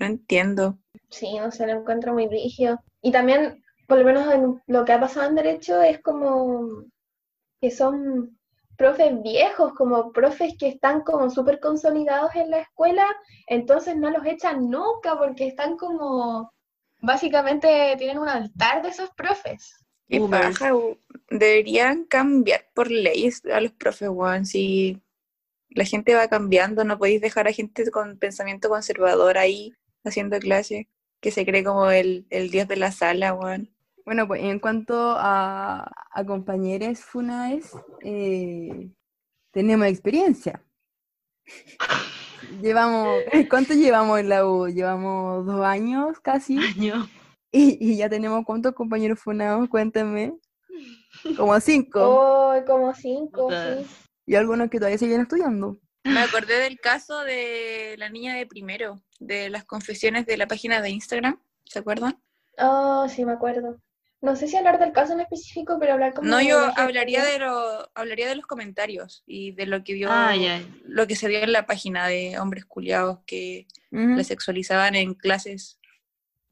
No 0.00 0.06
entiendo. 0.06 0.78
Sí, 1.10 1.36
no 1.38 1.50
se 1.52 1.66
lo 1.66 1.74
encuentro 1.74 2.12
muy 2.12 2.26
rígido. 2.26 2.80
Y 3.02 3.12
también, 3.12 3.62
por 3.86 3.98
lo 3.98 4.04
menos 4.04 4.32
en 4.32 4.62
lo 4.66 4.84
que 4.84 4.92
ha 4.92 5.00
pasado 5.00 5.28
en 5.28 5.34
derecho, 5.36 5.80
es 5.82 6.00
como 6.00 6.84
que 7.60 7.70
son 7.70 8.38
profes 8.76 9.22
viejos, 9.22 9.72
como 9.74 10.12
profes 10.12 10.54
que 10.58 10.68
están 10.68 11.02
como 11.02 11.30
súper 11.30 11.60
consolidados 11.60 12.34
en 12.34 12.50
la 12.50 12.58
escuela, 12.60 13.06
entonces 13.46 13.96
no 13.96 14.10
los 14.10 14.24
echan 14.26 14.70
nunca 14.70 15.16
porque 15.18 15.46
están 15.46 15.76
como, 15.76 16.52
básicamente 17.00 17.94
tienen 17.98 18.18
un 18.18 18.28
altar 18.28 18.82
de 18.82 18.88
esos 18.88 19.10
profes. 19.10 19.74
¿Qué 20.08 20.20
paja? 20.20 20.72
Deberían 21.30 22.04
cambiar 22.04 22.66
por 22.74 22.90
leyes 22.90 23.42
a 23.46 23.60
los 23.60 23.72
profes, 23.72 24.08
weón. 24.10 24.44
Si 24.44 25.00
la 25.70 25.84
gente 25.84 26.14
va 26.14 26.28
cambiando, 26.28 26.84
no 26.84 26.98
podéis 26.98 27.20
dejar 27.20 27.48
a 27.48 27.52
gente 27.52 27.90
con 27.90 28.18
pensamiento 28.18 28.68
conservador 28.68 29.38
ahí 29.38 29.74
haciendo 30.04 30.38
clase, 30.38 30.88
que 31.20 31.30
se 31.30 31.46
cree 31.46 31.64
como 31.64 31.90
el, 31.90 32.26
el 32.30 32.50
dios 32.50 32.68
de 32.68 32.76
la 32.76 32.92
sala, 32.92 33.32
weón. 33.32 33.70
Bueno, 34.04 34.26
pues 34.26 34.42
en 34.42 34.58
cuanto 34.58 35.14
a, 35.16 35.90
a 36.10 36.24
compañeros 36.26 37.00
FUNAES, 37.00 37.72
eh, 38.02 38.90
tenemos 39.52 39.86
experiencia. 39.86 40.64
Llevamos, 42.60 43.22
¿cuánto 43.50 43.74
llevamos 43.74 44.18
en 44.18 44.28
la 44.28 44.46
U? 44.46 44.66
Llevamos 44.68 45.46
dos 45.46 45.64
años 45.64 46.18
casi. 46.20 46.58
Año. 46.58 47.08
Y, 47.52 47.78
y 47.80 47.96
ya 47.96 48.08
tenemos 48.08 48.44
cuántos 48.44 48.74
compañeros 48.74 49.20
FUNAdos, 49.20 49.68
cuéntenme. 49.68 50.34
Como 51.36 51.58
cinco. 51.60 52.00
Oh, 52.02 52.64
como 52.66 52.94
cinco, 52.94 53.50
sí. 53.50 53.86
Y 54.26 54.34
algunos 54.34 54.70
que 54.70 54.78
todavía 54.78 54.98
siguen 54.98 55.20
estudiando. 55.20 55.78
Me 56.04 56.20
acordé 56.20 56.58
del 56.58 56.80
caso 56.80 57.20
de 57.20 57.94
la 57.98 58.08
niña 58.08 58.34
de 58.34 58.46
primero, 58.46 59.00
de 59.20 59.50
las 59.50 59.64
confesiones 59.64 60.26
de 60.26 60.36
la 60.36 60.48
página 60.48 60.80
de 60.80 60.90
Instagram, 60.90 61.40
¿se 61.64 61.78
acuerdan? 61.78 62.20
Oh, 62.58 63.06
sí, 63.08 63.24
me 63.24 63.32
acuerdo. 63.32 63.80
No 64.22 64.36
sé 64.36 64.46
si 64.46 64.56
hablar 64.56 64.78
del 64.78 64.92
caso 64.92 65.14
en 65.14 65.20
específico, 65.20 65.78
pero 65.80 65.94
hablar 65.94 66.14
como 66.14 66.28
No, 66.28 66.40
yo 66.40 66.60
la 66.68 66.72
hablaría 66.76 67.24
de 67.24 67.40
lo, 67.40 67.90
hablaría 67.94 68.28
de 68.28 68.36
los 68.36 68.46
comentarios 68.46 69.24
y 69.26 69.50
de 69.50 69.66
lo 69.66 69.82
que 69.82 69.94
vio, 69.94 70.08
Ah, 70.12 70.34
ya. 70.36 70.62
lo 70.84 71.08
que 71.08 71.16
se 71.16 71.26
vio 71.26 71.40
en 71.40 71.50
la 71.50 71.66
página 71.66 72.06
de 72.06 72.38
hombres 72.38 72.64
culiados 72.64 73.18
que 73.26 73.66
Ujú. 73.90 74.14
le 74.16 74.22
sexualizaban 74.24 74.94
en 74.94 75.14
clases 75.14 75.80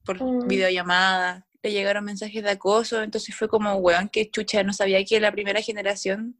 por 0.04 0.20
Mm. 0.20 0.48
videollamada, 0.48 1.46
le 1.62 1.70
llegaron 1.70 2.04
mensajes 2.04 2.42
de 2.42 2.50
acoso, 2.50 3.02
entonces 3.02 3.36
fue 3.36 3.48
como, 3.48 3.76
weón, 3.76 4.08
que 4.08 4.28
chucha, 4.28 4.64
no 4.64 4.72
sabía 4.72 5.04
que 5.04 5.20
la 5.20 5.30
primera 5.30 5.60
generación 5.62 6.36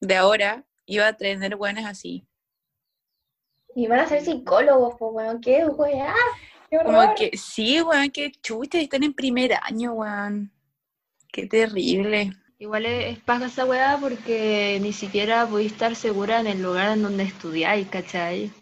de 0.00 0.16
ahora 0.16 0.64
iba 0.86 1.06
a 1.06 1.16
tener 1.16 1.54
buenas 1.54 1.84
así. 1.84 2.26
Y 3.76 3.86
van 3.86 4.00
a 4.00 4.08
ser 4.08 4.24
psicólogos, 4.24 4.96
pues, 4.98 5.10
weón, 5.14 5.40
qué 5.40 5.64
weá, 5.66 6.14
qué 6.68 6.78
horror. 6.78 6.94
Como 6.94 7.14
que, 7.14 7.30
sí, 7.36 7.80
weón, 7.80 8.10
que 8.10 8.32
chucha, 8.42 8.80
están 8.80 9.04
en 9.04 9.14
primer 9.14 9.52
año, 9.62 9.92
weón. 9.92 10.50
Qué 11.34 11.48
terrible. 11.48 12.30
Igual 12.60 12.86
es, 12.86 13.18
paja 13.18 13.46
esa 13.46 13.64
weá 13.64 13.98
porque 14.00 14.78
ni 14.80 14.92
siquiera 14.92 15.44
podéis 15.48 15.72
estar 15.72 15.96
segura 15.96 16.38
en 16.38 16.46
el 16.46 16.62
lugar 16.62 16.92
en 16.96 17.02
donde 17.02 17.24
estudiáis, 17.24 17.88
¿cachai? 17.88 18.52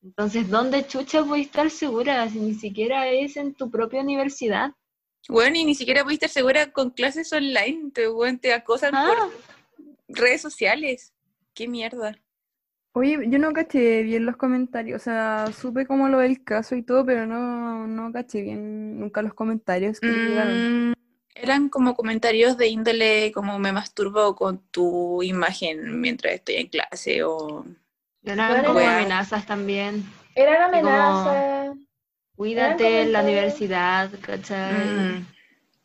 Entonces, 0.00 0.48
¿dónde 0.48 0.86
chucha 0.86 1.24
podéis 1.24 1.46
estar 1.48 1.68
segura 1.70 2.28
si 2.30 2.38
ni 2.38 2.54
siquiera 2.54 3.08
es 3.08 3.36
en 3.36 3.52
tu 3.54 3.68
propia 3.68 4.02
universidad? 4.02 4.70
Bueno, 5.28 5.56
y 5.56 5.64
ni 5.64 5.74
siquiera 5.74 6.04
pudiste 6.04 6.26
estar 6.26 6.40
segura 6.40 6.70
con 6.70 6.90
clases 6.90 7.32
online, 7.32 7.90
te, 7.92 8.08
weón, 8.08 8.38
te 8.38 8.52
acosan 8.52 8.94
Ah. 8.94 9.08
por 10.06 10.16
redes 10.16 10.40
sociales. 10.40 11.12
Qué 11.52 11.66
mierda. 11.66 12.16
Oye, 12.92 13.18
yo 13.26 13.40
no 13.40 13.52
caché 13.52 14.02
bien 14.04 14.24
los 14.24 14.36
comentarios, 14.36 15.02
o 15.02 15.04
sea, 15.04 15.46
supe 15.52 15.84
como 15.84 16.08
lo 16.08 16.18
del 16.18 16.44
caso 16.44 16.76
y 16.76 16.82
todo, 16.84 17.04
pero 17.04 17.26
no, 17.26 17.88
no 17.88 18.12
caché 18.12 18.42
bien 18.42 19.00
nunca 19.00 19.20
los 19.20 19.34
comentarios 19.34 19.98
que 19.98 20.06
le 20.06 20.28
llegaron. 20.28 20.94
Eran 21.34 21.68
como 21.68 21.94
comentarios 21.94 22.56
de 22.56 22.68
índole 22.68 23.32
como 23.32 23.58
me 23.58 23.72
masturbo 23.72 24.34
con 24.34 24.58
tu 24.70 25.22
imagen 25.22 26.00
mientras 26.00 26.34
estoy 26.34 26.56
en 26.56 26.66
clase 26.68 27.22
o... 27.24 27.64
Eran 28.22 28.64
como 28.64 28.80
amenazas 28.80 29.46
también. 29.46 30.04
Eran 30.34 30.74
Y 30.74 30.80
como- 30.82 30.88
amenazas, 30.90 31.76
Cuídate 32.36 33.02
en 33.02 33.12
la 33.12 33.22
universidad, 33.22 34.10
¿cachai? 34.22 34.72
Mm, 34.74 35.26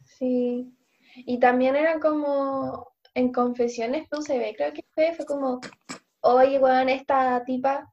sí. 0.06 0.74
Y 1.16 1.40
también 1.40 1.76
eran 1.76 2.00
como 2.00 2.94
en 3.14 3.32
confesiones, 3.34 4.08
no 4.12 4.22
se 4.22 4.38
ve, 4.38 4.54
creo 4.58 4.74
que 4.74 4.86
fue, 4.94 5.14
fue 5.14 5.26
como, 5.26 5.60
oye, 6.22 6.58
weón, 6.60 6.90
esta 6.90 7.44
tipa 7.46 7.92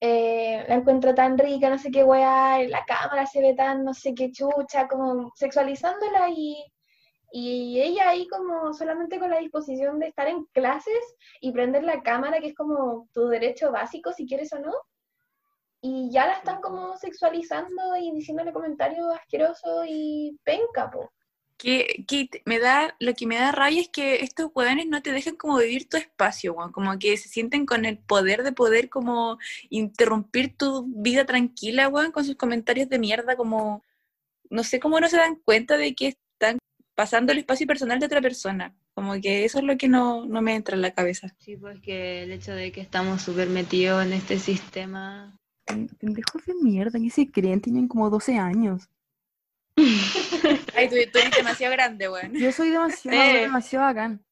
eh, 0.00 0.64
la 0.68 0.74
encuentro 0.76 1.14
tan 1.14 1.38
rica, 1.38 1.70
no 1.70 1.78
sé 1.78 1.90
qué 1.90 2.04
weá, 2.04 2.62
la 2.68 2.84
cámara 2.84 3.26
se 3.26 3.40
ve 3.40 3.54
tan, 3.54 3.84
no 3.84 3.94
sé 3.94 4.14
qué 4.14 4.30
chucha, 4.30 4.86
como 4.88 5.32
sexualizándola 5.34 6.28
y, 6.30 6.62
y 7.36 7.82
ella 7.82 8.10
ahí 8.10 8.28
como 8.28 8.72
solamente 8.74 9.18
con 9.18 9.28
la 9.28 9.40
disposición 9.40 9.98
de 9.98 10.06
estar 10.06 10.28
en 10.28 10.44
clases 10.52 11.16
y 11.40 11.50
prender 11.50 11.82
la 11.82 12.00
cámara, 12.00 12.38
que 12.38 12.46
es 12.46 12.54
como 12.54 13.08
tu 13.12 13.26
derecho 13.26 13.72
básico, 13.72 14.12
si 14.12 14.24
quieres 14.24 14.52
o 14.52 14.60
no. 14.60 14.72
Y 15.80 16.12
ya 16.12 16.28
la 16.28 16.34
están 16.34 16.60
como 16.60 16.96
sexualizando 16.96 17.96
y 17.96 18.12
diciéndole 18.12 18.52
comentarios 18.52 19.12
asquerosos 19.12 19.84
y 19.88 20.38
penca, 20.44 20.92
po. 20.92 21.10
que, 21.58 22.04
me 22.44 22.60
da, 22.60 22.94
lo 23.00 23.14
que 23.14 23.26
me 23.26 23.36
da 23.36 23.50
rabia 23.50 23.80
es 23.80 23.88
que 23.88 24.22
estos 24.22 24.52
hueones 24.54 24.86
no 24.86 25.02
te 25.02 25.10
dejan 25.10 25.34
como 25.34 25.58
vivir 25.58 25.88
tu 25.88 25.96
espacio, 25.96 26.52
weón, 26.52 26.70
como 26.70 26.96
que 27.00 27.16
se 27.16 27.28
sienten 27.28 27.66
con 27.66 27.84
el 27.84 27.98
poder 27.98 28.44
de 28.44 28.52
poder 28.52 28.88
como 28.88 29.38
interrumpir 29.70 30.56
tu 30.56 30.84
vida 30.86 31.26
tranquila, 31.26 31.88
weón, 31.88 32.12
con 32.12 32.24
sus 32.24 32.36
comentarios 32.36 32.88
de 32.88 33.00
mierda, 33.00 33.34
como, 33.34 33.82
no 34.50 34.62
sé 34.62 34.78
cómo 34.78 35.00
no 35.00 35.08
se 35.08 35.16
dan 35.16 35.34
cuenta 35.34 35.76
de 35.76 35.96
que 35.96 36.06
están 36.06 36.58
pasando 36.94 37.32
el 37.32 37.38
espacio 37.38 37.66
personal 37.66 37.98
de 37.98 38.06
otra 38.06 38.20
persona, 38.20 38.74
como 38.94 39.14
que 39.20 39.44
eso 39.44 39.58
es 39.58 39.64
lo 39.64 39.76
que 39.76 39.88
no, 39.88 40.24
no 40.26 40.40
me 40.42 40.54
entra 40.54 40.76
en 40.76 40.82
la 40.82 40.92
cabeza. 40.92 41.34
Sí, 41.38 41.56
pues 41.56 41.80
que 41.80 42.22
el 42.22 42.32
hecho 42.32 42.52
de 42.52 42.70
que 42.72 42.80
estamos 42.80 43.22
súper 43.22 43.48
metidos 43.48 44.04
en 44.06 44.12
este 44.12 44.38
sistema. 44.38 45.38
Pen- 45.64 45.88
Pendejos 45.98 46.44
de 46.46 46.54
mierda, 46.54 46.98
¿qué 47.00 47.10
se 47.10 47.30
creen? 47.30 47.60
Tienen 47.60 47.88
como 47.88 48.10
12 48.10 48.36
años. 48.38 48.88
Ay, 49.76 50.88
tú, 50.88 50.94
tú 51.12 51.18
eres 51.18 51.36
demasiado 51.36 51.72
grande, 51.72 52.08
weón. 52.08 52.32
Yo 52.34 52.52
soy 52.52 52.70
demasiado, 52.70 53.16
Eh. 53.20 53.40
demasiado 53.40 53.86
bacán. 53.86 54.24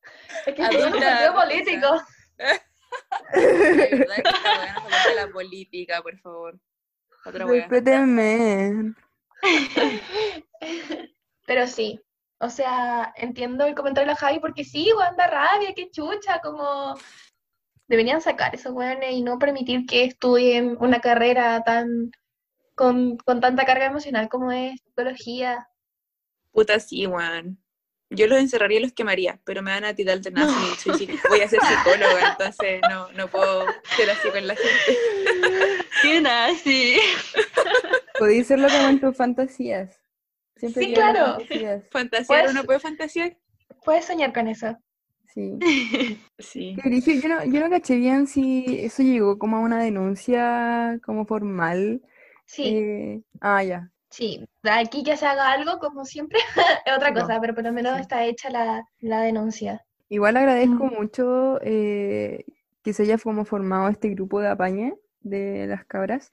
Es 0.46 0.54
que 0.54 0.62
Adulta, 0.62 0.86
es 0.88 0.94
un 0.94 1.00
partido 1.00 1.34
político. 1.34 2.02
De 3.34 3.96
verdad 3.96 4.16
que 4.16 5.10
a 5.20 5.26
la 5.26 5.32
política, 5.32 6.02
por 6.02 6.18
favor. 6.20 6.58
Otra. 7.24 7.46
Respétenme. 7.46 8.94
Pero 11.46 11.66
sí, 11.66 12.00
o 12.42 12.50
sea, 12.50 13.12
entiendo 13.16 13.64
el 13.64 13.74
comentario 13.74 14.08
de 14.08 14.12
la 14.14 14.18
Javi 14.20 14.40
porque 14.40 14.64
sí, 14.64 14.90
weón, 14.96 15.16
da 15.16 15.28
rabia, 15.28 15.72
qué 15.74 15.90
chucha, 15.90 16.40
como 16.42 16.94
deberían 17.88 18.20
sacar 18.20 18.54
esos 18.54 18.72
weones 18.72 19.12
y 19.12 19.22
no 19.22 19.38
permitir 19.38 19.86
que 19.86 20.04
estudien 20.04 20.76
una 20.80 21.00
carrera 21.00 21.62
tan 21.64 22.10
con, 22.74 23.16
con 23.18 23.40
tanta 23.40 23.64
carga 23.64 23.86
emocional 23.86 24.28
como 24.28 24.50
es 24.50 24.80
psicología. 24.84 25.68
Puta, 26.50 26.80
sí, 26.80 27.06
weón. 27.06 27.58
Yo 28.10 28.26
los 28.26 28.38
encerraría 28.38 28.78
y 28.78 28.82
los 28.82 28.92
quemaría, 28.92 29.40
pero 29.44 29.62
me 29.62 29.70
dan 29.70 29.84
a 29.86 29.94
tirar 29.94 30.20
de. 30.20 30.30
Soy 30.82 30.92
psic- 30.92 31.18
voy 31.30 31.40
a 31.40 31.48
ser 31.48 31.60
psicóloga, 31.60 32.28
entonces 32.32 32.82
no, 32.90 33.10
no 33.12 33.28
puedo 33.28 33.66
ser 33.96 34.10
así 34.10 34.28
con 34.30 34.46
la 34.46 34.54
gente. 34.54 34.98
¡Qué 36.02 36.20
nazi! 36.20 36.98
Podéis 38.18 38.44
hacerlo 38.46 38.68
como 38.68 38.88
en 38.88 39.00
tus 39.00 39.16
fantasías. 39.16 39.98
Siempre 40.62 40.84
Sí, 40.84 40.94
claro. 40.94 41.38
¿Fantasear? 41.90 42.48
¿Uno 42.50 42.62
puede 42.62 42.78
fantasear? 42.78 43.36
Puedes 43.84 44.04
soñar 44.04 44.32
con 44.32 44.46
eso. 44.46 44.76
Sí. 45.34 45.58
Sí. 46.38 46.76
Yo 47.22 47.28
no, 47.28 47.44
yo 47.44 47.60
no 47.60 47.70
caché 47.70 47.96
bien 47.96 48.26
si 48.26 48.64
eso 48.80 49.02
llegó 49.02 49.38
como 49.38 49.56
a 49.56 49.60
una 49.60 49.82
denuncia 49.82 50.98
como 51.04 51.24
formal. 51.26 52.00
Sí, 52.46 52.64
Eh, 52.76 53.20
ah, 53.40 53.62
ya. 53.64 53.90
sí. 54.10 54.44
Aquí 54.62 55.02
que 55.02 55.16
se 55.16 55.26
haga 55.26 55.50
algo, 55.52 55.78
como 55.78 56.04
siempre, 56.04 56.38
es 56.86 56.92
otra 56.96 57.10
No, 57.10 57.20
cosa, 57.22 57.40
pero 57.40 57.54
por 57.54 57.64
lo 57.64 57.72
menos 57.72 57.94
sí. 57.96 58.00
está 58.02 58.24
hecha 58.24 58.50
la, 58.50 58.84
la 59.00 59.20
denuncia. 59.22 59.84
Igual 60.08 60.36
agradezco 60.36 60.86
Mm. 60.86 60.94
mucho 60.94 61.58
eh, 61.62 62.44
que 62.84 62.92
se 62.92 63.02
haya 63.04 63.18
como 63.18 63.44
formado 63.44 63.88
este 63.88 64.10
grupo 64.10 64.40
de 64.40 64.48
apañe 64.48 64.94
de 65.22 65.66
las 65.66 65.84
cabras. 65.86 66.32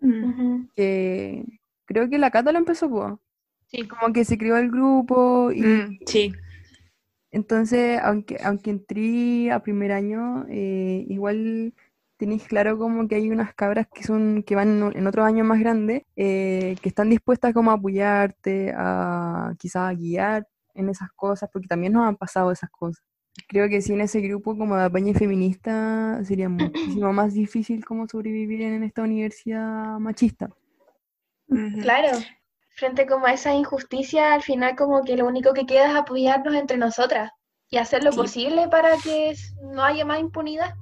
Ujú. 0.00 0.66
Que 0.74 1.44
creo 1.84 2.08
que 2.08 2.18
la 2.18 2.30
Cata 2.30 2.52
lo 2.52 2.58
empezó. 2.58 3.20
Sí. 3.70 3.86
Como 3.86 4.12
que 4.12 4.24
se 4.24 4.36
creó 4.36 4.56
el 4.56 4.70
grupo 4.70 5.52
y 5.52 5.62
Mm, 5.62 5.98
sí. 6.06 6.32
Entonces, 7.30 8.00
aunque, 8.02 8.38
aunque 8.42 8.70
entré 8.70 9.52
a 9.52 9.62
primer 9.62 9.92
año, 9.92 10.46
eh, 10.48 11.04
igual 11.08 11.74
tenéis 12.16 12.44
claro 12.44 12.76
como 12.76 13.06
que 13.08 13.14
hay 13.14 13.30
unas 13.30 13.54
cabras 13.54 13.86
que 13.94 14.02
son, 14.02 14.42
que 14.42 14.56
van 14.56 14.92
en, 14.94 15.06
otros 15.06 15.24
años 15.24 15.46
más 15.46 15.60
grandes, 15.60 16.02
eh, 16.16 16.76
que 16.82 16.88
están 16.88 17.08
dispuestas 17.08 17.54
como 17.54 17.70
a 17.70 17.74
apoyarte, 17.74 18.74
a 18.76 19.54
quizás 19.58 19.90
a 19.90 19.94
guiar 19.94 20.46
en 20.74 20.88
esas 20.88 21.10
cosas, 21.12 21.48
porque 21.52 21.68
también 21.68 21.92
nos 21.92 22.06
han 22.06 22.16
pasado 22.16 22.50
esas 22.50 22.70
cosas. 22.70 23.02
Creo 23.48 23.68
que 23.68 23.80
sin 23.80 24.00
ese 24.00 24.20
grupo 24.20 24.58
como 24.58 24.76
de 24.76 24.84
apañe 24.84 25.14
feminista 25.14 26.20
sería 26.24 26.48
muchísimo 26.48 27.12
más 27.12 27.32
difícil 27.32 27.84
como 27.84 28.08
sobrevivir 28.08 28.62
en 28.62 28.82
esta 28.82 29.02
universidad 29.02 29.98
machista. 29.98 30.50
Claro, 31.80 32.18
frente 32.80 33.06
como 33.06 33.26
a 33.26 33.32
esa 33.34 33.54
injusticia, 33.54 34.34
al 34.34 34.42
final 34.42 34.74
como 34.74 35.04
que 35.04 35.16
lo 35.16 35.26
único 35.26 35.52
que 35.54 35.66
queda 35.66 35.90
es 35.90 35.94
apoyarnos 35.94 36.54
entre 36.54 36.76
nosotras. 36.76 37.30
Y 37.72 37.76
hacer 37.76 38.02
lo 38.02 38.10
Sí. 38.10 38.18
posible 38.18 38.66
para 38.68 38.96
que 38.96 39.32
no 39.62 39.84
haya 39.84 40.04
más 40.04 40.18
impunidad. 40.18 40.74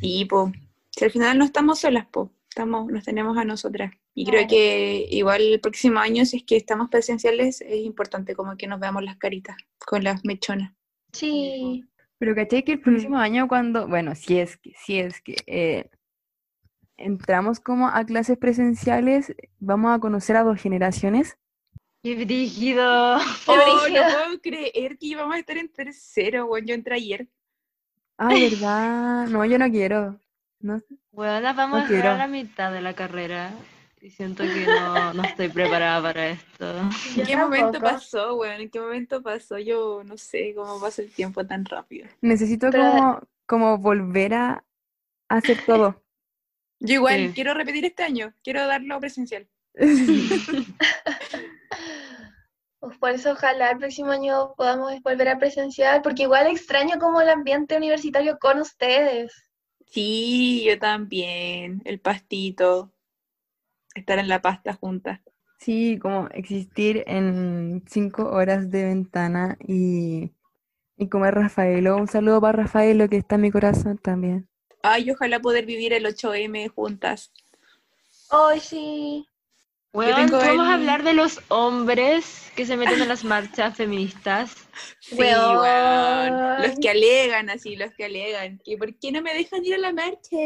Sí, 0.00 0.24
po. 0.24 0.50
Si 0.90 1.04
al 1.04 1.10
final 1.12 1.38
no 1.38 1.44
estamos 1.44 1.78
solas, 1.78 2.06
po. 2.06 2.32
Estamos, 2.48 2.90
nos 2.90 3.04
tenemos 3.04 3.36
a 3.38 3.44
nosotras. 3.44 3.92
Y 4.14 4.24
creo 4.26 4.46
que 4.48 5.06
igual 5.10 5.42
el 5.42 5.60
próximo 5.60 5.98
año, 6.00 6.24
si 6.24 6.38
es 6.38 6.44
que 6.44 6.56
estamos 6.56 6.88
presenciales, 6.88 7.60
es 7.60 7.76
importante 7.84 8.34
como 8.34 8.56
que 8.56 8.66
nos 8.66 8.80
veamos 8.80 9.02
las 9.04 9.16
caritas 9.16 9.56
con 9.86 10.02
las 10.04 10.24
mechonas. 10.24 10.72
Sí. 11.12 11.84
Pero 12.18 12.34
caché 12.34 12.64
que 12.64 12.72
el 12.72 12.80
próximo 12.80 13.18
año 13.18 13.48
cuando, 13.48 13.86
bueno, 13.88 14.14
si 14.14 14.38
es 14.38 14.56
que, 14.56 14.72
si 14.76 14.98
es 14.98 15.20
que 15.20 15.36
eh, 15.46 15.90
entramos 17.04 17.60
como 17.60 17.88
a 17.88 18.04
clases 18.04 18.38
presenciales, 18.38 19.34
vamos 19.60 19.94
a 19.94 19.98
conocer 19.98 20.36
a 20.36 20.42
dos 20.42 20.60
generaciones. 20.60 21.36
¡Qué 22.02 22.14
brígido! 22.24 23.18
Qué 23.46 23.52
Oh, 23.52 23.80
brígido. 23.82 24.02
no 24.08 24.14
puedo 24.14 24.40
creer 24.40 24.98
que 24.98 25.06
íbamos 25.06 25.34
a 25.34 25.38
estar 25.38 25.56
en 25.56 25.68
tercero, 25.72 26.46
bueno, 26.46 26.66
yo 26.68 26.74
entré 26.74 26.96
ayer. 26.96 27.28
Ay, 28.16 28.50
¿verdad? 28.50 29.26
No, 29.28 29.44
yo 29.44 29.58
no 29.58 29.70
quiero. 29.70 30.18
No, 30.60 30.80
Bueno, 31.12 31.54
vamos 31.54 31.78
No 31.80 31.84
a 31.84 31.88
dejar 31.88 31.88
quiero. 31.88 32.10
a 32.10 32.16
la 32.18 32.26
mitad 32.26 32.72
de 32.72 32.80
la 32.80 32.94
carrera. 32.94 33.52
Y 34.00 34.10
siento 34.10 34.42
que 34.44 34.66
no, 34.66 35.14
no 35.14 35.22
estoy 35.24 35.48
preparada 35.48 36.02
para 36.02 36.28
esto. 36.28 36.78
¿En 37.16 37.26
qué 37.26 37.36
momento 37.36 37.80
pasó, 37.80 38.34
weón? 38.36 38.60
¿En 38.60 38.70
qué 38.70 38.78
momento 38.78 39.22
pasó? 39.22 39.58
Yo 39.58 40.02
no 40.04 40.16
sé 40.18 40.54
cómo 40.54 40.78
pasa 40.80 41.00
el 41.02 41.10
tiempo 41.10 41.44
tan 41.46 41.64
rápido. 41.64 42.06
necesito 42.20 42.70
Pero- 42.70 42.84
como, 42.92 43.20
como 43.46 43.78
volver 43.78 44.34
a 44.34 44.64
hacer 45.30 45.58
todo. 45.66 46.02
Yo 46.80 46.94
igual 46.94 47.28
Sí. 47.28 47.32
quiero 47.34 47.54
repetir 47.54 47.84
este 47.84 48.02
año, 48.02 48.34
quiero 48.42 48.66
darlo 48.66 48.98
presencial. 49.00 49.48
Pues 52.80 52.98
por 52.98 53.10
eso 53.12 53.32
ojalá 53.32 53.70
el 53.70 53.78
próximo 53.78 54.10
año 54.10 54.52
podamos 54.58 54.92
volver 55.02 55.28
a 55.30 55.38
presenciar, 55.38 56.02
porque 56.02 56.24
igual 56.24 56.46
extraño 56.48 56.98
como 57.00 57.22
el 57.22 57.30
ambiente 57.30 57.78
universitario 57.78 58.38
con 58.38 58.60
ustedes. 58.60 59.32
Sí, 59.86 60.64
yo 60.66 60.78
también. 60.78 61.80
El 61.86 61.98
pastito. 62.00 62.92
Estar 63.94 64.18
en 64.18 64.28
la 64.28 64.42
pasta 64.42 64.74
juntas. 64.74 65.20
Sí, 65.58 65.98
como 65.98 66.28
existir 66.34 67.04
en 67.06 67.82
cinco 67.88 68.28
horas 68.30 68.70
de 68.70 68.84
ventana 68.84 69.56
y, 69.66 70.32
y 70.98 71.08
comer 71.08 71.36
Rafaelo. 71.36 71.96
Un 71.96 72.08
saludo 72.08 72.38
para 72.42 72.64
Rafaelo 72.64 73.08
que 73.08 73.16
está 73.16 73.36
en 73.36 73.40
mi 73.40 73.50
corazón 73.50 73.96
también. 73.96 74.46
Ay, 74.86 75.10
ojalá 75.10 75.40
poder 75.40 75.64
vivir 75.64 75.94
el 75.94 76.04
8M 76.04 76.68
juntas. 76.68 77.32
Hoy 78.28 78.60
sí. 78.60 79.26
Bueno, 79.94 80.26
vamos 80.30 80.66
a 80.66 80.74
hablar 80.74 81.04
de 81.04 81.14
los 81.14 81.40
hombres 81.48 82.52
que 82.54 82.66
se 82.66 82.76
meten 82.76 83.00
en 83.00 83.08
las 83.08 83.24
marchas 83.24 83.76
feministas. 83.76 84.54
Sí, 85.00 85.16
Weón. 85.16 85.58
weón. 85.58 86.62
Los 86.62 86.78
que 86.80 86.90
alegan 86.90 87.48
así, 87.48 87.76
los 87.76 87.94
que 87.94 88.06
alegan. 88.06 88.58
Que 88.64 88.76
¿por 88.76 88.98
qué 88.98 89.12
no 89.12 89.22
me 89.22 89.32
dejan 89.32 89.64
ir 89.64 89.74
a 89.74 89.78
la 89.78 89.92
marcha? 89.92 90.36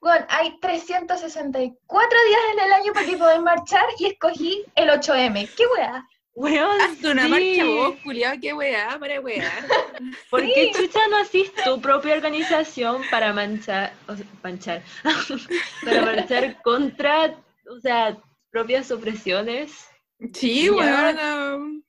Bueno, 0.00 0.26
hay 0.28 0.58
364 0.58 2.18
días 2.28 2.40
en 2.54 2.64
el 2.64 2.72
año 2.72 2.92
para 2.94 3.06
que 3.06 3.16
poder 3.16 3.42
marchar 3.42 3.84
y 3.98 4.06
escogí 4.06 4.64
el 4.74 4.88
8M. 4.88 5.50
¿Qué 5.54 5.64
weá? 5.76 6.08
Weón, 6.40 6.80
Hazte 6.80 7.10
una 7.10 7.24
sí. 7.24 7.28
marcha 7.28 7.64
vos, 7.66 7.96
culiao, 8.02 8.34
qué 8.40 8.54
weá, 8.54 8.96
para 8.98 9.20
wear. 9.20 9.44
¿Por 10.30 10.40
qué 10.40 10.70
chucha 10.74 11.00
no 11.10 11.18
hacís 11.18 11.52
tu 11.52 11.80
propia 11.82 12.14
organización 12.14 13.02
para 13.10 13.32
manchar, 13.34 13.92
o 14.08 14.16
sea, 14.16 14.24
manchar, 14.42 14.82
para 15.84 16.00
marchar 16.02 16.62
contra, 16.62 17.36
o 17.70 17.78
sea, 17.80 18.16
propias 18.50 18.90
opresiones? 18.90 19.86
Sí, 20.32 20.64
Ya. 20.64 20.72
weón. 20.72 21.84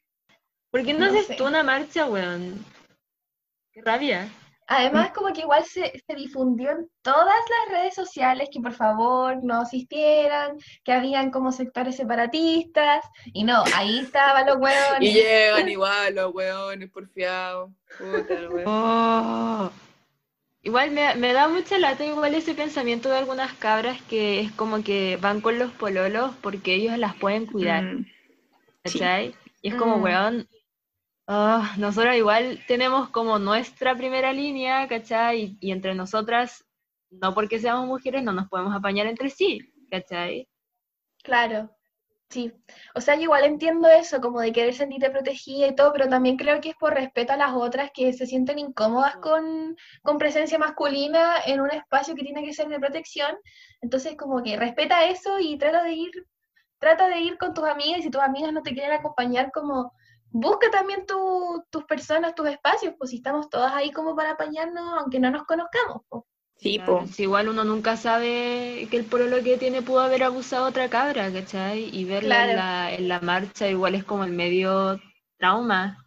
¿Por 0.70 0.84
qué 0.86 0.94
no, 0.94 1.00
No 1.00 1.06
haces 1.06 1.28
sé. 1.28 1.36
tú 1.36 1.46
una 1.46 1.64
marcha, 1.64 2.06
weón? 2.06 2.66
Qué 3.72 3.82
rabia. 3.82 4.28
Además, 4.74 5.12
como 5.12 5.34
que 5.34 5.42
igual 5.42 5.66
se, 5.66 6.02
se 6.08 6.16
difundió 6.16 6.72
en 6.72 6.90
todas 7.02 7.26
las 7.28 7.78
redes 7.78 7.94
sociales 7.94 8.48
que 8.54 8.62
por 8.62 8.72
favor 8.72 9.44
no 9.44 9.62
asistieran, 9.62 10.58
que 10.86 10.94
habían 10.94 11.30
como 11.30 11.52
sectores 11.52 11.98
separatistas, 11.98 13.04
y 13.34 13.44
no, 13.44 13.64
ahí 13.76 14.00
estaban 14.00 14.46
los 14.46 14.56
Y 14.56 14.60
hueones. 14.62 15.14
llegan 15.14 15.68
igual 15.78 16.16
los 16.16 16.34
weones 16.34 16.90
porfiados. 16.90 17.70
Puta, 17.98 18.50
weón. 18.50 18.64
Oh. 18.66 19.72
Igual 20.64 20.92
me, 20.92 21.16
me 21.16 21.34
da 21.34 21.48
mucha 21.50 21.78
lata 21.80 22.06
igual 22.06 22.34
ese 22.36 22.54
pensamiento 22.54 23.10
de 23.10 23.18
algunas 23.18 23.52
cabras 23.54 24.00
que 24.04 24.40
es 24.40 24.52
como 24.54 24.84
que 24.84 25.18
van 25.20 25.42
con 25.42 25.58
los 25.60 25.72
pololos 25.72 26.32
porque 26.42 26.76
ellos 26.76 26.98
las 26.98 27.16
pueden 27.16 27.46
cuidar, 27.48 27.84
Mm, 27.84 28.06
sí. 28.86 29.02
Y 29.64 29.68
es 29.70 29.76
como, 29.76 29.98
Mm. 29.98 30.04
weón, 30.04 30.48
ah, 31.32 31.74
nosotros 31.78 32.16
igual 32.16 32.60
tenemos 32.68 33.10
como 33.10 33.40
nuestra 33.40 33.96
primera 33.96 34.34
línea, 34.34 34.88
¿cachai? 34.88 35.58
Y, 35.62 35.68
y 35.70 35.72
entre 35.72 35.96
nosotras, 35.96 36.66
no 37.10 37.34
porque 37.34 37.60
seamos 37.60 37.88
mujeres, 37.88 38.24
no 38.24 38.34
nos 38.34 38.50
podemos 38.50 38.76
apañar 38.76 39.08
entre 39.08 39.30
sí, 39.30 39.60
¿cachai? 39.90 40.48
Claro, 41.24 41.70
sí. 42.30 42.52
O 42.96 43.02
sea, 43.02 43.16
yo 43.16 43.24
igual 43.24 43.46
entiendo 43.46 43.88
eso, 43.90 44.20
como 44.22 44.42
de 44.42 44.52
querer 44.52 44.74
sentirte 44.74 45.10
protegida 45.10 45.68
y 45.68 45.76
todo, 45.76 45.94
pero 45.94 46.10
también 46.10 46.38
creo 46.38 46.60
que 46.60 46.70
es 46.72 46.76
por 46.76 46.94
respeto 46.94 47.34
a 47.34 47.38
las 47.38 47.54
otras 47.54 47.92
que 47.94 48.12
se 48.14 48.26
sienten 48.26 48.60
incómodas 48.60 49.16
con, 49.18 49.76
con 50.04 50.18
presencia 50.18 50.58
masculina 50.58 51.36
en 51.46 51.62
un 51.62 51.72
espacio 51.72 52.16
que 52.16 52.24
tiene 52.24 52.44
que 52.44 52.54
ser 52.54 52.68
de 52.68 52.80
protección. 52.80 53.36
Entonces, 53.82 54.16
como 54.18 54.44
que 54.44 54.58
respeta 54.58 55.06
eso 55.06 55.40
y 55.40 55.58
trata 55.58 55.84
de 55.84 55.94
ir, 55.94 56.12
trata 56.80 57.08
de 57.08 57.20
ir 57.20 57.38
con 57.38 57.54
tus 57.54 57.66
amigas 57.66 58.00
y 58.00 58.04
si 58.04 58.12
tus 58.12 58.22
amigas 58.22 58.52
no 58.54 58.62
te 58.64 58.74
quieren 58.74 58.94
acompañar, 58.94 59.52
como 59.54 59.94
busca 60.32 60.70
también 60.72 61.06
tu- 61.06 61.64
tus 61.70 61.86
personas, 61.86 62.36
tus 62.36 62.48
espacios, 62.50 62.96
pues 62.98 63.10
si 63.12 63.18
estamos 63.18 63.50
todas 63.50 63.74
ahí 63.74 63.92
como 63.92 64.16
para 64.16 64.32
apañarnos, 64.32 64.84
aunque 65.00 65.20
no 65.20 65.32
nos 65.32 65.46
conozcamos. 65.46 66.02
pues. 66.10 66.24
Sí, 66.56 66.76
Claro, 66.76 67.08
si 67.08 67.24
igual 67.24 67.50
uno 67.50 67.64
nunca 67.66 67.98
sabe 67.98 68.88
que 68.90 68.96
el 68.98 69.04
pololo 69.06 69.44
que 69.44 69.58
tiene 69.58 69.82
pudo 69.82 70.00
haber 70.02 70.24
abusado 70.24 70.66
a 70.66 70.70
otra 70.70 70.90
cabra, 70.90 71.32
¿cachai? 71.34 71.90
Y 71.92 72.06
verla 72.06 72.46
en 72.46 72.56
la, 72.56 72.94
en 72.94 73.08
la 73.10 73.20
marcha 73.20 73.68
igual 73.68 73.96
es 73.96 74.04
como 74.06 74.24
el 74.24 74.32
medio 74.32 75.00
trauma. 75.38 76.06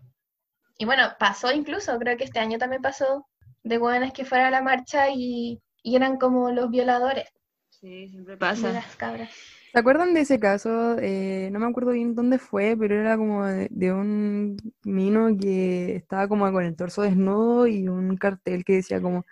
Y 0.79 0.85
bueno, 0.85 1.17
pasó 1.19 1.51
incluso, 1.51 1.99
creo 1.99 2.17
que 2.17 2.23
este 2.23 2.39
año 2.39 2.59
también 2.59 2.81
pasó, 2.81 3.27
de 3.65 3.77
buenas 3.79 4.13
que 4.13 4.25
fueran 4.25 4.47
a 4.47 4.51
la 4.53 4.63
marcha 4.63 5.09
y, 5.11 5.61
y 5.83 5.97
eran 5.97 6.17
como 6.17 6.53
los 6.53 6.71
violadores 6.71 7.29
Sí, 7.69 8.09
siempre 8.09 8.37
de 8.53 8.71
pasa. 8.71 8.73
las 8.73 8.97
cabras. 8.97 9.31
¿Se 9.75 9.81
acuerdan 9.81 10.15
de 10.15 10.21
ese 10.21 10.39
caso? 10.39 10.97
Eh, 11.01 11.49
no 11.51 11.59
me 11.59 11.67
acuerdo 11.67 11.91
bien 11.91 12.15
dónde 12.15 12.39
fue, 12.39 12.77
pero 12.79 12.95
era 12.95 13.17
como 13.17 13.45
de, 13.45 13.67
de 13.73 13.93
un 13.93 14.57
mino 14.85 15.37
que 15.37 15.97
estaba 15.97 16.29
como 16.29 16.51
con 16.53 16.63
el 16.63 16.77
torso 16.77 17.03
desnudo 17.03 17.67
y 17.67 17.89
un 17.89 18.17
cartel 18.17 18.65
que 18.65 18.75
decía 18.75 19.03
como 19.03 19.27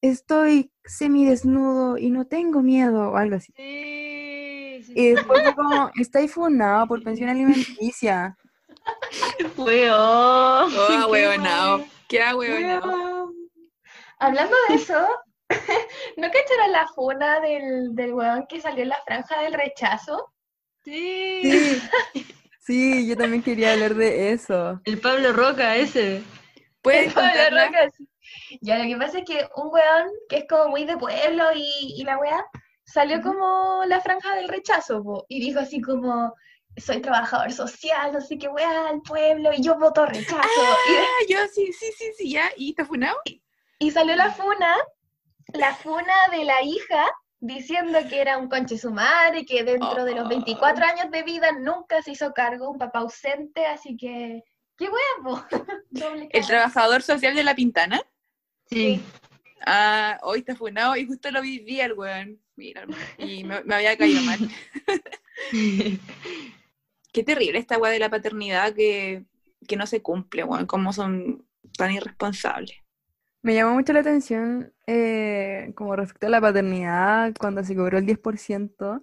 estoy 0.00 0.70
semidesnudo 0.84 1.98
y 1.98 2.10
no 2.10 2.28
tengo 2.28 2.62
miedo 2.62 3.10
o 3.10 3.16
algo 3.16 3.34
así. 3.34 3.52
Sí, 3.56 4.84
sí, 4.86 4.92
Y 4.94 5.08
después 5.14 5.42
fue 5.42 5.54
como, 5.56 5.90
está 6.00 6.28
funado 6.28 6.86
por 6.86 7.02
pensión 7.02 7.28
alimenticia. 7.28 8.38
Weón. 9.56 9.90
Oh, 9.98 10.68
ahueonao. 11.02 11.78
weón. 11.78 11.88
Qué. 12.06 12.22
Hablando 14.20 14.54
de 14.68 14.74
eso, 14.76 15.08
¿no 16.18 16.28
cacharon 16.30 16.72
la 16.72 16.86
funa 16.88 17.40
del, 17.40 17.94
del 17.94 18.12
weón 18.12 18.46
que 18.48 18.60
salió 18.60 18.82
en 18.82 18.88
la 18.88 19.00
franja 19.06 19.40
del 19.40 19.54
rechazo? 19.54 20.32
Sí. 20.84 21.42
Sí, 21.42 21.82
sí, 22.60 23.06
yo 23.06 23.16
también 23.16 23.42
quería 23.42 23.72
hablar 23.72 23.94
de 23.94 24.32
eso. 24.32 24.80
El 24.84 25.00
Pablo 25.00 25.32
Roca 25.32 25.76
ese. 25.76 26.22
¿Puedes 26.82 27.12
Pablo? 27.12 27.30
Roca, 27.50 27.88
sí. 27.96 28.08
Ya, 28.60 28.78
lo 28.78 28.84
que 28.84 28.96
pasa 28.96 29.18
es 29.18 29.24
que 29.24 29.48
un 29.56 29.68
weón 29.72 30.10
que 30.28 30.38
es 30.38 30.44
como 30.48 30.70
muy 30.70 30.84
de 30.84 30.96
pueblo 30.96 31.44
y, 31.54 31.94
y 31.96 32.04
la 32.04 32.18
weá, 32.18 32.44
salió 32.84 33.22
como 33.22 33.84
la 33.86 34.00
franja 34.00 34.34
del 34.34 34.48
rechazo, 34.48 35.02
po, 35.02 35.24
y 35.28 35.40
dijo 35.40 35.60
así 35.60 35.80
como, 35.80 36.34
soy 36.76 37.00
trabajador 37.00 37.52
social, 37.52 38.12
no 38.12 38.20
sé 38.20 38.38
qué 38.38 38.48
weá, 38.48 38.88
al 38.88 39.02
pueblo, 39.02 39.50
y 39.52 39.62
yo 39.62 39.78
voto 39.78 40.04
rechazo. 40.04 40.42
Ah, 40.42 41.24
yo 41.28 41.38
sí, 41.54 41.72
sí, 41.72 41.92
sí, 41.96 42.12
sí, 42.16 42.32
ya. 42.32 42.50
¿Y 42.56 42.70
está 42.70 42.84
funado? 42.84 43.18
Y, 43.24 43.42
y 43.78 43.90
salió 43.90 44.16
la 44.16 44.32
funa, 44.32 44.74
la 45.52 45.74
funa 45.74 46.14
de 46.30 46.44
la 46.44 46.62
hija, 46.62 47.06
diciendo 47.40 47.98
que 48.08 48.20
era 48.20 48.38
un 48.38 48.48
conche 48.48 48.78
su 48.78 48.90
madre, 48.90 49.44
que 49.44 49.64
dentro 49.64 50.04
de 50.04 50.14
los 50.14 50.26
Oh. 50.26 50.28
24 50.28 50.84
años 50.84 51.10
de 51.10 51.22
vida 51.22 51.52
nunca 51.52 52.02
se 52.02 52.12
hizo 52.12 52.32
cargo, 52.32 52.70
un 52.70 52.78
papá 52.78 53.00
ausente, 53.00 53.66
así 53.66 53.96
que, 53.96 54.44
qué. 54.76 54.88
Doble 55.90 56.28
¿El 56.30 56.46
trabajador 56.46 57.02
social 57.02 57.34
de 57.34 57.44
la 57.44 57.54
Pintana? 57.54 58.02
Sí. 58.66 59.00
Ah, 59.66 60.18
hoy 60.22 60.40
está 60.40 60.54
funado 60.54 60.96
y 60.96 61.06
justo 61.06 61.30
lo 61.30 61.42
vi 61.42 61.60
vi 61.60 61.80
al 61.80 61.94
weón. 61.94 62.40
Mira, 62.56 62.82
hermano, 62.82 63.02
y 63.18 63.44
me, 63.44 63.62
me 63.64 63.74
había 63.74 63.96
caído 63.96 64.20
mal. 64.22 64.38
Qué 67.12 67.22
terrible 67.24 67.58
esta 67.58 67.78
weá 67.78 67.90
de 67.90 67.98
la 67.98 68.10
paternidad 68.10 68.74
que, 68.74 69.24
que 69.66 69.76
no 69.76 69.86
se 69.86 70.02
cumple, 70.02 70.44
weón. 70.44 70.66
Cómo 70.66 70.92
son 70.92 71.46
tan 71.76 71.92
irresponsables. 71.92 72.76
Me 73.42 73.54
llamó 73.54 73.74
mucho 73.74 73.92
la 73.92 74.00
atención, 74.00 74.72
eh, 74.86 75.72
como 75.76 75.94
respecto 75.94 76.26
a 76.26 76.30
la 76.30 76.40
paternidad, 76.40 77.32
cuando 77.38 77.62
se 77.62 77.76
cobró 77.76 77.98
el 77.98 78.06
10%, 78.06 79.02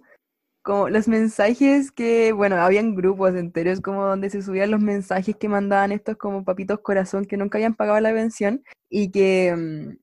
como 0.62 0.88
los 0.90 1.08
mensajes 1.08 1.92
que, 1.92 2.32
bueno, 2.32 2.56
habían 2.56 2.94
grupos 2.96 3.34
enteros 3.36 3.80
como 3.80 4.04
donde 4.04 4.30
se 4.30 4.42
subían 4.42 4.72
los 4.72 4.80
mensajes 4.80 5.36
que 5.36 5.48
mandaban 5.48 5.92
estos 5.92 6.16
como 6.16 6.44
papitos 6.44 6.80
corazón 6.80 7.24
que 7.26 7.36
nunca 7.36 7.58
habían 7.58 7.76
pagado 7.76 8.00
la 8.00 8.12
pensión 8.12 8.64
y 8.90 9.10
que 9.12 9.54
mm, 9.56 9.96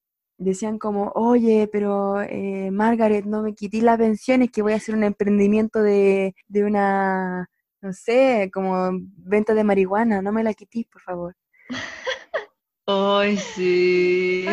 decían 0.44 0.80
como, 0.80 1.12
oye, 1.16 1.70
pero 1.72 2.22
eh, 2.22 2.72
Margaret, 2.72 3.26
no 3.26 3.44
me 3.44 3.54
quité 3.56 3.82
la 3.82 3.98
pensión, 3.98 4.42
es 4.42 4.52
que 4.52 4.62
voy 4.64 4.74
a 4.74 4.78
hacer 4.78 4.96
un 4.96 5.04
emprendimiento 5.04 5.82
de, 5.82 6.36
de 6.48 6.64
una, 6.64 7.50
no 7.82 7.94
sé, 7.94 8.50
como 8.54 8.92
venta 9.18 9.54
de 9.54 9.64
marihuana, 9.64 10.22
no 10.22 10.32
me 10.32 10.44
la 10.44 10.54
quitís, 10.54 10.88
por 10.88 11.02
favor. 11.02 11.36
Ay, 12.86 13.38
sí. 13.38 14.46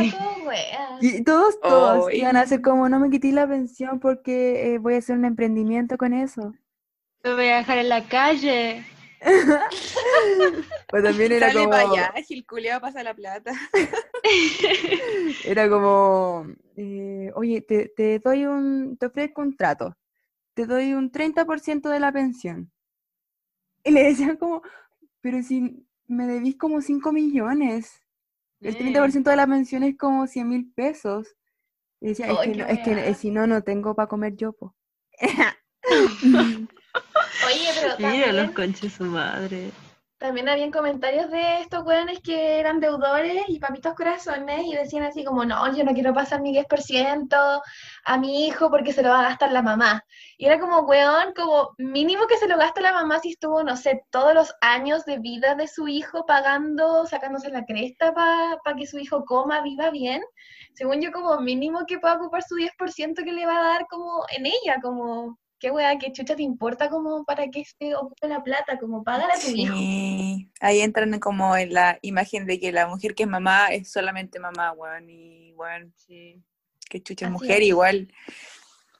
Y 1.01 1.25
todos, 1.25 1.61
todos 1.61 2.09
Ay. 2.09 2.21
iban 2.21 2.37
a 2.37 2.43
hacer 2.43 2.61
como, 2.61 2.89
no 2.89 3.01
me 3.01 3.11
quité 3.11 3.33
la 3.33 3.49
pensión 3.49 3.99
porque 3.99 4.75
eh, 4.75 4.79
voy 4.79 4.95
a 4.95 4.99
hacer 4.99 5.17
un 5.17 5.25
emprendimiento 5.25 5.97
con 5.97 6.13
eso. 6.13 6.55
Me 7.25 7.35
voy 7.35 7.49
a 7.49 7.57
dejar 7.59 7.79
en 7.79 7.89
la 7.89 8.09
calle. 8.09 8.85
Pues 10.89 11.05
también 11.05 11.31
era 11.31 11.49
Sale 11.49 11.61
como, 11.61 11.71
para 11.71 11.89
allá, 11.89 12.13
Gil 12.27 12.45
culiao 12.45 12.81
pasa 12.81 13.05
la 13.05 13.15
plata. 13.15 13.53
era 15.45 15.69
como, 15.69 16.47
eh, 16.77 17.31
oye, 17.37 17.61
te, 17.61 17.93
te 17.95 18.19
doy 18.19 18.47
un, 18.47 18.97
te 18.97 19.07
ofrezco 19.07 19.41
un 19.43 19.57
trato, 19.57 19.97
te 20.55 20.67
doy 20.67 20.95
un 20.95 21.13
30% 21.13 21.89
de 21.89 22.01
la 22.01 22.11
pensión. 22.11 22.73
Y 23.85 23.93
le 23.93 24.03
decían 24.03 24.37
como, 24.37 24.63
pero 25.21 25.43
si 25.45 25.87
me 26.09 26.27
debís 26.27 26.57
como 26.57 26.81
5 26.81 27.13
millones, 27.13 28.03
el 28.61 28.77
30% 28.77 29.31
de 29.31 29.37
la 29.37 29.47
pensión 29.47 29.83
es 29.83 29.97
como 29.97 30.27
100 30.27 30.49
mil 30.49 30.73
pesos. 30.73 31.29
Y 32.01 32.09
decía, 32.09 32.27
es 32.27 32.39
que, 32.39 32.55
no- 32.55 32.67
es 32.67 32.79
que 32.81 32.93
eh, 33.11 33.15
si 33.15 33.31
no, 33.31 33.47
no 33.47 33.63
tengo 33.63 33.95
para 33.95 34.09
comer 34.09 34.37
yo, 34.37 34.53
po. 34.53 34.75
Oye, 37.47 37.69
pero 37.81 37.95
Mira 38.13 38.33
los 38.33 38.51
conches 38.53 38.93
su 38.95 39.05
madre. 39.05 39.71
También 40.21 40.51
habían 40.51 40.71
comentarios 40.71 41.31
de 41.31 41.63
estos 41.63 41.83
weones 41.83 42.21
que 42.21 42.61
eran 42.61 42.79
deudores 42.79 43.43
y 43.49 43.59
papitos 43.59 43.95
corazones 43.95 44.67
y 44.67 44.75
decían 44.75 45.05
así 45.05 45.25
como, 45.25 45.47
no, 45.47 45.75
yo 45.75 45.83
no 45.83 45.95
quiero 45.95 46.13
pasar 46.13 46.43
mi 46.43 46.53
10% 46.53 47.63
a 48.05 48.19
mi 48.19 48.47
hijo 48.47 48.69
porque 48.71 48.93
se 48.93 49.03
lo 49.03 49.09
va 49.09 49.21
a 49.21 49.29
gastar 49.31 49.51
la 49.51 49.63
mamá. 49.63 50.05
Y 50.37 50.45
era 50.45 50.61
como, 50.61 50.81
weón, 50.81 51.33
como 51.35 51.71
mínimo 51.79 52.27
que 52.27 52.37
se 52.37 52.49
lo 52.49 52.59
gaste 52.59 52.83
la 52.83 52.93
mamá 52.93 53.19
si 53.21 53.31
estuvo, 53.31 53.65
no 53.65 53.79
sé, 53.79 54.05
todos 54.11 54.35
los 54.35 54.55
años 54.61 55.07
de 55.07 55.19
vida 55.19 55.55
de 55.55 55.67
su 55.67 55.89
hijo 55.89 56.27
pagando, 56.27 57.07
sacándose 57.07 57.49
la 57.49 57.65
cresta 57.65 58.13
para 58.13 58.77
que 58.77 58.87
su 58.87 58.99
hijo 58.99 59.25
coma, 59.25 59.63
viva 59.63 59.89
bien. 59.91 60.23
Según 60.75 61.01
yo, 61.01 61.13
como 61.13 61.41
mínimo 61.41 61.87
que 61.87 61.99
pueda 61.99 62.17
ocupar 62.17 62.43
su 62.43 62.57
10% 62.57 63.25
que 63.25 63.33
le 63.33 63.47
va 63.47 63.57
a 63.57 63.69
dar 63.69 63.87
como 63.89 64.27
en 64.37 64.45
ella, 64.45 64.77
como, 64.83 65.39
qué 65.61 65.71
weá, 65.71 65.97
qué 65.99 66.11
chucha 66.11 66.35
te 66.35 66.43
importa 66.43 66.89
como 66.89 67.25
para 67.25 67.49
que 67.49 67.65
se 67.65 67.95
ocupe 67.95 68.27
la 68.27 68.43
plata, 68.43 68.79
como 68.79 69.05
págale 69.05 69.33
a 69.35 69.39
tu 69.39 69.49
hijo. 69.55 69.75
Sí, 69.77 70.51
ahí 70.61 70.81
entran 70.81 71.21
como 71.21 71.55
en 71.57 71.75
la 71.75 71.99
imagen 72.03 72.47
de 72.47 72.59
que 72.59 72.73
la 72.73 72.89
mujer 72.89 73.15
que 73.15 73.25
es 73.25 73.29
mamá 73.29 73.69
es 73.69 73.93
solamente 73.93 74.41
mamá, 74.41 74.73
weón, 74.73 75.09
y 75.11 75.53
weón, 75.53 75.93
Sí. 75.97 76.43
que 76.89 77.03
chucha 77.03 77.27
es 77.27 77.33
Así 77.33 77.43
mujer, 77.43 77.61
es. 77.63 77.69
igual 77.69 78.13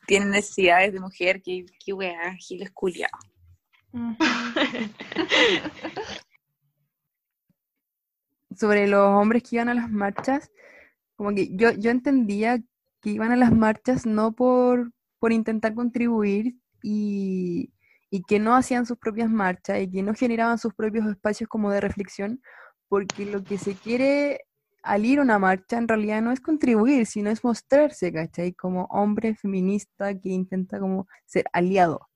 tiene 0.07 0.27
necesidades 0.27 0.93
de 0.93 1.01
mujer, 1.01 1.41
que, 1.43 1.65
que 1.85 1.93
weá, 1.93 2.35
Gil 2.37 2.63
es 2.63 2.71
culiao. 2.71 3.11
Sobre 8.57 8.87
los 8.89 9.01
hombres 9.07 9.43
que 9.43 9.57
iban 9.57 9.69
a 9.69 9.75
las 9.75 9.91
marchas, 9.91 10.51
como 11.15 11.35
que 11.35 11.49
yo, 11.57 11.71
yo 11.73 11.91
entendía 11.91 12.59
que 13.01 13.11
iban 13.11 13.33
a 13.33 13.37
las 13.37 13.53
marchas 13.53 14.05
no 14.07 14.33
por, 14.33 14.93
por 15.21 15.33
intentar 15.33 15.75
contribuir 15.75 16.57
y, 16.83 17.73
y 18.11 18.23
que 18.23 18.41
no 18.41 18.57
hacían 18.57 18.87
sus 18.87 18.99
propias 18.99 19.31
marchas 19.31 19.81
y 19.81 19.91
que 19.91 20.03
no 20.03 20.15
generaban 20.15 20.59
sus 20.59 20.75
propios 20.75 21.07
espacios 21.07 21.49
como 21.49 21.71
de 21.71 21.81
reflexión, 21.81 22.43
porque 22.89 23.25
lo 23.27 23.45
que 23.45 23.59
se 23.59 23.75
quiere 23.75 24.41
al 24.83 25.05
ir 25.05 25.19
a 25.19 25.23
una 25.23 25.39
marcha 25.39 25.77
en 25.77 25.87
realidad 25.87 26.23
no 26.23 26.33
es 26.33 26.41
contribuir, 26.41 27.07
sino 27.07 27.31
es 27.31 27.45
mostrarse, 27.45 28.13
¿cachai? 28.13 28.55
Como 28.55 28.85
hombre 28.87 29.35
feminista 29.35 30.19
que 30.19 30.31
intenta 30.31 30.81
como 30.81 31.07
ser 31.27 31.45
aliado, 31.53 32.09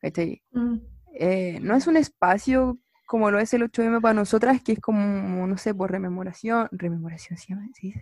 ¿cachai? 0.00 0.42
Mm. 0.52 0.76
eh, 1.14 1.58
no 1.60 1.74
es 1.74 1.86
un 1.86 1.96
espacio 1.96 2.78
como 3.06 3.30
lo 3.30 3.38
es 3.38 3.54
el 3.54 3.62
8M 3.62 4.00
para 4.00 4.14
nosotras, 4.14 4.60
que 4.62 4.72
es 4.72 4.80
como, 4.80 5.46
no 5.46 5.56
sé, 5.56 5.72
por 5.72 5.90
rememoración, 5.90 6.68
rememoración, 6.72 7.38
¿se 7.38 7.48
llama? 7.48 7.68
Sí, 7.74 7.92
sí. 7.92 8.00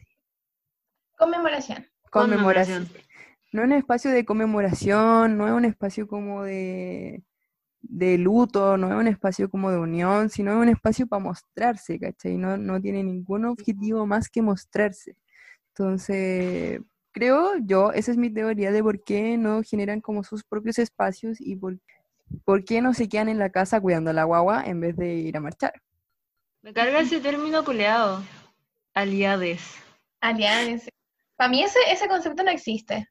Conmemoración. 1.16 1.86
Conmemoración. 2.10 2.88
No 3.54 3.62
es 3.62 3.66
un 3.66 3.72
espacio 3.74 4.10
de 4.10 4.24
conmemoración, 4.24 5.38
no 5.38 5.46
es 5.46 5.52
un 5.52 5.64
espacio 5.64 6.08
como 6.08 6.42
de, 6.42 7.22
de 7.82 8.18
luto, 8.18 8.76
no 8.76 8.88
es 8.88 8.96
un 8.96 9.06
espacio 9.06 9.48
como 9.48 9.70
de 9.70 9.78
unión, 9.78 10.28
sino 10.28 10.50
es 10.50 10.58
un 10.58 10.70
espacio 10.70 11.06
para 11.06 11.22
mostrarse, 11.22 12.00
¿cachai? 12.00 12.36
No, 12.36 12.56
no 12.56 12.80
tiene 12.80 13.04
ningún 13.04 13.44
objetivo 13.44 14.06
más 14.06 14.28
que 14.28 14.42
mostrarse. 14.42 15.16
Entonces, 15.68 16.80
creo 17.12 17.52
yo, 17.62 17.92
esa 17.92 18.10
es 18.10 18.16
mi 18.16 18.28
teoría 18.28 18.72
de 18.72 18.82
por 18.82 19.04
qué 19.04 19.38
no 19.38 19.62
generan 19.62 20.00
como 20.00 20.24
sus 20.24 20.42
propios 20.42 20.80
espacios 20.80 21.40
y 21.40 21.54
por, 21.54 21.78
por 22.44 22.64
qué 22.64 22.80
no 22.80 22.92
se 22.92 23.08
quedan 23.08 23.28
en 23.28 23.38
la 23.38 23.50
casa 23.50 23.80
cuidando 23.80 24.10
a 24.10 24.14
la 24.14 24.24
guagua 24.24 24.64
en 24.64 24.80
vez 24.80 24.96
de 24.96 25.14
ir 25.14 25.36
a 25.36 25.40
marchar. 25.40 25.74
Me 26.60 26.72
carga 26.72 26.98
ese 26.98 27.20
término 27.20 27.64
culeado. 27.64 28.20
Aliades. 28.94 29.62
Alianza. 30.20 30.90
Para 31.36 31.50
mí 31.50 31.62
ese, 31.62 31.78
ese 31.92 32.08
concepto 32.08 32.42
no 32.42 32.50
existe. 32.50 33.08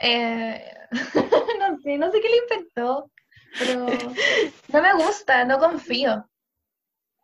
Eh, 0.00 0.62
no 1.58 1.78
sé, 1.80 1.98
no 1.98 2.10
sé 2.12 2.20
qué 2.20 2.28
le 2.28 2.36
inventó, 2.36 3.10
pero 3.58 3.86
no 4.72 4.82
me 4.82 4.94
gusta, 4.94 5.44
no 5.44 5.58
confío. 5.58 6.28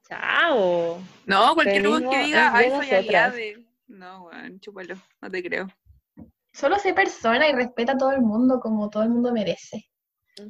Chao. 0.09 1.01
No, 1.27 1.55
cualquier 1.55 1.83
Feminismo 1.83 2.11
que 2.11 2.19
diga, 2.25 2.55
ay, 2.55 2.71
soy 2.71 2.79
nosotras". 2.79 3.35
aliade. 3.35 3.67
No, 3.87 4.25
weón, 4.25 4.61
chúpalo, 4.61 4.95
no 5.21 5.31
te 5.31 5.43
creo. 5.43 5.69
Solo 6.53 6.79
sé 6.79 6.93
persona 6.93 7.49
y 7.49 7.53
respeta 7.53 7.93
a 7.93 7.97
todo 7.97 8.13
el 8.13 8.21
mundo 8.21 8.61
como 8.61 8.91
todo 8.91 9.03
el 9.03 9.11
mundo 9.11 9.33
merece. 9.33 9.91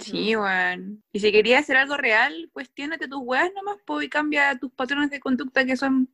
Sí, 0.00 0.36
weón. 0.36 1.02
Y 1.12 1.20
si 1.20 1.32
querías 1.32 1.62
hacer 1.62 1.76
algo 1.76 1.96
real, 1.96 2.50
cuestiónate 2.52 3.08
tus 3.08 3.20
weas 3.22 3.50
nomás, 3.54 3.78
po, 3.84 4.00
y 4.00 4.08
cambia 4.08 4.56
tus 4.58 4.72
patrones 4.72 5.10
de 5.10 5.20
conducta 5.20 5.64
que 5.64 5.76
son 5.76 6.08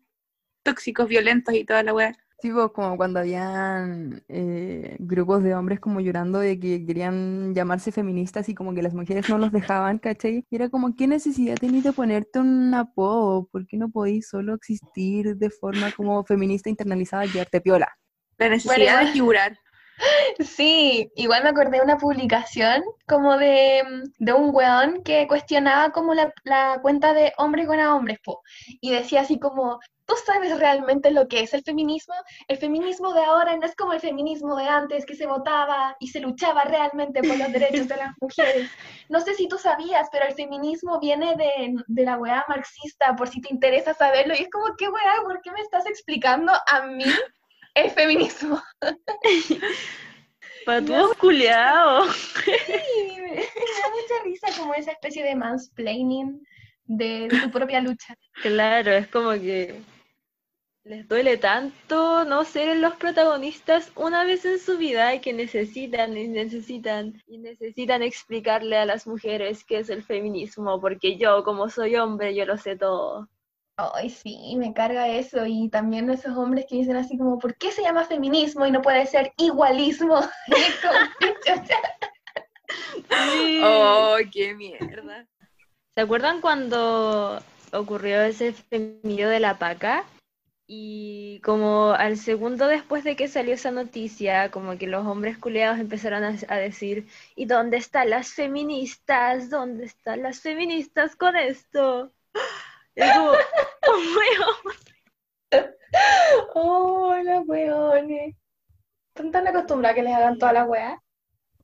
tóxicos, 0.62 1.08
violentos 1.08 1.54
y 1.54 1.64
toda 1.64 1.82
la 1.82 1.94
wea. 1.94 2.16
Sí, 2.40 2.52
pues, 2.52 2.70
como 2.72 2.96
cuando 2.96 3.18
habían 3.18 4.22
eh, 4.28 4.96
grupos 5.00 5.42
de 5.42 5.56
hombres 5.56 5.80
como 5.80 6.00
llorando 6.00 6.38
de 6.38 6.60
que 6.60 6.86
querían 6.86 7.52
llamarse 7.52 7.90
feministas 7.90 8.48
y 8.48 8.54
como 8.54 8.72
que 8.74 8.82
las 8.82 8.94
mujeres 8.94 9.28
no 9.28 9.38
los 9.38 9.50
dejaban, 9.50 9.98
¿cachai? 9.98 10.46
Y 10.48 10.54
era 10.54 10.68
como, 10.68 10.94
¿qué 10.94 11.08
necesidad 11.08 11.56
tenéis 11.56 11.82
de 11.82 11.92
ponerte 11.92 12.38
un 12.38 12.72
apodo? 12.74 13.48
¿Por 13.50 13.66
qué 13.66 13.76
no 13.76 13.90
podéis 13.90 14.28
solo 14.28 14.54
existir 14.54 15.36
de 15.36 15.50
forma 15.50 15.90
como 15.90 16.24
feminista 16.24 16.70
internalizada 16.70 17.26
y 17.26 17.30
quedarte 17.30 17.60
piola? 17.60 17.88
La 18.38 18.48
necesidad 18.48 19.00
de 19.00 19.12
figurar. 19.12 19.58
Sí, 20.38 21.10
igual 21.16 21.42
me 21.42 21.50
acordé 21.50 21.78
de 21.78 21.84
una 21.84 21.98
publicación 21.98 22.82
como 23.06 23.36
de, 23.36 23.82
de 24.18 24.32
un 24.32 24.54
weón 24.54 25.02
que 25.02 25.26
cuestionaba 25.26 25.90
como 25.90 26.14
la, 26.14 26.32
la 26.44 26.78
cuenta 26.82 27.12
de 27.12 27.32
hombres 27.36 27.66
con 27.66 27.80
hombres, 27.80 28.18
po, 28.20 28.42
y 28.80 28.92
decía 28.92 29.22
así 29.22 29.38
como, 29.38 29.80
¿tú 30.06 30.14
sabes 30.24 30.58
realmente 30.58 31.10
lo 31.10 31.26
que 31.28 31.40
es 31.40 31.52
el 31.54 31.62
feminismo? 31.62 32.14
El 32.46 32.58
feminismo 32.58 33.12
de 33.12 33.24
ahora 33.24 33.56
no 33.56 33.66
es 33.66 33.74
como 33.74 33.92
el 33.92 34.00
feminismo 34.00 34.56
de 34.56 34.68
antes, 34.68 35.04
que 35.04 35.16
se 35.16 35.26
votaba 35.26 35.96
y 35.98 36.08
se 36.08 36.20
luchaba 36.20 36.64
realmente 36.64 37.20
por 37.22 37.36
los 37.36 37.52
derechos 37.52 37.88
de 37.88 37.96
las 37.96 38.12
mujeres. 38.20 38.70
No 39.08 39.20
sé 39.20 39.34
si 39.34 39.48
tú 39.48 39.58
sabías, 39.58 40.08
pero 40.12 40.26
el 40.26 40.34
feminismo 40.34 41.00
viene 41.00 41.34
de, 41.36 41.74
de 41.86 42.04
la 42.04 42.16
weá 42.16 42.44
marxista, 42.48 43.16
por 43.16 43.28
si 43.28 43.40
te 43.40 43.52
interesa 43.52 43.94
saberlo, 43.94 44.34
y 44.34 44.42
es 44.42 44.50
como, 44.50 44.76
¿qué 44.76 44.88
weá? 44.88 45.22
¿Por 45.24 45.40
qué 45.42 45.50
me 45.50 45.60
estás 45.60 45.86
explicando 45.86 46.52
a 46.52 46.82
mí 46.86 47.04
el 47.78 47.90
feminismo? 47.90 48.62
Patudos 50.66 51.16
culeados. 51.16 52.14
Sí, 52.44 52.52
me, 53.16 53.30
me 53.30 53.36
da 53.36 53.88
mucha 53.90 54.22
risa 54.24 54.48
como 54.58 54.74
esa 54.74 54.92
especie 54.92 55.24
de 55.24 55.34
mansplaining 55.34 56.46
de, 56.84 57.28
de 57.28 57.40
tu 57.40 57.50
propia 57.52 57.80
lucha. 57.80 58.14
Claro, 58.42 58.92
es 58.92 59.08
como 59.08 59.30
que 59.32 59.80
les 60.84 61.06
duele 61.06 61.36
tanto 61.36 62.24
no 62.24 62.44
ser 62.44 62.78
los 62.78 62.94
protagonistas 62.94 63.92
una 63.94 64.24
vez 64.24 64.46
en 64.46 64.58
su 64.58 64.78
vida 64.78 65.14
y 65.14 65.20
que 65.20 65.34
necesitan 65.34 66.16
y 66.16 66.28
necesitan 66.28 67.22
y 67.26 67.38
necesitan 67.38 68.02
explicarle 68.02 68.78
a 68.78 68.86
las 68.86 69.06
mujeres 69.06 69.64
qué 69.64 69.80
es 69.80 69.90
el 69.90 70.02
feminismo, 70.02 70.80
porque 70.80 71.18
yo 71.18 71.44
como 71.44 71.68
soy 71.68 71.96
hombre 71.96 72.34
yo 72.34 72.46
lo 72.46 72.56
sé 72.56 72.76
todo. 72.76 73.28
Ay, 73.80 74.10
sí, 74.10 74.56
me 74.56 74.74
carga 74.74 75.06
eso. 75.06 75.46
Y 75.46 75.68
también 75.68 76.10
esos 76.10 76.36
hombres 76.36 76.66
que 76.68 76.74
dicen 76.76 76.96
así 76.96 77.16
como, 77.16 77.38
¿por 77.38 77.54
qué 77.54 77.70
se 77.70 77.82
llama 77.82 78.04
feminismo 78.04 78.66
y 78.66 78.72
no 78.72 78.82
puede 78.82 79.06
ser 79.06 79.32
igualismo? 79.38 80.20
Oh, 83.62 84.16
qué 84.32 84.54
mierda. 84.54 85.26
¿Se 85.94 86.02
acuerdan 86.02 86.40
cuando 86.40 87.42
ocurrió 87.72 88.22
ese 88.22 88.52
femicidio 88.52 89.28
de 89.28 89.40
la 89.40 89.58
paca? 89.58 90.04
Y 90.66 91.40
como 91.40 91.92
al 91.92 92.18
segundo 92.18 92.66
después 92.66 93.04
de 93.04 93.16
que 93.16 93.26
salió 93.26 93.54
esa 93.54 93.70
noticia, 93.70 94.50
como 94.50 94.76
que 94.76 94.86
los 94.86 95.06
hombres 95.06 95.38
culeados 95.38 95.78
empezaron 95.78 96.24
a, 96.24 96.36
a 96.48 96.56
decir, 96.56 97.08
¿y 97.34 97.46
dónde 97.46 97.78
están 97.78 98.10
las 98.10 98.32
feministas? 98.34 99.48
¿Dónde 99.48 99.86
están 99.86 100.22
las 100.22 100.40
feministas 100.40 101.16
con 101.16 101.36
esto? 101.36 102.12
Es 102.98 103.12
como, 103.12 103.30
"Oh, 103.88 104.00
weón". 104.16 104.76
Oh, 106.54 107.16
los 107.22 107.46
weones. 107.46 108.34
Están 109.14 109.32
tan 109.32 109.46
acostumbrados 109.46 109.92
a 109.92 109.94
que 109.94 110.02
les 110.02 110.14
hagan 110.14 110.38
toda 110.38 110.52
la 110.52 110.64
weá. 110.64 111.00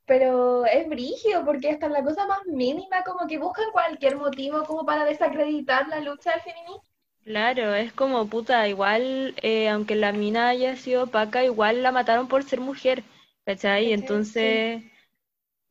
Pero 0.07 0.67
es 0.67 0.89
brígido 0.89 1.45
porque 1.45 1.71
hasta 1.71 1.89
la 1.89 2.03
cosa 2.05 2.27
más 2.27 2.45
mínima 2.47 3.03
como 3.05 3.27
que 3.27 3.39
buscan 3.39 3.71
cualquier 3.73 4.17
motivo 4.17 4.65
como 4.65 4.85
para 4.85 5.05
desacreditar 5.05 5.89
la 5.89 6.01
lucha 6.01 6.33
del 6.33 6.43
feminismo. 6.43 6.83
Claro, 7.25 7.75
es 7.75 7.93
como 7.93 8.27
puta, 8.27 8.69
igual, 8.69 9.35
eh, 9.43 9.71
aunque 9.71 9.97
la 9.97 10.13
mina 10.13 10.49
haya 10.49 10.77
sido 10.77 11.05
opaca, 11.05 11.43
igual 11.43 11.83
la 11.83 11.91
mataron 11.91 12.29
por 12.29 12.45
ser 12.45 12.61
mujer, 12.61 13.03
¿cachai? 13.47 13.85
¿Cachai? 13.85 13.93
Entonces, 13.93 14.83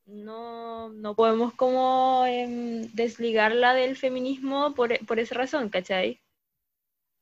no, 0.05 0.89
no 0.89 1.15
podemos 1.15 1.53
como 1.53 2.25
em, 2.27 2.83
desligarla 2.93 3.73
del 3.73 3.95
feminismo 3.97 4.73
por, 4.75 5.05
por 5.05 5.19
esa 5.19 5.35
razón, 5.35 5.69
¿cachai? 5.69 6.21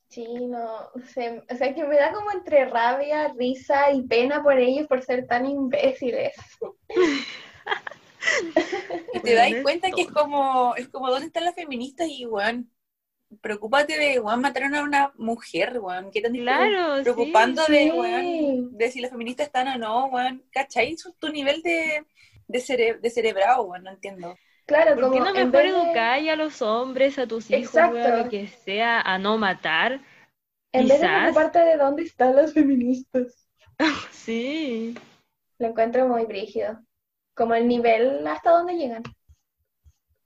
Sí, 0.09 0.25
no 0.47 0.91
sé, 1.13 1.41
o 1.49 1.55
sea 1.55 1.73
que 1.73 1.85
me 1.85 1.95
da 1.95 2.11
como 2.11 2.31
entre 2.31 2.65
rabia, 2.65 3.29
risa 3.37 3.91
y 3.93 4.01
pena 4.03 4.43
por 4.43 4.59
ellos 4.59 4.85
por 4.87 5.01
ser 5.03 5.25
tan 5.25 5.45
imbéciles. 5.45 6.33
Y 9.13 9.19
te 9.21 9.33
das 9.33 9.49
cuenta 9.61 9.91
que 9.91 10.01
es 10.03 10.11
como, 10.11 10.75
es 10.75 10.87
como, 10.89 11.09
¿dónde 11.09 11.27
están 11.27 11.45
las 11.45 11.55
feministas? 11.55 12.07
Y, 12.09 12.25
weón, 12.25 12.69
preocúpate 13.41 13.97
de, 13.97 14.19
weón, 14.19 14.41
mataron 14.41 14.75
a 14.75 14.83
una 14.83 15.13
mujer, 15.17 15.79
weón. 15.79 16.11
¿Qué 16.11 16.21
tan 16.21 16.33
Claro, 16.33 16.97
sí. 16.97 17.03
preocupando 17.03 17.63
de, 17.67 17.85
sí. 17.85 17.91
weón, 17.91 18.77
de 18.77 18.91
si 18.91 19.01
las 19.01 19.11
feministas 19.11 19.47
están 19.47 19.67
o 19.69 19.77
no, 19.77 20.05
weón? 20.07 20.43
¿Cachai? 20.51 20.97
Su- 20.97 21.13
Tu 21.13 21.29
nivel 21.29 21.61
de, 21.61 22.05
de, 22.51 22.59
cere- 22.59 22.99
de 22.99 23.09
cerebrado, 23.09 23.77
no 23.79 23.89
entiendo. 23.91 24.35
Claro, 24.65 24.95
¿Por 24.95 25.11
qué 25.11 25.19
no 25.19 25.27
en 25.35 25.51
mejor 25.51 25.51
vez 25.51 25.63
de, 25.63 25.69
educar 25.69 26.19
a 26.29 26.35
los 26.35 26.61
hombres, 26.61 27.17
a 27.17 27.27
tus 27.27 27.49
hijos, 27.51 27.65
Exacto. 27.75 27.95
weón, 27.95 28.23
lo 28.23 28.29
que 28.29 28.47
sea, 28.47 29.01
a 29.01 29.17
no 29.17 29.37
matar? 29.37 30.01
en 30.73 30.87
vez 30.87 31.01
de 31.01 31.07
quizás. 31.07 31.21
preocuparte 31.21 31.59
de 31.59 31.77
dónde 31.77 32.03
están 32.03 32.35
las 32.35 32.53
feministas, 32.53 33.47
Sí. 34.11 34.95
lo 35.59 35.67
encuentro 35.67 36.07
muy 36.07 36.25
brígido. 36.25 36.79
Como 37.33 37.55
el 37.55 37.67
nivel 37.67 38.25
hasta 38.27 38.51
dónde 38.51 38.75
llegan. 38.75 39.03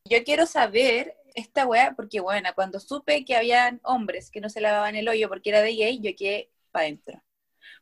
Yo 0.06 0.24
quiero 0.24 0.46
saber 0.46 1.16
esta 1.36 1.66
weá, 1.66 1.94
porque, 1.96 2.20
bueno, 2.20 2.50
cuando 2.56 2.80
supe 2.80 3.26
que 3.26 3.36
habían 3.36 3.80
hombres 3.84 4.32
que 4.32 4.42
no 4.42 4.50
se 4.50 4.62
lavaban 4.62 4.96
el 4.96 5.08
hoyo 5.10 5.28
porque 5.30 5.50
era 5.50 5.62
de 5.62 5.74
gay, 5.76 6.00
yo 6.02 6.12
quedé 6.18 6.52
para 6.72 6.86
adentro. 6.86 7.22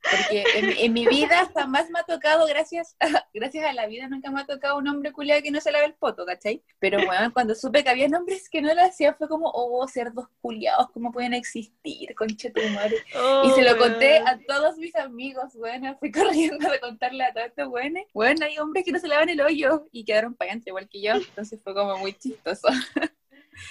Porque 0.01 0.43
en, 0.55 0.69
en 0.77 0.93
mi 0.93 1.07
vida 1.07 1.49
jamás 1.55 1.89
me 1.89 1.99
ha 1.99 2.03
tocado, 2.03 2.45
gracias 2.45 2.95
a, 2.99 3.25
gracias 3.33 3.65
a 3.65 3.73
la 3.73 3.87
vida, 3.87 4.07
nunca 4.07 4.31
me 4.31 4.41
ha 4.41 4.45
tocado 4.45 4.77
un 4.77 4.87
hombre 4.87 5.11
culiado 5.13 5.41
que 5.41 5.51
no 5.51 5.61
se 5.61 5.71
lave 5.71 5.85
el 5.85 5.93
poto, 5.93 6.25
¿cachai? 6.25 6.61
Pero 6.79 6.97
bueno, 7.05 7.31
cuando 7.33 7.55
supe 7.55 7.83
que 7.83 7.89
había 7.89 8.07
hombres 8.07 8.49
que 8.49 8.61
no 8.61 8.73
lo 8.73 8.81
hacían, 8.81 9.15
fue 9.17 9.27
como, 9.29 9.49
oh, 9.53 9.87
cerdos 9.87 10.25
culiados, 10.41 10.89
¿cómo 10.91 11.11
pueden 11.11 11.33
existir, 11.33 12.13
concha 12.15 12.51
tu 12.51 12.61
madre? 12.69 12.97
Y 13.13 13.17
Oh, 13.17 13.55
se 13.55 13.63
lo 13.63 13.77
conté 13.77 14.17
a 14.17 14.39
todos 14.47 14.77
mis 14.77 14.95
amigos, 14.95 15.53
bueno, 15.55 15.95
fui 15.99 16.11
corriendo 16.11 16.69
de 16.69 16.79
contarle 16.79 17.23
a 17.23 17.33
todos 17.33 17.47
estos 17.47 17.69
buenos. 17.69 18.03
Bueno, 18.13 18.45
hay 18.45 18.57
hombres 18.57 18.83
que 18.83 18.91
no 18.91 18.99
se 18.99 19.07
lavan 19.07 19.29
el 19.29 19.39
hoyo 19.41 19.85
y 19.91 20.03
quedaron 20.03 20.35
pagando 20.35 20.63
igual 20.67 20.89
que 20.89 21.01
yo, 21.01 21.13
entonces 21.13 21.59
fue 21.63 21.73
como 21.73 21.97
muy 21.97 22.13
chistoso. 22.13 22.67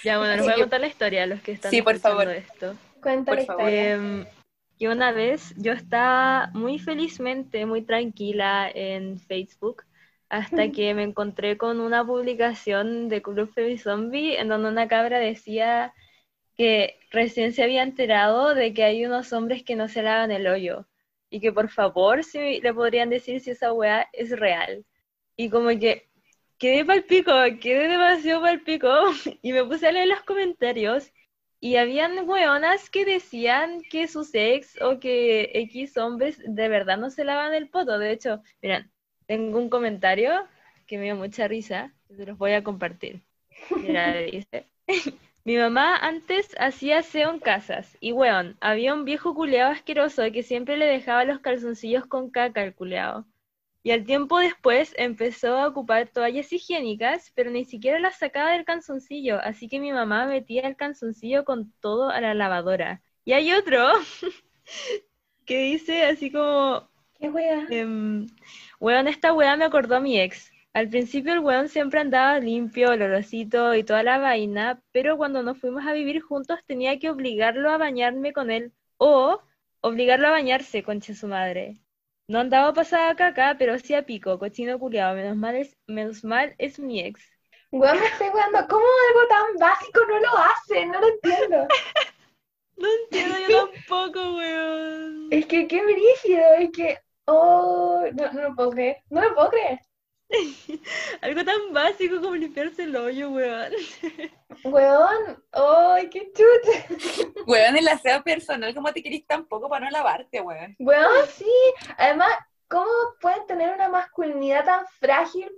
Ya, 0.03 0.17
bueno, 0.17 0.33
les 0.33 0.41
Así 0.41 0.49
voy 0.49 0.59
a 0.59 0.63
contar 0.63 0.81
la 0.81 0.87
historia 0.87 1.23
a 1.23 1.27
los 1.27 1.41
que 1.41 1.51
están 1.51 1.69
Sí, 1.71 1.81
por 1.81 1.95
escuchando 1.95 2.23
favor. 2.23 2.35
esto. 2.35 2.75
Cuenta 3.01 3.31
Por 3.31 3.39
que 4.83 4.89
una 4.89 5.13
vez 5.13 5.53
yo 5.55 5.71
estaba 5.71 6.49
muy 6.53 6.77
felizmente, 6.77 7.65
muy 7.65 7.83
tranquila 7.83 8.69
en 8.69 9.17
Facebook, 9.17 9.85
hasta 10.27 10.73
que 10.73 10.93
me 10.93 11.03
encontré 11.03 11.57
con 11.57 11.79
una 11.79 12.05
publicación 12.05 13.07
de 13.07 13.21
Club 13.21 13.49
Femi 13.53 13.77
Zombie 13.77 14.37
en 14.37 14.49
donde 14.49 14.67
una 14.67 14.89
cabra 14.89 15.19
decía 15.19 15.93
que 16.57 16.99
recién 17.11 17.53
se 17.53 17.63
había 17.63 17.81
enterado 17.81 18.53
de 18.55 18.73
que 18.73 18.83
hay 18.83 19.05
unos 19.05 19.31
hombres 19.31 19.63
que 19.63 19.77
no 19.77 19.87
se 19.87 20.03
lavan 20.03 20.31
el 20.31 20.47
hoyo 20.47 20.85
y 21.29 21.39
que 21.39 21.53
por 21.53 21.69
favor 21.69 22.25
si 22.25 22.59
le 22.59 22.73
podrían 22.73 23.09
decir 23.09 23.39
si 23.39 23.51
esa 23.51 23.71
weá 23.71 24.09
es 24.11 24.31
real. 24.31 24.83
Y 25.37 25.49
como 25.49 25.69
que 25.69 26.09
quedé 26.57 26.83
pal 26.83 27.05
pico, 27.05 27.31
quedé 27.61 27.87
demasiado 27.87 28.41
pal 28.41 28.59
pico 28.63 28.89
y 29.41 29.53
me 29.53 29.63
puse 29.63 29.87
a 29.87 29.93
leer 29.93 30.09
los 30.09 30.23
comentarios 30.23 31.09
y 31.63 31.77
habían 31.77 32.27
weonas 32.27 32.89
que 32.89 33.05
decían 33.05 33.83
que 33.89 34.09
sus 34.09 34.35
ex 34.35 34.81
o 34.81 34.99
que 34.99 35.49
X 35.53 35.95
hombres 35.95 36.41
de 36.45 36.67
verdad 36.67 36.97
no 36.97 37.09
se 37.09 37.23
lavan 37.23 37.53
el 37.53 37.69
poto. 37.69 37.99
De 37.99 38.11
hecho, 38.11 38.43
miren, 38.61 38.91
tengo 39.27 39.59
un 39.59 39.69
comentario 39.69 40.45
que 40.87 40.97
me 40.97 41.05
dio 41.05 41.15
mucha 41.15 41.47
risa, 41.47 41.93
se 42.09 42.25
los 42.25 42.37
voy 42.37 42.51
a 42.51 42.65
compartir. 42.65 43.21
Mira, 43.77 44.13
dice. 44.31 44.67
Mi 45.45 45.55
mamá 45.55 45.95
antes 45.95 46.53
hacía 46.59 46.97
aseo 46.99 47.31
en 47.31 47.39
casas 47.39 47.97
y 48.01 48.11
weón, 48.11 48.57
había 48.59 48.93
un 48.93 49.05
viejo 49.05 49.33
culeado 49.33 49.71
asqueroso 49.71 50.21
que 50.33 50.43
siempre 50.43 50.75
le 50.75 50.85
dejaba 50.85 51.23
los 51.23 51.39
calzoncillos 51.39 52.05
con 52.05 52.29
caca 52.29 52.61
al 52.61 52.75
culeado. 52.75 53.25
Y 53.83 53.91
al 53.91 54.05
tiempo 54.05 54.39
después 54.39 54.93
empezó 54.97 55.57
a 55.57 55.67
ocupar 55.67 56.07
toallas 56.07 56.51
higiénicas, 56.53 57.31
pero 57.35 57.51
ni 57.51 57.65
siquiera 57.65 57.99
las 57.99 58.17
sacaba 58.17 58.51
del 58.51 58.65
calzoncillo, 58.65 59.39
así 59.39 59.67
que 59.67 59.79
mi 59.79 59.91
mamá 59.91 60.25
metía 60.25 60.67
el 60.67 60.77
calzoncillo 60.77 61.43
con 61.43 61.73
todo 61.81 62.09
a 62.09 62.21
la 62.21 62.33
lavadora. 62.33 63.01
Y 63.25 63.33
hay 63.33 63.51
otro 63.53 63.85
que 65.45 65.57
dice 65.59 66.03
así 66.05 66.31
como, 66.31 66.89
¿Qué 67.19 67.29
wea? 67.29 67.67
em, 67.69 68.27
weón, 68.79 69.07
esta 69.07 69.33
weá 69.33 69.57
me 69.57 69.65
acordó 69.65 69.97
a 69.97 69.99
mi 69.99 70.19
ex. 70.19 70.51
Al 70.73 70.89
principio 70.89 71.33
el 71.33 71.39
weón 71.39 71.69
siempre 71.69 71.99
andaba 71.99 72.39
limpio, 72.39 72.89
olorosito 72.91 73.75
y 73.75 73.83
toda 73.83 74.03
la 74.03 74.17
vaina, 74.17 74.81
pero 74.91 75.17
cuando 75.17 75.43
nos 75.43 75.59
fuimos 75.59 75.85
a 75.85 75.93
vivir 75.93 76.21
juntos 76.21 76.59
tenía 76.65 76.97
que 76.99 77.09
obligarlo 77.09 77.69
a 77.71 77.77
bañarme 77.77 78.33
con 78.33 78.49
él 78.49 78.73
o 78.97 79.41
obligarlo 79.81 80.27
a 80.27 80.31
bañarse, 80.31 80.83
concha 80.83 81.13
su 81.13 81.27
madre. 81.27 81.82
No 82.27 82.39
andaba 82.39 82.73
pasada 82.73 83.15
caca, 83.15 83.55
pero 83.59 83.77
sí 83.79 83.93
a 83.93 84.05
pico, 84.05 84.39
cochino 84.39 84.79
culiado. 84.79 85.15
Menos 85.15 85.35
mal 85.35 85.55
es, 85.55 85.77
menos 85.87 86.23
mal 86.23 86.55
es 86.57 86.79
mi 86.79 87.01
ex. 87.01 87.21
Weón, 87.71 87.99
me 87.99 88.05
estoy 88.05 88.29
weando. 88.29 88.59
¿Cómo 88.69 88.85
algo 89.09 89.27
tan 89.27 89.57
básico 89.59 89.99
no 90.07 90.19
lo 90.19 90.29
hacen? 90.37 90.91
No 90.91 91.01
lo 91.01 91.07
entiendo. 91.07 91.67
No 92.75 92.87
entiendo 93.03 93.35
yo 93.47 93.69
tampoco, 93.69 94.35
weón. 94.35 95.27
Es 95.31 95.45
que 95.45 95.67
qué 95.67 95.83
brígido, 95.83 96.43
es 96.59 96.71
que. 96.71 96.97
Oh, 97.25 98.03
no, 98.13 98.33
no 98.33 98.41
lo 98.41 98.55
puedo 98.55 98.71
creer. 98.71 98.97
No 99.09 99.21
lo 99.21 99.33
puedo 99.35 99.49
creer. 99.51 99.79
Algo 101.21 101.43
tan 101.43 101.73
básico 101.73 102.21
como 102.21 102.35
limpiarse 102.35 102.83
el 102.83 102.95
hoyo, 102.95 103.31
weón. 103.31 103.71
Weón, 104.63 105.43
¡ay, 105.51 106.09
qué 106.09 106.31
chucha! 106.31 106.85
Weón, 107.47 107.75
el 107.75 107.87
aseo 107.87 108.23
personal, 108.23 108.73
¿cómo 108.73 108.93
te 108.93 109.01
querís 109.01 109.25
tan 109.25 109.45
poco 109.45 109.67
para 109.67 109.85
no 109.85 109.91
lavarte, 109.91 110.41
weón? 110.41 110.75
Weón, 110.79 111.27
sí. 111.33 111.51
Además, 111.97 112.29
¿cómo 112.67 112.89
pueden 113.19 113.45
tener 113.47 113.73
una 113.73 113.89
masculinidad 113.89 114.63
tan 114.63 114.85
frágil 114.99 115.51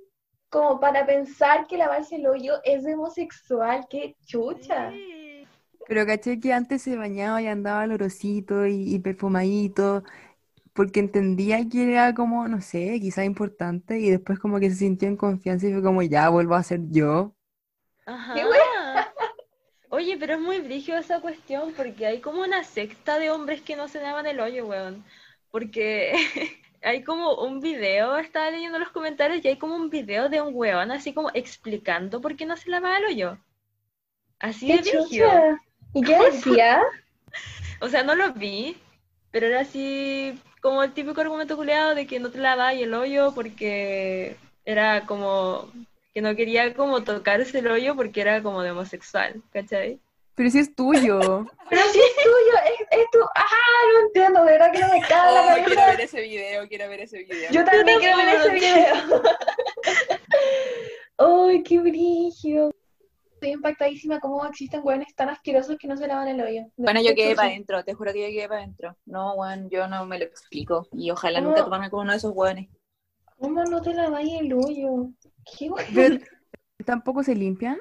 como 0.49 0.79
para 0.79 1.05
pensar 1.05 1.67
que 1.67 1.77
lavarse 1.77 2.15
el 2.15 2.27
hoyo 2.27 2.55
es 2.63 2.85
homosexual? 2.85 3.85
¡Qué 3.89 4.15
chucha! 4.25 4.91
Sí. 4.91 5.45
Pero 5.87 6.05
caché 6.05 6.39
que 6.39 6.51
antes 6.51 6.81
se 6.81 6.95
bañaba 6.95 7.41
y 7.41 7.47
andaba 7.47 7.83
olorosito 7.83 8.65
y, 8.65 8.95
y 8.95 8.99
perfumadito, 8.99 10.03
porque 10.75 10.99
entendía 10.99 11.67
que 11.69 11.89
era 11.93 12.13
como, 12.13 12.49
no 12.49 12.59
sé, 12.59 12.99
quizá 12.99 13.23
importante, 13.23 13.97
y 13.97 14.09
después 14.09 14.39
como 14.39 14.59
que 14.59 14.69
se 14.69 14.75
sintió 14.75 15.07
en 15.07 15.15
confianza 15.15 15.67
y 15.67 15.71
fue 15.71 15.81
como, 15.81 16.01
ya, 16.01 16.27
vuelvo 16.27 16.53
a 16.53 16.63
ser 16.63 16.81
yo. 16.91 17.33
Ajá. 18.05 18.33
¿Qué 18.33 18.43
Oye, 19.89 20.17
pero 20.19 20.33
es 20.33 20.41
muy 20.41 20.59
brígido 20.59 20.97
esa 20.97 21.21
cuestión 21.21 21.71
porque 21.77 22.05
hay 22.05 22.19
como 22.19 22.41
una 22.41 22.65
secta 22.65 23.17
de 23.19 23.31
hombres 23.31 23.61
que 23.61 23.77
no 23.77 23.87
se 23.87 24.01
lavan 24.01 24.25
el 24.25 24.41
hoyo, 24.41 24.67
weón. 24.67 25.05
Porque 25.49 26.11
hay 26.83 27.03
como 27.05 27.35
un 27.35 27.61
video, 27.61 28.17
estaba 28.17 28.51
leyendo 28.51 28.77
los 28.77 28.89
comentarios 28.89 29.45
y 29.45 29.47
hay 29.47 29.57
como 29.57 29.77
un 29.77 29.89
video 29.89 30.27
de 30.27 30.41
un 30.41 30.53
weón 30.53 30.91
así 30.91 31.13
como 31.13 31.29
explicando 31.33 32.19
por 32.19 32.35
qué 32.35 32.45
no 32.45 32.57
se 32.57 32.69
lava 32.69 32.97
el 32.97 33.05
hoyo. 33.05 33.37
Así 34.39 34.67
¡Qué 34.67 34.81
de 34.81 34.91
brígido. 34.91 35.57
¿Y 35.93 36.01
qué 36.01 36.19
decía? 36.31 36.81
O 37.79 37.87
sea, 37.87 38.03
no 38.03 38.13
lo 38.13 38.33
vi, 38.33 38.75
pero 39.31 39.47
era 39.47 39.61
así 39.61 40.37
como 40.65 40.81
el 40.81 40.93
típico 40.93 41.21
argumento 41.21 41.55
culeado 41.55 41.93
de 41.93 42.07
que 42.07 42.19
no 42.19 42.31
te 42.31 42.39
lavas 42.39 42.73
el 42.73 42.91
hoyo 42.95 43.33
porque 43.35 44.35
era 44.65 45.05
como 45.05 45.69
que 46.11 46.21
no 46.21 46.35
quería 46.35 46.73
como 46.73 47.03
tocarse 47.03 47.59
el 47.59 47.67
hoyo 47.67 47.95
porque 47.95 48.21
era 48.21 48.41
como 48.41 48.63
de 48.63 48.71
homosexual, 48.71 49.43
¿cachai? 49.53 49.99
Pero 50.33 50.49
si 50.49 50.57
es 50.57 50.73
tuyo. 50.73 51.19
Pero 51.69 51.81
si 51.83 51.99
es 51.99 52.15
tuyo, 52.15 52.57
es, 52.65 52.99
es 52.99 53.11
tu. 53.11 53.19
¡Ah! 53.35 53.45
No 53.93 54.07
entiendo, 54.07 54.43
de 54.43 54.53
verdad 54.53 54.71
que 54.71 54.79
no 54.79 54.87
me 54.87 55.01
cabe 55.01 55.33
la 55.33 55.41
Oh, 55.41 55.65
quiero 55.65 55.81
ver 55.85 56.01
ese 56.01 56.21
video, 56.21 56.67
quiero 56.67 56.89
ver 56.89 57.01
ese 57.01 57.19
video. 57.19 57.51
Yo 57.51 57.63
también 57.63 57.99
quiero 57.99 58.17
ver 58.17 58.29
ese 58.29 58.49
video. 58.49 59.21
¡Ay, 61.47 61.61
qué 61.61 61.77
brillo! 61.77 62.71
Estoy 63.45 63.51
impactadísima 63.53 64.19
cómo 64.19 64.45
existen 64.45 64.81
hueones 64.83 65.13
tan 65.15 65.29
asquerosos 65.29 65.77
que 65.79 65.87
no 65.87 65.95
se 65.95 66.07
lavan 66.07 66.27
el 66.27 66.41
hoyo. 66.41 66.61
De 66.75 66.83
Bueno, 66.83 67.01
yo 67.01 67.13
quedé 67.13 67.35
para 67.35 67.49
adentro, 67.49 67.83
te 67.83 67.93
juro 67.93 68.11
que 68.11 68.21
yo 68.21 68.27
quedé 68.27 68.47
para 68.47 68.61
adentro. 68.61 68.97
No, 69.05 69.35
weón, 69.35 69.69
yo 69.69 69.87
no 69.87 70.05
me 70.05 70.17
lo 70.17 70.25
explico. 70.25 70.87
Y 70.93 71.11
ojalá 71.11 71.39
¿Cómo? 71.39 71.49
nunca 71.51 71.63
tomarme 71.63 71.89
con 71.89 72.01
uno 72.01 72.11
de 72.11 72.17
esos 72.17 72.31
weones. 72.35 72.69
¿Cómo 73.37 73.63
no 73.65 73.81
te 73.81 73.93
lavas 73.93 74.23
el 74.23 74.51
hoyo? 74.53 75.09
¿Qué 75.57 75.69
hueón? 75.69 76.23
Tampoco 76.85 77.23
se 77.23 77.35
limpian. 77.35 77.77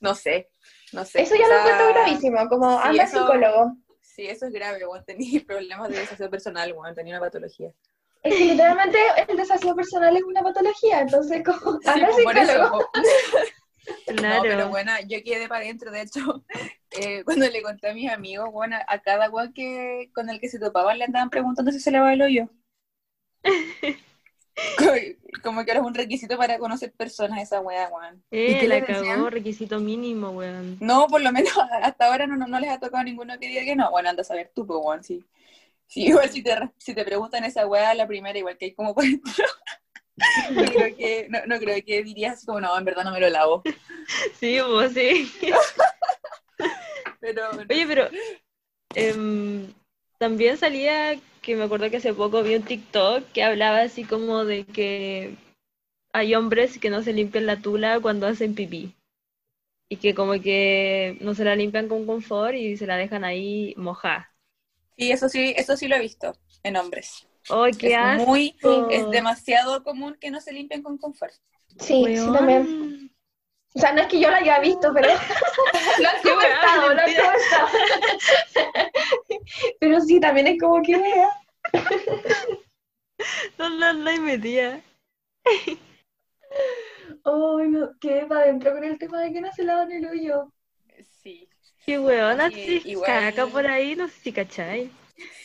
No 0.00 0.14
sé, 0.14 0.50
no 0.92 1.04
sé. 1.04 1.22
Eso 1.22 1.34
ya 1.36 1.44
O 1.44 1.48
lo 1.48 1.58
encuentro 1.60 1.88
gravísimo, 1.88 2.48
como 2.48 2.70
sí, 2.80 2.88
anda 2.88 3.04
eso- 3.04 3.20
psicólogo. 3.20 3.76
Sí, 4.00 4.26
eso 4.26 4.46
es 4.46 4.52
grave, 4.52 4.84
weón. 4.86 5.04
Tenía 5.04 5.40
problemas 5.46 5.88
de 5.90 6.00
desaseo 6.00 6.28
personal, 6.30 6.72
weón. 6.72 6.94
Tenía 6.94 7.14
una 7.16 7.26
patología. 7.26 7.70
Es 8.22 8.34
que 8.34 8.44
literalmente 8.44 8.98
el 9.28 9.36
desaseo 9.36 9.74
personal 9.74 10.14
es 10.16 10.22
una 10.24 10.42
patología, 10.42 11.00
entonces 11.00 11.42
como 11.42 11.78
Sí, 11.80 11.88
anda 11.88 12.08
por 12.22 12.36
eso, 12.36 12.52
psicólogo. 12.52 12.90
Claro. 14.06 14.42
No, 14.42 14.46
pero 14.48 14.68
bueno, 14.68 14.92
yo 15.08 15.22
quedé 15.24 15.48
para 15.48 15.64
adentro. 15.64 15.90
De 15.90 16.02
hecho, 16.02 16.44
eh, 16.90 17.24
cuando 17.24 17.48
le 17.48 17.62
conté 17.62 17.90
a 17.90 17.94
mis 17.94 18.10
amigos, 18.10 18.50
bueno, 18.52 18.76
a 18.88 18.98
cada 19.00 19.30
weón 19.30 19.52
que, 19.52 20.10
con 20.14 20.28
el 20.30 20.40
que 20.40 20.48
se 20.48 20.58
topaban 20.58 20.98
le 20.98 21.04
andaban 21.04 21.30
preguntando 21.30 21.72
si 21.72 21.80
se 21.80 21.90
lavaba 21.90 22.12
el 22.14 22.22
hoyo. 22.22 22.48
Co- 24.76 25.40
Como 25.42 25.64
que 25.64 25.70
ahora 25.70 25.80
es 25.80 25.86
un 25.86 25.94
requisito 25.94 26.36
para 26.36 26.58
conocer 26.58 26.92
personas 26.92 27.42
esa 27.42 27.60
weá, 27.60 27.88
weón. 27.88 28.22
Eh, 28.30 28.58
qué 28.58 28.68
la 28.68 28.84
cagó, 28.84 29.30
requisito 29.30 29.80
mínimo, 29.80 30.30
weón. 30.30 30.78
No, 30.80 31.06
por 31.08 31.20
lo 31.20 31.32
menos 31.32 31.52
hasta 31.82 32.06
ahora 32.06 32.26
no, 32.26 32.36
no, 32.36 32.46
no 32.46 32.60
les 32.60 32.70
ha 32.70 32.80
tocado 32.80 33.02
ninguno 33.04 33.38
que 33.38 33.48
diga 33.48 33.64
que 33.64 33.76
no. 33.76 33.90
Bueno, 33.90 34.10
anda 34.10 34.22
a 34.22 34.24
saber 34.24 34.50
tú, 34.54 34.66
pues, 34.66 34.78
weón, 34.82 35.04
sí. 35.04 35.24
Sí, 35.86 36.04
igual 36.06 36.30
si 36.30 36.42
te, 36.42 36.56
si 36.78 36.94
te 36.94 37.04
preguntan 37.04 37.44
esa 37.44 37.66
weá 37.66 37.94
la 37.94 38.06
primera, 38.06 38.38
igual 38.38 38.56
que 38.58 38.66
hay 38.66 38.74
como 38.74 38.94
por 38.94 39.04
dentro. 39.04 39.44
No, 40.52 40.64
creo 40.64 40.96
que, 40.96 41.26
no, 41.30 41.38
no 41.46 41.58
creo 41.58 41.84
que 41.84 42.02
dirías 42.02 42.34
así 42.34 42.46
como, 42.46 42.60
no, 42.60 42.76
en 42.76 42.84
verdad 42.84 43.04
no 43.04 43.12
me 43.12 43.20
lo 43.20 43.28
lavo. 43.30 43.62
Sí, 44.38 44.58
pues 44.66 44.92
sí. 44.92 45.30
Pero, 47.20 47.50
Oye, 47.68 47.86
pero 47.86 48.08
em, 48.94 49.72
también 50.18 50.56
salía 50.56 51.20
que 51.42 51.54
me 51.54 51.64
acuerdo 51.64 51.90
que 51.90 51.98
hace 51.98 52.14
poco 52.14 52.42
vi 52.42 52.54
un 52.54 52.62
TikTok 52.62 53.24
que 53.32 53.42
hablaba 53.42 53.82
así 53.82 54.04
como 54.04 54.44
de 54.44 54.64
que 54.64 55.36
hay 56.12 56.34
hombres 56.34 56.78
que 56.78 56.90
no 56.90 57.02
se 57.02 57.12
limpian 57.12 57.46
la 57.46 57.60
tula 57.60 58.00
cuando 58.00 58.26
hacen 58.26 58.54
pipí. 58.54 58.94
Y 59.88 59.96
que 59.96 60.14
como 60.14 60.32
que 60.40 61.18
no 61.20 61.34
se 61.34 61.44
la 61.44 61.56
limpian 61.56 61.88
con 61.88 62.06
confort 62.06 62.54
y 62.54 62.76
se 62.76 62.86
la 62.86 62.96
dejan 62.96 63.24
ahí 63.24 63.74
mojada. 63.76 64.32
Sí, 64.96 65.10
eso 65.10 65.28
sí, 65.28 65.54
eso 65.56 65.76
sí 65.76 65.88
lo 65.88 65.96
he 65.96 66.00
visto 66.00 66.32
en 66.62 66.76
hombres. 66.76 67.26
¡Ay, 67.48 67.72
qué 67.72 67.92
es 67.92 67.96
asco! 67.98 68.26
muy, 68.26 68.54
es 68.90 69.10
demasiado 69.10 69.82
común 69.82 70.16
que 70.20 70.30
no 70.30 70.40
se 70.40 70.52
limpien 70.52 70.82
con 70.82 70.98
confort. 70.98 71.32
Sí, 71.78 72.04
sí 72.04 72.20
Weón. 72.20 72.32
también. 72.34 73.10
O 73.74 73.78
sea, 73.78 73.92
no 73.92 74.02
es 74.02 74.08
que 74.08 74.18
yo 74.20 74.28
lo 74.30 74.36
haya 74.36 74.58
visto, 74.58 74.92
pero 74.92 75.08
lo 76.00 76.08
han 76.08 76.22
comentado, 76.22 76.94
lo 76.94 77.00
han 77.00 77.14
comentado. 77.14 77.68
Pero 79.78 80.00
sí, 80.00 80.18
también 80.20 80.48
es 80.48 80.60
como 80.60 80.82
que 80.82 80.96
wea. 80.96 81.28
¿Dónde 83.56 83.86
andáis 83.86 84.20
metida? 84.20 84.80
Ay, 87.24 87.68
no, 87.68 87.90
quedé 88.00 88.26
para 88.26 88.42
adentro 88.42 88.72
con 88.72 88.84
el 88.84 88.98
tema 88.98 89.20
de 89.20 89.32
que 89.32 89.40
no 89.40 89.52
se 89.52 89.64
lavan 89.64 89.92
el 89.92 90.06
hoyo. 90.06 90.52
Sí, 91.22 91.48
Qué 91.86 91.98
Oye, 91.98 92.80
si 92.82 92.90
igual- 92.90 93.06
caca 93.06 93.46
por 93.46 93.66
ahí, 93.66 93.94
no 93.94 94.08
sé 94.08 94.14
si 94.20 94.32
cachai. 94.32 94.90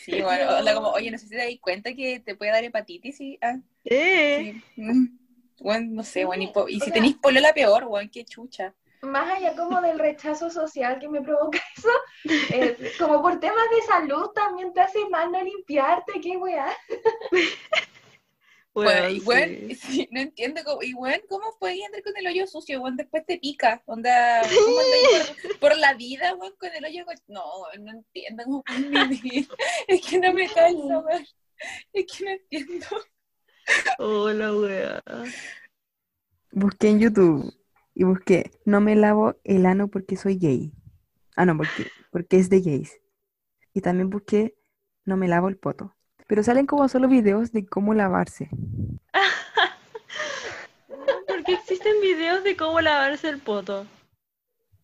Sí, 0.04 0.20
bueno, 0.22 0.56
onda 0.58 0.74
como, 0.74 0.90
oye, 0.90 1.10
no 1.10 1.18
sé 1.18 1.24
si 1.24 1.30
te 1.30 1.36
das 1.36 1.46
cuenta 1.60 1.92
que 1.94 2.20
te 2.20 2.34
puede 2.34 2.52
dar 2.52 2.64
hepatitis 2.64 3.20
y, 3.20 3.38
ah, 3.42 3.58
Eh, 3.84 4.54
sí. 4.76 4.82
Bueno, 5.58 5.86
no 5.94 6.02
sé, 6.02 6.26
bueno, 6.26 6.42
y, 6.44 6.48
po- 6.48 6.68
y 6.68 6.76
O 6.76 6.80
si 6.80 6.84
sea- 6.86 6.92
tenéis 6.92 7.16
polola 7.16 7.54
peor, 7.54 7.84
weón, 7.84 8.10
qué 8.10 8.24
chucha. 8.26 8.74
Más 9.02 9.30
allá 9.36 9.54
como 9.56 9.80
del 9.80 9.98
rechazo 9.98 10.50
social 10.50 10.98
que 10.98 11.08
me 11.08 11.22
provoca 11.22 11.58
eso, 11.76 11.88
eh, 12.52 12.76
como 12.98 13.22
por 13.22 13.40
temas 13.40 13.64
de 13.74 13.82
salud 13.86 14.28
también 14.34 14.72
te 14.74 14.80
hace 14.82 15.08
mal 15.08 15.32
no 15.32 15.42
limpiarte, 15.42 16.20
qué 16.20 16.36
weá. 16.36 16.66
Bueno, 18.82 19.08
y 19.08 19.20
weón, 19.20 19.48
sí. 19.48 19.74
sí, 19.74 20.08
no 20.10 20.20
entiendo, 20.20 20.60
cómo, 20.62 20.82
y 20.82 20.92
weón, 20.92 21.20
¿cómo 21.30 21.56
puedes 21.58 21.82
andar 21.86 22.02
con 22.02 22.12
el 22.14 22.26
hoyo 22.26 22.46
sucio, 22.46 22.82
weón? 22.82 22.96
Después 22.96 23.24
te 23.24 23.38
pica, 23.38 23.82
onda, 23.86 24.42
¿cómo 24.42 24.76
por, 24.76 25.58
por 25.60 25.78
la 25.78 25.94
vida, 25.94 26.34
weón, 26.34 26.54
con 26.58 26.70
el 26.74 26.84
hoyo? 26.84 27.06
No, 27.26 27.42
no 27.80 27.90
entiendo 27.90 28.44
cómo 28.44 28.64
vivir. 29.08 29.48
Es 29.88 30.06
que 30.06 30.18
no 30.18 30.32
me 30.34 30.46
calza, 30.46 30.98
weón. 30.98 31.26
Es 31.94 32.04
que 32.06 32.24
no 32.24 32.30
entiendo. 32.32 32.86
Hola, 33.98 34.54
weá. 34.54 35.02
Busqué 36.52 36.88
en 36.90 37.00
YouTube 37.00 37.54
y 37.94 38.04
busqué, 38.04 38.50
no 38.66 38.82
me 38.82 38.94
lavo 38.94 39.36
el 39.42 39.64
ano 39.64 39.88
porque 39.88 40.16
soy 40.16 40.36
gay. 40.36 40.72
Ah, 41.34 41.46
no, 41.46 41.56
porque, 41.56 41.90
porque 42.10 42.36
es 42.36 42.50
de 42.50 42.60
gays. 42.60 43.00
Y 43.72 43.80
también 43.80 44.10
busqué, 44.10 44.54
no 45.06 45.16
me 45.16 45.28
lavo 45.28 45.48
el 45.48 45.56
poto. 45.56 45.95
Pero 46.26 46.42
salen 46.42 46.66
como 46.66 46.88
solo 46.88 47.08
videos 47.08 47.52
de 47.52 47.66
cómo 47.66 47.94
lavarse. 47.94 48.48
Porque 51.28 51.52
existen 51.52 52.00
videos 52.00 52.42
de 52.42 52.56
cómo 52.56 52.80
lavarse 52.80 53.28
el 53.28 53.40
poto. 53.40 53.86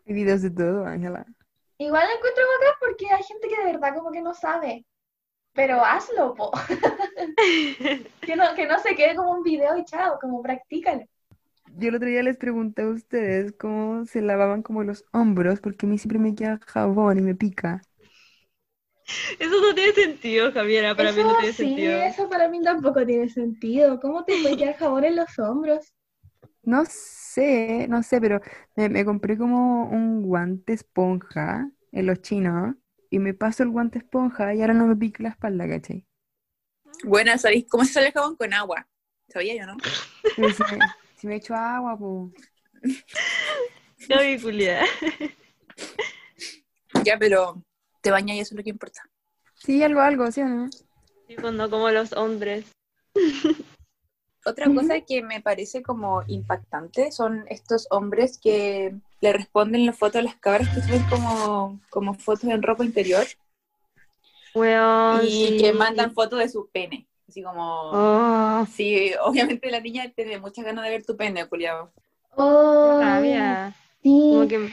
Hay 0.07 0.15
videos 0.15 0.43
de 0.43 0.51
todo, 0.51 0.87
Ángela. 0.87 1.27
Igual 1.79 2.07
lo 2.07 2.17
encuentro 2.17 2.45
bacán 2.59 2.77
porque 2.81 3.11
hay 3.11 3.23
gente 3.25 3.49
que 3.49 3.57
de 3.57 3.73
verdad 3.73 3.95
como 3.97 4.13
que 4.13 4.23
no 4.23 4.35
sabe. 4.35 4.87
Pero 5.53 5.85
hazlo, 5.85 6.35
po. 6.35 6.53
que, 8.21 8.37
no, 8.37 8.55
que 8.55 8.67
no 8.67 8.79
se 8.79 8.95
quede 8.95 9.17
como 9.17 9.33
un 9.33 9.43
video 9.43 9.77
y 9.77 9.85
chao, 9.85 10.19
como 10.21 10.43
practícalo. 10.43 11.05
Yo 11.75 11.89
el 11.89 11.97
otro 11.97 12.09
día 12.09 12.23
les 12.23 12.37
pregunté 12.37 12.83
a 12.83 12.89
ustedes 12.89 13.53
cómo 13.53 14.05
se 14.05 14.21
lavaban 14.21 14.63
como 14.63 14.85
los 14.85 15.05
hombros, 15.13 15.61
porque 15.61 15.87
a 15.87 15.89
mí 15.89 15.99
siempre 15.99 16.19
me 16.19 16.35
queda 16.35 16.61
jabón 16.67 17.19
y 17.19 17.23
me 17.23 17.35
pica. 17.35 17.83
Eso 19.39 19.61
no 19.61 19.75
tiene 19.75 19.93
sentido, 19.93 20.53
Javiera. 20.53 20.97
Para 20.97 21.13
mí 21.13 21.23
no 21.23 21.37
tiene 21.37 21.53
sí, 21.53 21.65
sentido. 21.65 22.01
eso 22.03 22.29
para 22.29 22.49
mí 22.49 22.61
tampoco 22.63 23.05
tiene 23.07 23.29
sentido. 23.29 24.01
¿Cómo 24.01 24.25
te 24.25 24.41
puede 24.43 24.57
quedar 24.57 24.77
jabón 24.77 25.05
en 25.05 25.17
los 25.17 25.39
hombros? 25.39 25.93
No 26.65 26.85
sé, 26.87 27.87
no 27.89 28.03
sé, 28.03 28.21
pero 28.21 28.41
me, 28.77 28.89
me 28.89 29.05
compré 29.05 29.37
como 29.37 29.89
un 29.91 30.23
guante 30.23 30.73
esponja 30.73 31.71
en 31.93 32.07
los 32.07 32.21
chinos 32.23 32.77
y 33.11 33.19
me 33.19 33.35
paso 33.35 33.63
el 33.63 33.71
guante 33.71 33.99
esponja 33.99 34.55
y 34.55 34.61
ahora 34.61 34.75
no 34.75 34.87
me 34.87 34.97
pica 34.97 35.23
la 35.23 35.31
espalda, 35.31 35.69
¿cachai? 35.69 36.07
Bueno, 37.05 37.37
¿sabéis 37.39 37.67
cómo 37.69 37.85
se 37.85 37.93
sale 37.95 38.09
el 38.09 38.13
jabón 38.13 38.37
con 38.37 38.53
agua? 38.55 38.89
¿Sabía 39.29 39.55
yo, 39.57 39.67
no? 39.67 39.77
Pero 40.35 40.53
si 40.53 40.65
me, 40.65 40.93
si 41.17 41.27
me 41.27 41.37
echo 41.37 41.55
agua, 41.55 41.99
pues... 41.99 42.33
Javi, 44.09 44.39
culiá. 44.41 44.85
Ya, 47.05 47.19
pero 47.19 47.63
te 48.03 48.11
bañas 48.11 48.37
y 48.37 48.41
eso 48.41 48.55
es 48.55 48.59
lo 48.59 48.65
que 48.65 48.71
importa. 48.71 49.01
Sí, 49.55 49.83
algo, 49.83 50.01
algo, 50.01 50.31
¿sí 50.31 50.43
o 50.43 50.49
no? 50.49 50.71
Sí, 50.71 51.37
pues 51.41 51.53
no 51.55 51.71
como 51.71 51.89
los 51.91 52.13
hombres. 52.13 52.67
Otra 54.45 54.67
cosa 54.67 55.01
que 55.03 55.23
me 55.23 55.41
parece 55.41 55.83
como 55.83 56.23
impactante 56.27 57.13
son 57.13 57.45
estos 57.49 57.87
hombres 57.91 58.39
que 58.43 58.93
le 59.21 59.33
responden 59.33 59.87
las 59.87 59.97
fotos 59.97 60.17
a 60.17 60.23
las 60.23 60.35
cabras 60.35 60.69
que 60.69 60.81
suben 60.83 61.05
como, 61.09 61.81
como 61.91 62.15
fotos 62.15 62.45
en 62.51 62.61
ropa 62.61 62.85
interior 62.85 63.25
Weón, 64.55 65.25
y 65.27 65.31
sí. 65.31 65.59
que 65.59 65.73
mandan 65.73 66.13
fotos 66.13 66.41
de 66.41 66.49
su 66.49 66.69
pene. 66.71 67.07
Así 67.29 67.43
como, 67.43 67.91
Oh, 67.93 68.67
sí, 68.75 69.13
obviamente 69.23 69.71
la 69.71 69.81
niña 69.81 70.13
tiene 70.15 70.39
muchas 70.41 70.65
ganas 70.65 70.85
de 70.85 70.91
ver 70.91 71.07
tu 71.07 71.17
pene, 71.17 71.47
culiao. 71.47 71.93
Oh, 72.37 72.99
rabia. 73.01 73.73
sí. 74.03 74.29
Como 74.31 74.49
que 74.49 74.71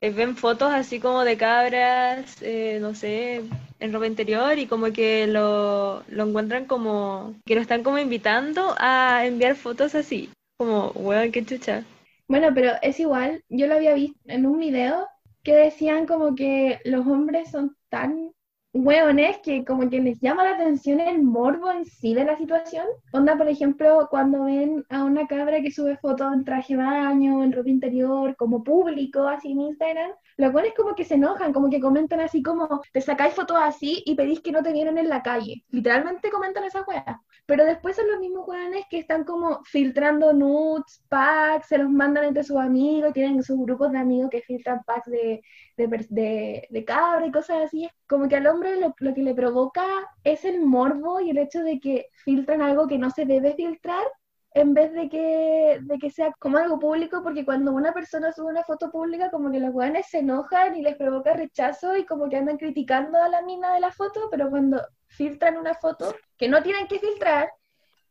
eh, 0.00 0.10
ven 0.10 0.36
fotos 0.36 0.70
así 0.72 1.00
como 1.00 1.24
de 1.24 1.36
cabras, 1.36 2.40
eh, 2.42 2.78
no 2.80 2.94
sé, 2.94 3.42
en 3.78 3.92
ropa 3.92 4.06
interior 4.06 4.58
y 4.58 4.66
como 4.66 4.92
que 4.92 5.26
lo, 5.26 6.02
lo 6.08 6.26
encuentran 6.26 6.66
como 6.66 7.34
que 7.44 7.54
lo 7.54 7.60
están 7.60 7.82
como 7.82 7.98
invitando 7.98 8.74
a 8.78 9.26
enviar 9.26 9.56
fotos 9.56 9.94
así. 9.94 10.30
Como, 10.56 10.90
weón, 10.90 11.32
qué 11.32 11.44
chucha. 11.44 11.84
Bueno, 12.28 12.48
pero 12.54 12.72
es 12.82 13.00
igual, 13.00 13.42
yo 13.48 13.66
lo 13.66 13.74
había 13.74 13.94
visto 13.94 14.18
en 14.26 14.46
un 14.46 14.58
video 14.58 15.08
que 15.42 15.54
decían 15.54 16.06
como 16.06 16.34
que 16.34 16.78
los 16.84 17.06
hombres 17.06 17.50
son 17.50 17.76
tan 17.88 18.32
hueones 18.72 19.38
que 19.38 19.64
como 19.64 19.88
que 19.90 20.00
les 20.00 20.20
llama 20.20 20.44
la 20.44 20.50
atención 20.54 21.00
el 21.00 21.22
morbo 21.22 21.70
en 21.70 21.84
sí 21.84 22.14
de 22.14 22.24
la 22.24 22.36
situación. 22.36 22.86
Onda, 23.12 23.36
por 23.36 23.48
ejemplo, 23.48 24.06
cuando 24.10 24.44
ven 24.44 24.84
a 24.88 25.04
una 25.04 25.26
cabra 25.26 25.60
que 25.60 25.70
sube 25.70 25.96
fotos 25.96 26.32
en 26.32 26.44
traje 26.44 26.76
de 26.76 26.82
baño, 26.82 27.42
en 27.42 27.52
ropa 27.52 27.68
interior, 27.68 28.36
como 28.36 28.62
público, 28.62 29.26
así 29.26 29.52
en 29.52 29.60
Instagram, 29.60 30.12
los 30.36 30.54
hueones 30.54 30.74
como 30.76 30.94
que 30.94 31.04
se 31.04 31.14
enojan, 31.14 31.52
como 31.52 31.68
que 31.70 31.80
comentan 31.80 32.20
así 32.20 32.42
como, 32.42 32.80
te 32.92 33.00
sacáis 33.00 33.34
fotos 33.34 33.58
así 33.60 34.02
y 34.06 34.14
pedís 34.14 34.40
que 34.40 34.52
no 34.52 34.62
te 34.62 34.72
vieran 34.72 34.98
en 34.98 35.08
la 35.08 35.22
calle. 35.22 35.64
Literalmente 35.70 36.30
comentan 36.30 36.64
esas 36.64 36.86
weas. 36.86 37.04
Pero 37.50 37.64
después 37.64 37.96
son 37.96 38.06
los 38.08 38.20
mismos 38.20 38.46
hueones 38.46 38.84
que 38.88 38.98
están 38.98 39.24
como 39.24 39.64
filtrando 39.64 40.32
nudes, 40.32 41.02
packs, 41.08 41.66
se 41.66 41.78
los 41.78 41.90
mandan 41.90 42.24
entre 42.26 42.44
sus 42.44 42.56
amigos, 42.58 43.12
tienen 43.12 43.42
sus 43.42 43.58
grupos 43.58 43.90
de 43.90 43.98
amigos 43.98 44.30
que 44.30 44.40
filtran 44.42 44.84
packs 44.84 45.10
de, 45.10 45.42
de, 45.76 46.06
de, 46.10 46.68
de 46.70 46.84
cabra 46.84 47.26
y 47.26 47.32
cosas 47.32 47.64
así. 47.64 47.88
Como 48.08 48.28
que 48.28 48.36
al 48.36 48.46
hombre 48.46 48.80
lo, 48.80 48.94
lo 48.98 49.14
que 49.14 49.22
le 49.22 49.34
provoca 49.34 49.84
es 50.22 50.44
el 50.44 50.60
morbo 50.60 51.20
y 51.20 51.30
el 51.30 51.38
hecho 51.38 51.64
de 51.64 51.80
que 51.80 52.06
filtran 52.24 52.62
algo 52.62 52.86
que 52.86 52.98
no 52.98 53.10
se 53.10 53.24
debe 53.24 53.54
filtrar 53.54 54.04
en 54.52 54.74
vez 54.74 54.92
de 54.92 55.08
que, 55.08 55.78
de 55.80 55.98
que 55.98 56.10
sea 56.10 56.32
como 56.38 56.58
algo 56.58 56.78
público, 56.78 57.22
porque 57.22 57.44
cuando 57.44 57.72
una 57.72 57.92
persona 57.92 58.32
sube 58.32 58.50
una 58.50 58.64
foto 58.64 58.90
pública, 58.90 59.30
como 59.30 59.50
que 59.50 59.60
los 59.60 59.72
weones 59.72 60.06
se 60.08 60.18
enojan 60.18 60.74
y 60.76 60.82
les 60.82 60.96
provoca 60.96 61.34
rechazo 61.34 61.96
y 61.96 62.04
como 62.04 62.28
que 62.28 62.36
andan 62.36 62.56
criticando 62.56 63.22
a 63.22 63.28
la 63.28 63.42
mina 63.42 63.72
de 63.74 63.80
la 63.80 63.92
foto, 63.92 64.28
pero 64.30 64.50
cuando 64.50 64.80
filtran 65.06 65.56
una 65.56 65.74
foto 65.74 66.14
que 66.36 66.48
no 66.48 66.62
tienen 66.62 66.88
que 66.88 66.98
filtrar 66.98 67.48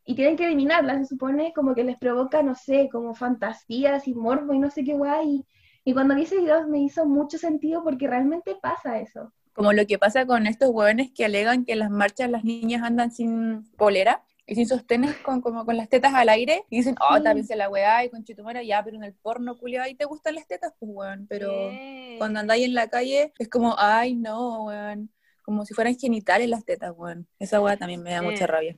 y 0.06 0.14
tienen 0.14 0.36
que 0.36 0.46
eliminarla, 0.46 0.98
se 0.98 1.04
supone 1.04 1.52
como 1.54 1.74
que 1.74 1.84
les 1.84 1.98
provoca, 1.98 2.42
no 2.42 2.54
sé, 2.54 2.88
como 2.90 3.14
fantasías 3.14 4.08
y 4.08 4.14
morbo 4.14 4.54
y 4.54 4.58
no 4.58 4.70
sé 4.70 4.82
qué 4.82 4.94
guay. 4.94 5.44
Y, 5.84 5.92
cuando 5.92 6.14
vi 6.14 6.22
ese 6.22 6.38
video 6.38 6.66
me 6.68 6.80
hizo 6.80 7.04
mucho 7.04 7.36
sentido 7.36 7.82
porque 7.84 8.08
realmente 8.08 8.56
pasa 8.62 8.98
eso. 8.98 9.32
Como 9.52 9.74
lo 9.74 9.86
que 9.86 9.98
pasa 9.98 10.24
con 10.24 10.46
estos 10.46 10.70
hueones 10.70 11.10
que 11.12 11.26
alegan 11.26 11.66
que 11.66 11.72
en 11.72 11.80
las 11.80 11.90
marchas 11.90 12.30
las 12.30 12.44
niñas 12.44 12.82
andan 12.82 13.10
sin 13.10 13.70
polera 13.76 14.24
y 14.50 14.56
sin 14.56 14.66
sostenes 14.66 15.16
con, 15.18 15.40
como 15.40 15.64
con 15.64 15.76
las 15.76 15.88
tetas 15.88 16.12
al 16.12 16.28
aire 16.28 16.64
y 16.70 16.78
dicen, 16.78 16.96
oh, 17.08 17.22
también 17.22 17.46
se 17.46 17.54
la 17.54 17.70
weá 17.70 18.04
y 18.04 18.10
con 18.10 18.24
chitumara, 18.24 18.64
ya, 18.64 18.82
pero 18.82 18.96
en 18.96 19.04
el 19.04 19.14
porno, 19.14 19.56
culiado, 19.56 19.84
ahí 19.84 19.94
te 19.94 20.06
gustan 20.06 20.34
las 20.34 20.48
tetas, 20.48 20.74
pues 20.80 20.90
weón, 20.92 21.26
pero 21.28 21.52
cuando 22.18 22.40
andáis 22.40 22.66
en 22.66 22.74
la 22.74 22.88
calle 22.88 23.32
es 23.38 23.48
como, 23.48 23.76
ay, 23.78 24.16
no, 24.16 24.64
weón, 24.64 25.12
como 25.42 25.64
si 25.64 25.72
fueran 25.72 25.96
genitales 25.96 26.48
las 26.48 26.64
tetas, 26.64 26.92
weón. 26.96 27.28
Esa 27.38 27.60
weá 27.60 27.76
también 27.76 28.02
me 28.02 28.10
da 28.10 28.22
mucha 28.22 28.48
rabia. 28.48 28.76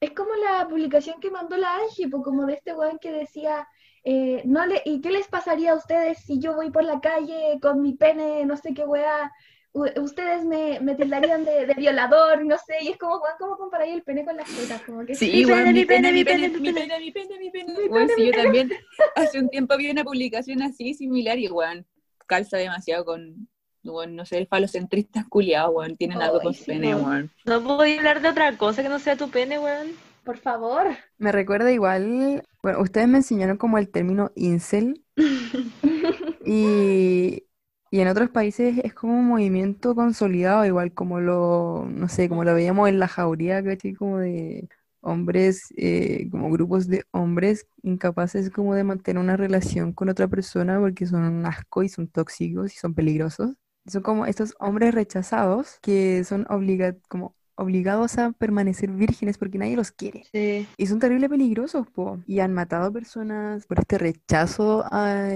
Es 0.00 0.10
como 0.10 0.34
la 0.34 0.66
publicación 0.66 1.20
que 1.20 1.30
mandó 1.30 1.56
la 1.56 1.72
Angie, 1.76 2.08
pues 2.08 2.24
como 2.24 2.44
de 2.44 2.54
este 2.54 2.74
weón 2.74 2.98
que 2.98 3.12
decía, 3.12 3.68
eh, 4.02 4.42
no 4.44 4.66
le, 4.66 4.82
¿y 4.84 5.00
qué 5.00 5.12
les 5.12 5.28
pasaría 5.28 5.70
a 5.70 5.76
ustedes 5.76 6.18
si 6.18 6.40
yo 6.40 6.56
voy 6.56 6.72
por 6.72 6.82
la 6.82 7.00
calle 7.00 7.60
con 7.62 7.80
mi 7.80 7.92
pene, 7.92 8.44
no 8.44 8.56
sé 8.56 8.74
qué 8.74 8.84
weá? 8.84 9.30
Ustedes 9.72 10.44
me, 10.44 10.80
me 10.80 10.94
tildarían 10.94 11.44
de, 11.44 11.66
de, 11.66 11.74
violador, 11.74 12.44
no 12.44 12.56
sé, 12.58 12.74
y 12.82 12.88
es 12.88 12.98
como, 12.98 13.20
¿cómo 13.38 13.56
comparáis 13.56 13.94
el 13.94 14.02
pene 14.02 14.24
con 14.24 14.36
las 14.36 14.48
tetas? 14.48 14.82
Como 14.82 15.04
que 15.06 15.14
sí, 15.14 15.44
bueno, 15.44 15.72
mi 15.72 15.84
pene, 15.84 16.12
mi 16.12 16.24
pene, 16.24 16.48
mi 16.48 16.72
pene, 16.72 16.98
mi 16.98 17.10
pene, 17.10 17.38
mi 17.38 17.50
pene, 17.50 17.88
Bueno, 17.88 18.08
sí, 18.14 18.26
yo 18.26 18.32
también 18.32 18.70
hace 19.16 19.38
un 19.38 19.48
tiempo 19.48 19.76
vi 19.76 19.90
una 19.90 20.04
publicación 20.04 20.62
así, 20.62 20.94
similar, 20.94 21.38
y 21.38 21.48
weón, 21.48 21.86
calza 22.26 22.58
demasiado 22.58 23.04
con, 23.06 23.48
bueno, 23.82 24.12
no 24.12 24.26
sé, 24.26 24.44
falocentristas 24.46 25.26
culiados, 25.28 25.74
weón, 25.74 25.96
tienen 25.96 26.20
algo 26.20 26.40
con 26.40 26.52
su 26.52 26.66
pene, 26.66 26.94
weón. 26.94 27.30
No 27.46 27.62
puedo 27.62 27.80
hablar 27.80 28.20
de 28.20 28.28
otra 28.28 28.56
cosa 28.58 28.82
que 28.82 28.90
no 28.90 28.98
sea 28.98 29.16
tu 29.16 29.30
pene, 29.30 29.58
weón. 29.58 29.88
Por 30.22 30.38
favor. 30.38 30.86
Me 31.18 31.32
recuerda 31.32 31.72
igual, 31.72 32.44
bueno, 32.62 32.80
ustedes 32.80 33.08
me 33.08 33.18
enseñaron 33.18 33.56
como 33.56 33.78
el 33.78 33.88
término 33.88 34.30
incel. 34.36 35.02
y 36.46 37.44
y 37.92 38.00
en 38.00 38.08
otros 38.08 38.30
países 38.30 38.78
es 38.82 38.94
como 38.94 39.18
un 39.18 39.26
movimiento 39.28 39.94
consolidado, 39.94 40.64
igual 40.64 40.94
como 40.94 41.20
lo, 41.20 41.86
no 41.90 42.08
sé, 42.08 42.26
como 42.30 42.42
lo 42.42 42.54
veíamos 42.54 42.88
en 42.88 42.98
la 42.98 43.06
jauría, 43.06 43.62
¿cachai? 43.62 43.92
Como 43.92 44.18
de 44.18 44.66
hombres, 45.02 45.74
eh, 45.76 46.26
como 46.30 46.50
grupos 46.50 46.88
de 46.88 47.04
hombres 47.10 47.66
incapaces 47.82 48.48
como 48.48 48.74
de 48.74 48.84
mantener 48.84 49.22
una 49.22 49.36
relación 49.36 49.92
con 49.92 50.08
otra 50.08 50.26
persona 50.26 50.80
porque 50.80 51.04
son 51.04 51.24
un 51.24 51.44
asco 51.44 51.82
y 51.82 51.90
son 51.90 52.08
tóxicos 52.08 52.72
y 52.72 52.78
son 52.78 52.94
peligrosos. 52.94 53.50
Son 53.86 54.00
como 54.00 54.24
estos 54.24 54.54
hombres 54.58 54.94
rechazados 54.94 55.78
que 55.82 56.24
son 56.24 56.46
obliga 56.48 56.96
como 57.08 57.36
obligados 57.56 58.16
a 58.16 58.32
permanecer 58.32 58.90
vírgenes 58.90 59.36
porque 59.36 59.58
nadie 59.58 59.76
los 59.76 59.92
quiere. 59.92 60.24
Sí. 60.32 60.66
Y 60.78 60.86
son 60.86 60.98
terrible 60.98 61.28
peligrosos, 61.28 61.86
po. 61.90 62.22
Y 62.26 62.40
han 62.40 62.54
matado 62.54 62.90
personas 62.90 63.66
por 63.66 63.80
este 63.80 63.98
rechazo 63.98 64.82
a, 64.90 65.28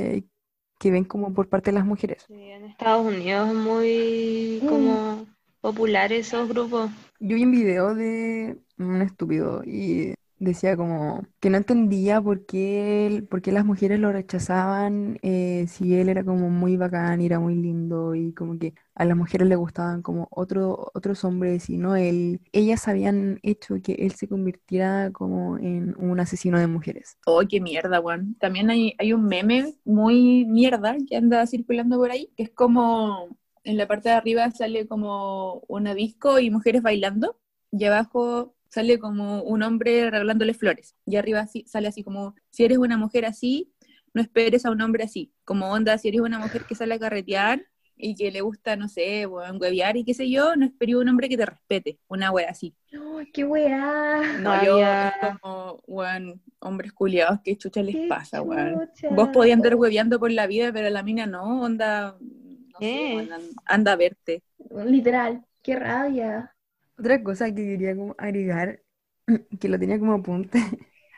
que 0.78 0.90
ven 0.90 1.04
como 1.04 1.32
por 1.32 1.48
parte 1.48 1.70
de 1.70 1.78
las 1.78 1.86
mujeres. 1.86 2.24
Sí, 2.26 2.34
en 2.34 2.64
Estados 2.64 3.06
Unidos 3.06 3.48
es 3.48 3.54
muy 3.54 4.62
como 4.68 5.26
popular 5.60 6.12
esos 6.12 6.48
grupos. 6.48 6.90
Yo 7.18 7.36
vi 7.36 7.44
un 7.44 7.52
video 7.52 7.94
de 7.94 8.58
un 8.78 9.02
estúpido 9.02 9.62
y 9.64 10.14
decía 10.38 10.76
como 10.76 11.26
que 11.40 11.50
no 11.50 11.56
entendía 11.56 12.20
por 12.20 12.46
qué, 12.46 13.24
por 13.30 13.42
qué 13.42 13.52
las 13.52 13.64
mujeres 13.64 13.98
lo 14.00 14.12
rechazaban 14.12 15.18
eh, 15.22 15.66
si 15.68 15.94
él 15.94 16.08
era 16.08 16.24
como 16.24 16.50
muy 16.50 16.76
bacán 16.76 17.20
y 17.20 17.26
era 17.26 17.40
muy 17.40 17.54
lindo 17.54 18.14
y 18.14 18.32
como 18.34 18.58
que 18.58 18.74
a 18.94 19.04
las 19.04 19.16
mujeres 19.16 19.48
le 19.48 19.56
gustaban 19.56 20.02
como 20.02 20.28
otro, 20.30 20.90
otros 20.94 21.24
hombres 21.24 21.68
y 21.70 21.78
no 21.78 21.96
él. 21.96 22.40
Ellas 22.52 22.88
habían 22.88 23.38
hecho 23.42 23.76
que 23.82 23.92
él 23.94 24.12
se 24.12 24.28
convirtiera 24.28 25.10
como 25.12 25.58
en 25.58 25.94
un 25.98 26.20
asesino 26.20 26.58
de 26.58 26.66
mujeres. 26.66 27.18
Oh, 27.26 27.42
qué 27.48 27.60
mierda, 27.60 28.00
Juan. 28.00 28.34
También 28.38 28.70
hay, 28.70 28.94
hay 28.98 29.12
un 29.12 29.26
meme 29.26 29.74
muy 29.84 30.44
mierda 30.46 30.96
que 31.08 31.16
anda 31.16 31.46
circulando 31.46 31.98
por 31.98 32.10
ahí, 32.10 32.32
que 32.36 32.44
es 32.44 32.50
como 32.50 33.36
en 33.64 33.76
la 33.76 33.88
parte 33.88 34.08
de 34.10 34.14
arriba 34.14 34.50
sale 34.52 34.86
como 34.86 35.62
una 35.68 35.94
disco 35.94 36.38
y 36.38 36.50
mujeres 36.50 36.82
bailando 36.82 37.38
y 37.72 37.84
abajo 37.84 38.55
sale 38.68 38.98
como 38.98 39.42
un 39.42 39.62
hombre 39.62 40.10
regalándole 40.10 40.54
flores. 40.54 40.96
Y 41.06 41.16
arriba 41.16 41.40
así, 41.40 41.64
sale 41.66 41.88
así 41.88 42.02
como, 42.02 42.34
si 42.50 42.64
eres 42.64 42.78
una 42.78 42.96
mujer 42.96 43.24
así, 43.24 43.72
no 44.14 44.22
esperes 44.22 44.64
a 44.64 44.70
un 44.70 44.80
hombre 44.80 45.04
así. 45.04 45.32
Como 45.44 45.70
onda, 45.70 45.98
si 45.98 46.08
eres 46.08 46.20
una 46.20 46.38
mujer 46.38 46.64
que 46.64 46.74
sale 46.74 46.94
a 46.94 46.98
carretear 46.98 47.62
y 47.98 48.14
que 48.14 48.30
le 48.30 48.40
gusta, 48.42 48.76
no 48.76 48.88
sé, 48.88 49.26
huevear 49.26 49.96
y 49.96 50.04
qué 50.04 50.14
sé 50.14 50.30
yo, 50.30 50.56
no 50.56 50.66
esperes 50.66 50.96
un 50.96 51.08
hombre 51.08 51.28
que 51.28 51.36
te 51.36 51.46
respete. 51.46 51.98
Una 52.08 52.30
wea 52.30 52.50
así. 52.50 52.74
¡Oh, 52.98 53.20
qué 53.32 53.44
wea! 53.44 54.38
No, 54.40 54.64
yo 54.64 54.78
es 54.78 55.12
como, 55.40 55.80
weón, 55.86 56.42
hombres 56.60 56.92
culiados, 56.92 57.40
qué 57.42 57.56
chucha 57.56 57.82
les 57.82 58.08
pasa, 58.08 58.42
weón. 58.42 58.88
Vos 59.10 59.28
podías 59.28 59.56
andar 59.56 59.74
hueveando 59.74 60.18
por 60.18 60.30
la 60.30 60.46
vida, 60.46 60.72
pero 60.72 60.90
la 60.90 61.02
mina 61.02 61.26
no, 61.26 61.62
onda, 61.62 62.16
no 62.20 62.78
sé, 62.78 63.28
anda 63.64 63.92
a 63.92 63.96
verte. 63.96 64.42
Literal, 64.86 65.44
qué 65.62 65.76
rabia. 65.76 66.55
Otra 66.98 67.22
cosa 67.22 67.46
que 67.46 67.54
quería 67.54 67.96
como 67.96 68.14
agregar, 68.18 68.82
que 69.60 69.68
lo 69.68 69.78
tenía 69.78 69.98
como 69.98 70.14
apunte, 70.14 70.60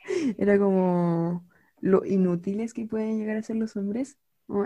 era 0.39 0.59
como 0.59 1.47
lo 1.81 2.05
inútiles 2.05 2.75
que 2.75 2.87
pueden 2.87 3.19
llegar 3.19 3.37
a 3.37 3.43
ser 3.43 3.57
los 3.57 3.77
hombres 3.77 4.19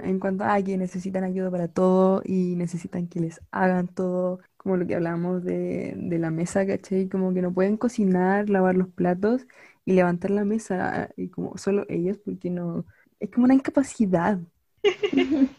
en 0.02 0.20
cuanto 0.20 0.44
a 0.44 0.62
que 0.62 0.76
necesitan 0.78 1.24
ayuda 1.24 1.50
para 1.50 1.68
todo 1.68 2.22
y 2.24 2.54
necesitan 2.56 3.08
que 3.08 3.20
les 3.20 3.40
hagan 3.50 3.88
todo, 3.88 4.38
como 4.56 4.76
lo 4.76 4.86
que 4.86 4.94
hablamos 4.94 5.42
de, 5.44 5.94
de 5.96 6.18
la 6.18 6.30
mesa, 6.30 6.64
¿cachai? 6.66 7.08
Como 7.08 7.34
que 7.34 7.42
no 7.42 7.52
pueden 7.52 7.76
cocinar, 7.76 8.48
lavar 8.48 8.76
los 8.76 8.88
platos 8.88 9.46
y 9.84 9.94
levantar 9.94 10.30
la 10.30 10.44
mesa, 10.44 11.10
y 11.16 11.28
como 11.28 11.58
solo 11.58 11.84
ellos, 11.88 12.18
porque 12.24 12.48
no, 12.50 12.86
es 13.18 13.30
como 13.30 13.44
una 13.46 13.54
incapacidad. 13.54 14.38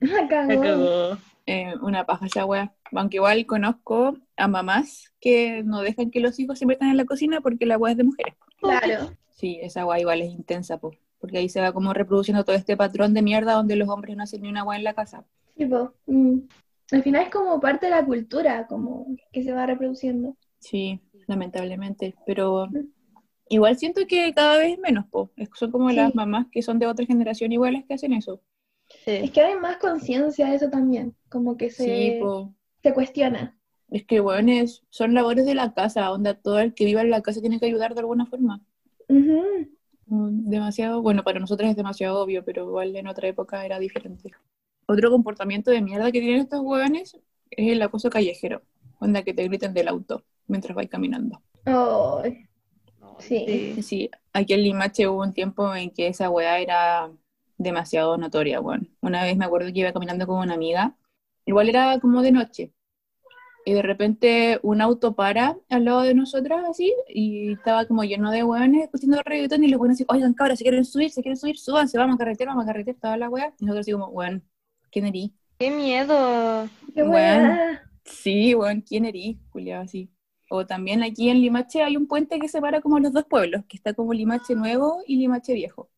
Acabó. 0.00 1.18
Eh, 1.52 1.74
una 1.82 2.06
paja 2.06 2.26
esa 2.26 2.46
wea. 2.46 2.72
Aunque 2.92 3.16
igual 3.16 3.44
conozco 3.44 4.16
a 4.36 4.46
mamás 4.46 5.12
que 5.20 5.64
no 5.64 5.82
dejan 5.82 6.12
que 6.12 6.20
los 6.20 6.38
hijos 6.38 6.60
se 6.60 6.64
metan 6.64 6.90
en 6.90 6.96
la 6.96 7.04
cocina 7.04 7.40
porque 7.40 7.66
la 7.66 7.76
wea 7.76 7.90
es 7.90 7.98
de 7.98 8.04
mujeres. 8.04 8.36
Claro. 8.60 9.10
Sí, 9.30 9.58
esa 9.60 9.84
wea 9.84 9.98
igual 9.98 10.22
es 10.22 10.30
intensa, 10.30 10.78
po, 10.78 10.92
porque 11.18 11.38
ahí 11.38 11.48
se 11.48 11.60
va 11.60 11.72
como 11.72 11.92
reproduciendo 11.92 12.44
todo 12.44 12.54
este 12.54 12.76
patrón 12.76 13.14
de 13.14 13.22
mierda 13.22 13.54
donde 13.54 13.74
los 13.74 13.88
hombres 13.88 14.16
no 14.16 14.22
hacen 14.22 14.42
ni 14.42 14.48
una 14.48 14.62
wea 14.62 14.78
en 14.78 14.84
la 14.84 14.94
casa. 14.94 15.24
Sí, 15.56 15.64
mm. 15.64 16.38
Al 16.92 17.02
final 17.02 17.22
es 17.24 17.30
como 17.30 17.58
parte 17.58 17.86
de 17.86 17.90
la 17.90 18.06
cultura, 18.06 18.68
como 18.68 19.08
que 19.32 19.42
se 19.42 19.52
va 19.52 19.66
reproduciendo. 19.66 20.36
Sí, 20.60 21.00
lamentablemente, 21.26 22.14
pero 22.26 22.68
mm. 22.70 22.86
igual 23.48 23.76
siento 23.76 24.02
que 24.06 24.32
cada 24.34 24.56
vez 24.56 24.78
menos, 24.78 25.06
po. 25.06 25.32
Son 25.54 25.72
como 25.72 25.90
las 25.90 26.14
mamás 26.14 26.46
que 26.52 26.62
son 26.62 26.78
de 26.78 26.86
otra 26.86 27.06
generación 27.06 27.50
iguales 27.50 27.84
que 27.88 27.94
hacen 27.94 28.12
eso. 28.12 28.40
Es 29.06 29.30
que 29.30 29.40
hay 29.40 29.56
más 29.56 29.78
conciencia 29.78 30.48
de 30.48 30.56
eso 30.56 30.70
también, 30.70 31.14
como 31.28 31.56
que 31.56 31.70
se, 31.70 32.20
se 32.82 32.94
cuestiona. 32.94 33.56
Es 33.90 34.04
que, 34.06 34.20
bueno, 34.20 34.52
es, 34.52 34.84
son 34.88 35.14
labores 35.14 35.46
de 35.46 35.54
la 35.54 35.74
casa, 35.74 36.12
onda, 36.12 36.34
todo 36.34 36.60
el 36.60 36.74
que 36.74 36.84
viva 36.84 37.00
en 37.00 37.10
la 37.10 37.22
casa 37.22 37.40
tiene 37.40 37.58
que 37.58 37.66
ayudar 37.66 37.94
de 37.94 38.00
alguna 38.00 38.26
forma. 38.26 38.60
Mm, 40.06 40.48
demasiado, 40.50 41.02
bueno, 41.02 41.22
para 41.24 41.40
nosotros 41.40 41.70
es 41.70 41.76
demasiado 41.76 42.20
obvio, 42.20 42.44
pero 42.44 42.64
igual 42.64 42.94
en 42.96 43.06
otra 43.06 43.28
época 43.28 43.64
era 43.64 43.78
diferente. 43.78 44.30
Otro 44.86 45.10
comportamiento 45.10 45.70
de 45.70 45.82
mierda 45.82 46.10
que 46.10 46.20
tienen 46.20 46.40
estos 46.40 46.60
jóvenes 46.60 47.16
es 47.50 47.72
el 47.72 47.82
acoso 47.82 48.10
callejero, 48.10 48.62
onda 48.98 49.22
que 49.22 49.34
te 49.34 49.44
griten 49.44 49.74
del 49.74 49.88
auto 49.88 50.24
mientras 50.46 50.74
vais 50.74 50.88
caminando. 50.88 51.40
Oh, 51.66 52.22
sí. 53.18 53.82
Sí, 53.82 54.10
aquí 54.32 54.52
en 54.54 54.62
Limache 54.62 55.06
hubo 55.08 55.22
un 55.22 55.32
tiempo 55.32 55.74
en 55.74 55.90
que 55.90 56.08
esa 56.08 56.30
weá 56.30 56.58
era 56.58 57.10
demasiado 57.60 58.16
notoria, 58.16 58.58
bueno. 58.58 58.86
Una 59.02 59.22
vez 59.22 59.36
me 59.36 59.44
acuerdo 59.44 59.72
que 59.72 59.80
iba 59.80 59.92
caminando 59.92 60.26
con 60.26 60.38
una 60.38 60.54
amiga, 60.54 60.96
igual 61.44 61.68
era 61.68 62.00
como 62.00 62.22
de 62.22 62.32
noche, 62.32 62.72
y 63.66 63.74
de 63.74 63.82
repente 63.82 64.58
un 64.62 64.80
auto 64.80 65.14
para 65.14 65.58
al 65.68 65.84
lado 65.84 66.00
de 66.00 66.14
nosotras 66.14 66.64
así, 66.68 66.94
y 67.06 67.52
estaba 67.52 67.84
como 67.84 68.02
lleno 68.02 68.30
de 68.30 68.44
hueones 68.44 68.84
escuchando 68.84 69.20
reggaetón, 69.22 69.62
y 69.62 69.68
los 69.68 69.78
hueones 69.78 69.98
así, 69.98 70.06
oigan 70.08 70.32
cabras, 70.32 70.58
si 70.58 70.64
quieren 70.64 70.86
subir, 70.86 71.10
si 71.10 71.22
quieren 71.22 71.36
subir, 71.36 71.58
súbanse, 71.58 71.98
vamos 71.98 72.14
a 72.14 72.18
carretera, 72.18 72.52
vamos 72.52 72.64
a 72.64 72.66
carretera, 72.66 72.98
toda 72.98 73.16
la 73.18 73.28
wea, 73.28 73.52
y 73.58 73.66
nosotros 73.66 73.84
así 73.84 73.92
como, 73.92 74.06
weón, 74.08 74.42
¿quién 74.90 75.04
erí? 75.04 75.34
¡Qué 75.58 75.70
miedo! 75.70 76.66
¡Qué 76.94 77.02
wea! 77.02 77.82
Sí, 78.04 78.54
weón, 78.54 78.80
¿quién 78.80 79.04
erí? 79.04 79.38
Julián, 79.50 79.82
así. 79.82 80.10
O 80.48 80.64
también 80.66 81.02
aquí 81.02 81.28
en 81.28 81.42
Limache 81.42 81.82
hay 81.82 81.98
un 81.98 82.08
puente 82.08 82.38
que 82.40 82.48
separa 82.48 82.80
como 82.80 82.98
los 82.98 83.12
dos 83.12 83.24
pueblos, 83.26 83.66
que 83.68 83.76
está 83.76 83.92
como 83.92 84.14
Limache 84.14 84.54
Nuevo 84.54 85.02
y 85.06 85.16
Limache 85.16 85.52
Viejo. 85.52 85.89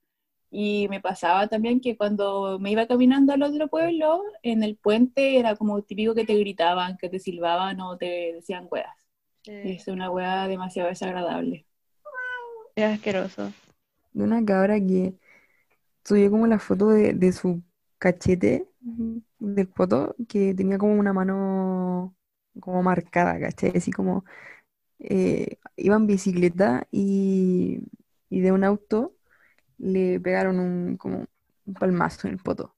Y 0.52 0.88
me 0.90 1.00
pasaba 1.02 1.48
también 1.48 1.80
que 1.80 1.96
cuando 1.98 2.58
me 2.60 2.72
iba 2.72 2.86
caminando 2.88 3.34
al 3.34 3.42
otro 3.42 3.68
pueblo, 3.68 4.22
en 4.42 4.62
el 4.64 4.76
puente 4.76 5.38
era 5.38 5.56
como 5.56 5.82
típico 5.82 6.14
que 6.14 6.26
te 6.26 6.34
gritaban, 6.36 6.98
que 6.98 7.08
te 7.10 7.18
silbaban 7.20 7.80
o 7.80 7.96
te 7.98 8.34
decían 8.34 8.68
hueas. 8.70 8.94
Es 9.62 9.88
una 9.88 10.10
hueá 10.10 10.48
demasiado 10.48 10.88
desagradable. 10.90 11.66
Es 12.76 12.84
asqueroso. 12.84 13.54
de 14.12 14.24
una 14.24 14.44
cabra 14.44 14.78
que 14.80 15.14
subió 16.04 16.30
como 16.32 16.48
la 16.48 16.58
foto 16.58 16.90
de, 16.90 17.14
de 17.14 17.32
su 17.32 17.62
cachete 17.98 18.68
del 19.40 19.68
foto 19.68 20.16
que 20.28 20.54
tenía 20.54 20.78
como 20.78 20.94
una 20.94 21.12
mano 21.12 22.16
como 22.60 22.82
marcada, 22.82 23.40
¿cachai? 23.40 23.72
Así 23.76 23.92
como 23.92 24.24
eh, 25.00 25.58
iba 25.76 25.96
en 25.96 26.06
bicicleta 26.08 26.86
y, 26.92 27.80
y 28.30 28.40
de 28.40 28.52
un 28.52 28.64
auto 28.64 29.16
le 29.82 30.20
pegaron 30.20 30.60
un, 30.60 30.98
como 30.98 31.26
un 31.66 31.74
palmazo 31.74 32.28
en 32.28 32.34
el 32.34 32.40
poto. 32.40 32.76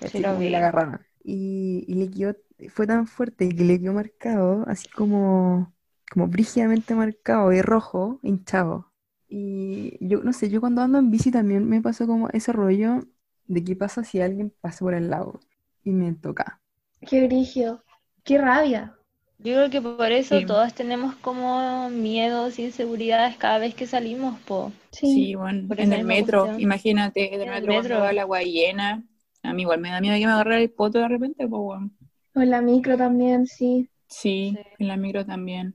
Sí, 0.00 0.18
Así 0.18 0.20
lo 0.20 0.36
como 0.36 0.42
que 0.42 0.50
vi. 0.50 0.50
la 0.50 0.58
agarraron. 0.58 1.06
Y, 1.24 1.84
y 1.88 1.94
le 1.94 2.10
quedó, 2.10 2.36
fue 2.70 2.86
tan 2.86 3.06
fuerte 3.06 3.48
que 3.50 3.64
le 3.64 3.80
quedó 3.80 3.92
marcado, 3.94 4.64
así 4.68 4.88
como, 4.90 5.74
como 6.12 6.28
brígidamente 6.28 6.94
marcado 6.94 7.50
de 7.50 7.62
rojo, 7.62 8.20
hinchado. 8.22 8.92
Y 9.28 9.98
yo 10.06 10.22
no 10.22 10.32
sé, 10.32 10.50
yo 10.50 10.60
cuando 10.60 10.82
ando 10.82 10.98
en 10.98 11.10
bici 11.10 11.30
también 11.30 11.68
me 11.68 11.80
pasó 11.82 12.06
como 12.06 12.28
ese 12.30 12.52
rollo 12.52 13.00
de 13.46 13.64
qué 13.64 13.76
pasa 13.76 14.04
si 14.04 14.20
alguien 14.20 14.52
pasa 14.60 14.80
por 14.80 14.94
el 14.94 15.10
lado 15.10 15.40
y 15.84 15.92
me 15.92 16.12
toca. 16.14 16.60
Qué 17.06 17.26
brillo. 17.26 17.84
Qué 18.24 18.38
rabia. 18.38 18.96
Yo 19.44 19.54
creo 19.54 19.70
que 19.70 19.80
por 19.82 20.12
eso 20.12 20.38
Sí. 20.38 20.46
todas 20.46 20.74
tenemos 20.74 21.16
como 21.16 21.90
miedos, 21.90 22.58
inseguridades 22.58 23.36
cada 23.36 23.58
vez 23.58 23.74
que 23.74 23.86
salimos, 23.86 24.38
po. 24.40 24.72
Sí. 24.92 25.06
Sí, 25.14 25.34
bueno, 25.34 25.66
Por 25.68 25.80
en 25.80 25.92
el 25.92 26.04
metro, 26.04 26.40
cuestión. 26.42 26.60
imagínate, 26.60 27.34
en 27.34 27.40
el 27.42 27.50
metro 27.50 27.72
metro. 27.74 27.98
va 28.00 28.12
la 28.12 28.22
agua 28.22 28.42
llena. 28.42 29.04
A 29.42 29.52
mí 29.52 29.62
igual 29.62 29.80
me 29.80 29.90
da 29.90 30.00
miedo 30.00 30.16
que 30.16 30.26
me 30.26 30.32
agarre 30.32 30.62
el 30.62 30.70
poto 30.70 30.98
de 31.00 31.08
repente, 31.08 31.48
pues 31.48 31.60
bueno. 31.60 31.90
O 32.34 32.40
en 32.40 32.50
la 32.50 32.60
micro 32.62 32.96
también, 32.96 33.46
sí. 33.46 33.88
Sí, 34.08 34.52
Sí. 34.54 34.58
en 34.78 34.88
la 34.88 34.96
micro 34.96 35.26
también. 35.26 35.74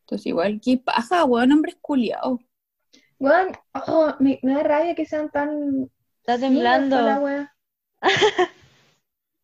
Entonces 0.00 0.26
igual, 0.26 0.60
qué 0.62 0.78
paja, 0.78 1.24
weón, 1.24 1.52
hombres 1.52 1.76
culiados. 1.80 2.40
Weón, 3.20 3.48
oh, 3.86 4.14
me, 4.20 4.40
me 4.42 4.54
da 4.54 4.62
rabia 4.62 4.94
que 4.94 5.06
sean 5.06 5.30
tan 5.30 5.90
Está 6.20 6.34
la 6.34 6.38
temblando. 6.40 6.96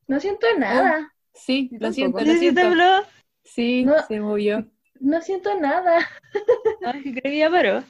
No 0.06 0.20
siento 0.20 0.46
nada. 0.58 1.12
Sí, 1.34 1.70
lo 1.72 1.92
siento, 1.92 2.18
lo 2.20 2.24
¿Sí, 2.24 2.32
sí 2.32 2.38
siento. 2.38 2.60
Sí, 3.44 3.84
No. 3.84 3.94
se 4.08 4.20
movió. 4.20 4.68
No 5.00 5.20
siento 5.22 5.54
nada. 5.60 6.08
Ay, 6.82 7.02
creo 7.02 7.22
que 7.32 7.38
ya 7.38 7.50
paró. 7.50 7.82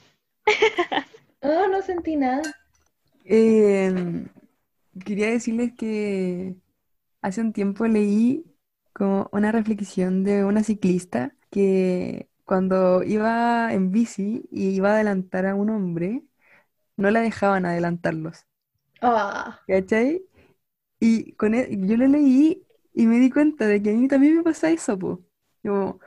Oh, 1.42 1.68
no 1.68 1.80
sentí 1.80 2.16
nada. 2.16 2.42
Eh, 3.24 4.26
quería 5.04 5.30
decirles 5.30 5.72
que 5.76 6.56
hace 7.22 7.40
un 7.42 7.52
tiempo 7.52 7.86
leí 7.86 8.46
como 8.94 9.28
una 9.32 9.52
reflexión 9.52 10.24
de 10.24 10.44
una 10.44 10.64
ciclista 10.64 11.36
que 11.50 12.30
cuando 12.44 13.02
iba 13.04 13.72
en 13.74 13.90
bici 13.92 14.48
y 14.52 14.70
iba 14.70 14.90
a 14.92 14.94
adelantar 14.96 15.46
a 15.46 15.54
un 15.56 15.70
hombre, 15.70 16.24
no 16.96 17.10
la 17.12 17.20
dejaban 17.22 17.66
adelantarlos, 17.66 18.46
Ah, 19.00 19.60
¿cachai? 19.66 20.22
Y 21.00 21.34
con 21.34 21.54
e- 21.54 21.68
yo 21.86 21.96
lo 21.98 22.08
leí 22.08 22.66
y 22.94 23.06
me 23.06 23.18
di 23.20 23.30
cuenta 23.30 23.66
de 23.68 23.82
que 23.82 23.90
a 23.92 23.94
mí 23.94 24.08
también 24.08 24.36
me 24.38 24.42
pasa 24.44 24.70
eso, 24.70 24.98
po. 24.98 25.24
Como 25.64 26.00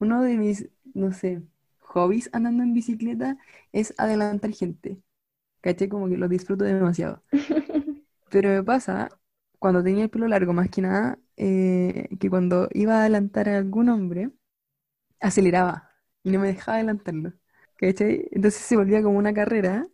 uno 0.00 0.22
de 0.22 0.36
mis, 0.38 0.68
no 0.94 1.12
sé, 1.12 1.42
hobbies 1.80 2.30
andando 2.32 2.62
en 2.64 2.74
bicicleta 2.74 3.38
es 3.72 3.94
adelantar 3.98 4.52
gente, 4.52 5.02
¿cachai? 5.62 5.88
Como 5.90 6.08
que 6.08 6.16
lo 6.18 6.28
disfruto 6.28 6.64
demasiado. 6.64 7.24
Pero 8.30 8.50
me 8.50 8.62
pasa, 8.64 9.08
cuando 9.58 9.82
tenía 9.82 10.04
el 10.04 10.10
pelo 10.10 10.28
largo, 10.28 10.52
más 10.52 10.70
que 10.70 10.82
nada, 10.82 11.18
eh, 11.36 12.08
que 12.20 12.30
cuando 12.30 12.68
iba 12.72 12.94
a 12.96 13.00
adelantar 13.02 13.48
a 13.48 13.58
algún 13.58 13.88
hombre, 13.88 14.30
aceleraba 15.20 15.90
y 16.22 16.30
no 16.30 16.40
me 16.40 16.48
dejaba 16.48 16.76
adelantarlo. 16.76 17.32
¿Cachai? 17.76 18.28
Entonces 18.32 18.62
se 18.62 18.76
volvía 18.76 19.02
como 19.02 19.18
una 19.18 19.34
carrera 19.34 19.86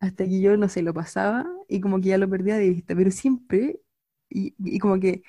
hasta 0.00 0.24
que 0.24 0.40
yo, 0.40 0.56
no 0.56 0.68
sé, 0.68 0.82
lo 0.82 0.94
pasaba 0.94 1.46
y 1.68 1.80
como 1.80 2.00
que 2.00 2.08
ya 2.10 2.18
lo 2.18 2.28
perdía 2.28 2.56
de 2.56 2.70
vista. 2.70 2.94
Pero 2.96 3.10
siempre, 3.10 3.80
y, 4.28 4.54
y 4.58 4.78
como 4.80 4.98
que 5.00 5.22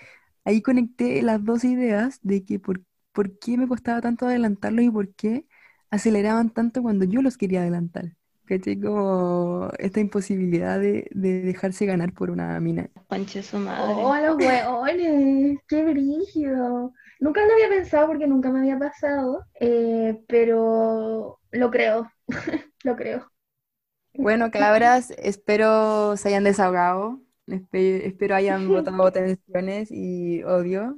ahí 0.46 0.62
conecté 0.62 1.22
las 1.22 1.44
dos 1.44 1.64
ideas 1.64 2.20
de 2.24 2.44
que 2.46 2.60
por, 2.60 2.82
por 3.12 3.38
qué 3.40 3.58
me 3.58 3.68
costaba 3.68 4.02
tanto 4.02 4.26
adelantarlo 4.26 4.82
y 4.82 4.90
por 4.90 5.14
qué 5.16 5.48
aceleraban 5.90 6.50
tanto 6.52 6.82
cuando 6.82 7.06
yo 7.06 7.22
los 7.22 7.38
quería 7.38 7.62
adelantar. 7.62 8.16
¿Cachai? 8.46 8.80
Como 8.80 9.70
esta 9.80 10.00
imposibilidad 10.00 10.80
de, 10.80 11.08
de 11.12 11.42
dejarse 11.44 11.86
ganar 11.86 12.14
por 12.14 12.32
una 12.32 12.60
mina. 12.60 12.90
Conche 13.08 13.44
su 13.44 13.58
madre. 13.58 14.04
oh, 14.04 14.16
los 14.18 14.38
hueones. 14.38 15.60
Qué 15.68 15.84
brillo. 15.84 16.94
Nunca 17.20 17.46
lo 17.46 17.54
había 17.54 17.70
pensado 17.70 18.08
porque 18.08 18.28
nunca 18.28 18.50
me 18.52 18.60
había 18.60 18.80
pasado. 18.80 19.46
eh, 19.60 20.24
pero 20.28 21.40
lo 21.52 21.72
creo. 21.72 22.12
Lo 22.84 22.96
creo. 22.96 23.32
Bueno, 24.14 24.52
cabras, 24.52 25.12
espero 25.18 26.16
se 26.18 26.28
hayan 26.30 26.44
desahogado, 26.44 27.22
espe- 27.48 28.06
espero 28.06 28.36
hayan 28.36 28.72
botado 28.72 29.12
tensiones 29.12 29.90
y 29.92 30.44
odio. 30.44 30.96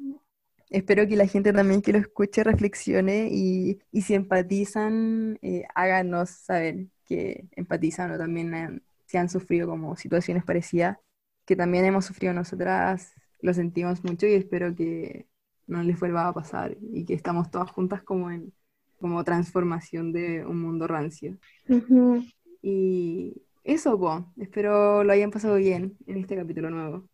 Espero 0.74 1.08
que 1.08 1.16
la 1.18 1.28
gente 1.28 1.54
también 1.54 1.82
que 1.84 1.94
lo 1.94 2.00
escuche 2.00 2.44
reflexione 2.44 3.30
y, 3.32 3.80
y 3.92 4.02
si 4.04 4.16
empatizan, 4.16 5.40
eh, 5.44 5.66
háganos 5.76 6.32
saber 6.32 6.88
que 7.06 7.48
empatizan 7.54 8.12
o 8.12 8.18
también 8.18 8.54
han- 8.56 8.84
si 9.06 9.18
han 9.18 9.30
sufrido 9.30 9.68
como 9.68 9.96
situaciones 9.98 10.44
parecidas, 10.46 10.98
que 11.46 11.56
también 11.56 11.86
hemos 11.86 12.06
sufrido 12.06 12.34
nosotras, 12.34 13.14
lo 13.42 13.54
sentimos 13.54 14.04
mucho 14.04 14.28
y 14.28 14.34
espero 14.34 14.76
que 14.76 15.28
no 15.68 15.84
les 15.84 16.00
vuelva 16.00 16.28
a 16.28 16.34
pasar 16.34 16.76
y 16.94 17.06
que 17.06 17.14
estamos 17.16 17.52
todas 17.52 17.72
juntas 17.72 18.04
como 18.04 18.32
en 18.32 18.54
como 19.00 19.24
transformación 19.26 20.14
de 20.14 20.46
un 20.46 20.62
mundo 20.62 20.88
rancio. 20.88 21.38
Ujú. 21.70 22.24
Y 22.62 23.44
eso, 23.64 24.00
po. 24.00 24.32
Espero 24.38 25.04
lo 25.04 25.12
hayan 25.14 25.32
pasado 25.32 25.56
bien 25.56 25.98
en 26.08 26.18
este 26.18 26.36
capítulo 26.36 26.70
nuevo. 26.70 27.10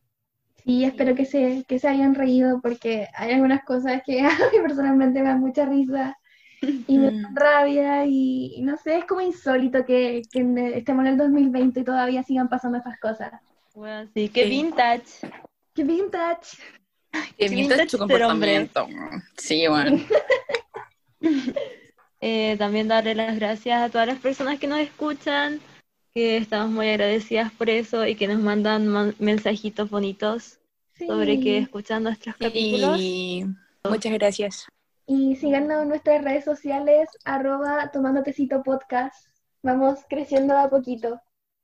Sí, 0.63 0.83
espero 0.85 1.15
que 1.15 1.25
se, 1.25 1.63
que 1.67 1.79
se 1.79 1.87
hayan 1.87 2.15
reído 2.15 2.61
porque 2.61 3.07
hay 3.15 3.33
algunas 3.33 3.63
cosas 3.63 4.01
que 4.05 4.21
a 4.25 4.29
mí 4.29 4.59
personalmente 4.61 5.21
me 5.21 5.29
dan 5.29 5.39
mucha 5.39 5.65
risa 5.65 6.15
y 6.61 6.97
me 6.97 7.11
dan 7.11 7.35
rabia 7.35 8.05
y, 8.05 8.53
y 8.55 8.61
no 8.61 8.77
sé, 8.77 8.97
es 8.99 9.05
como 9.05 9.21
insólito 9.21 9.85
que, 9.85 10.21
que 10.31 10.39
en- 10.39 10.57
estemos 10.57 11.05
en 11.05 11.11
el 11.13 11.17
2020 11.17 11.79
y 11.79 11.83
todavía 11.83 12.23
sigan 12.23 12.49
pasando 12.49 12.77
estas 12.77 12.99
cosas. 12.99 13.31
Bueno, 13.75 14.09
sí, 14.13 14.29
qué 14.29 14.43
Sí. 14.43 14.49
vintage. 14.49 15.03
¡Qué 15.73 15.83
vintage! 15.83 16.57
Qué 17.37 17.47
vintage 17.49 17.87
tu 17.87 17.97
hombre. 18.01 18.19
comportamiento. 18.19 18.87
Sí, 19.37 19.67
bueno. 19.67 19.97
Eh, 22.21 22.57
también 22.57 22.89
darle 22.89 23.15
las 23.15 23.33
gracias 23.37 23.81
a 23.81 23.89
todas 23.89 24.05
las 24.05 24.19
personas 24.19 24.59
que 24.59 24.67
nos 24.67 24.79
escuchan, 24.79 25.61
que 26.19 26.35
estamos 26.35 26.69
muy 26.69 26.89
agradecidas 26.89 27.49
por 27.53 27.69
eso 27.69 28.05
y 28.05 28.13
que 28.13 28.27
nos 28.27 28.39
mandan 28.39 28.89
man- 28.89 29.15
mensajitos 29.19 29.89
bonitos 29.89 30.59
sobre 31.07 31.39
que 31.39 31.59
escuchan 31.59 32.03
nuestros 32.03 32.35
capítulos. 32.35 32.99
Y 32.99 33.45
muchas 33.85 34.11
gracias. 34.11 34.67
Y 35.05 35.37
síganos 35.37 35.83
en 35.83 35.87
nuestras 35.87 36.21
redes 36.21 36.43
sociales, 36.43 37.07
arroba 37.23 37.89
tomando 37.93 38.21
tecito 38.21 38.61
podcast. 38.63 39.27
Vamos 39.63 39.99
creciendo 40.09 40.53
de 40.55 40.59
a 40.59 40.69
poquito. 40.69 41.21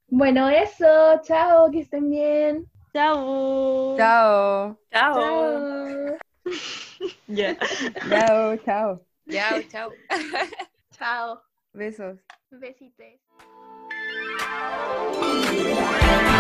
Bueno, 0.08 0.48
eso, 0.48 0.86
chao, 1.24 1.70
que 1.70 1.82
estén 1.82 2.10
bien. 2.10 2.66
Chao. 2.94 3.98
Chao. 3.98 4.80
Chao. 4.90 5.16
Chao. 5.20 6.18
Ya. 7.28 7.58
Chao, 8.10 8.56
chao. 8.66 9.02
Chao, 9.30 9.62
chao. 9.70 9.92
Chao. 10.98 11.42
Besos. 11.74 12.20
Besitos. 12.52 13.25
Música 14.56 16.35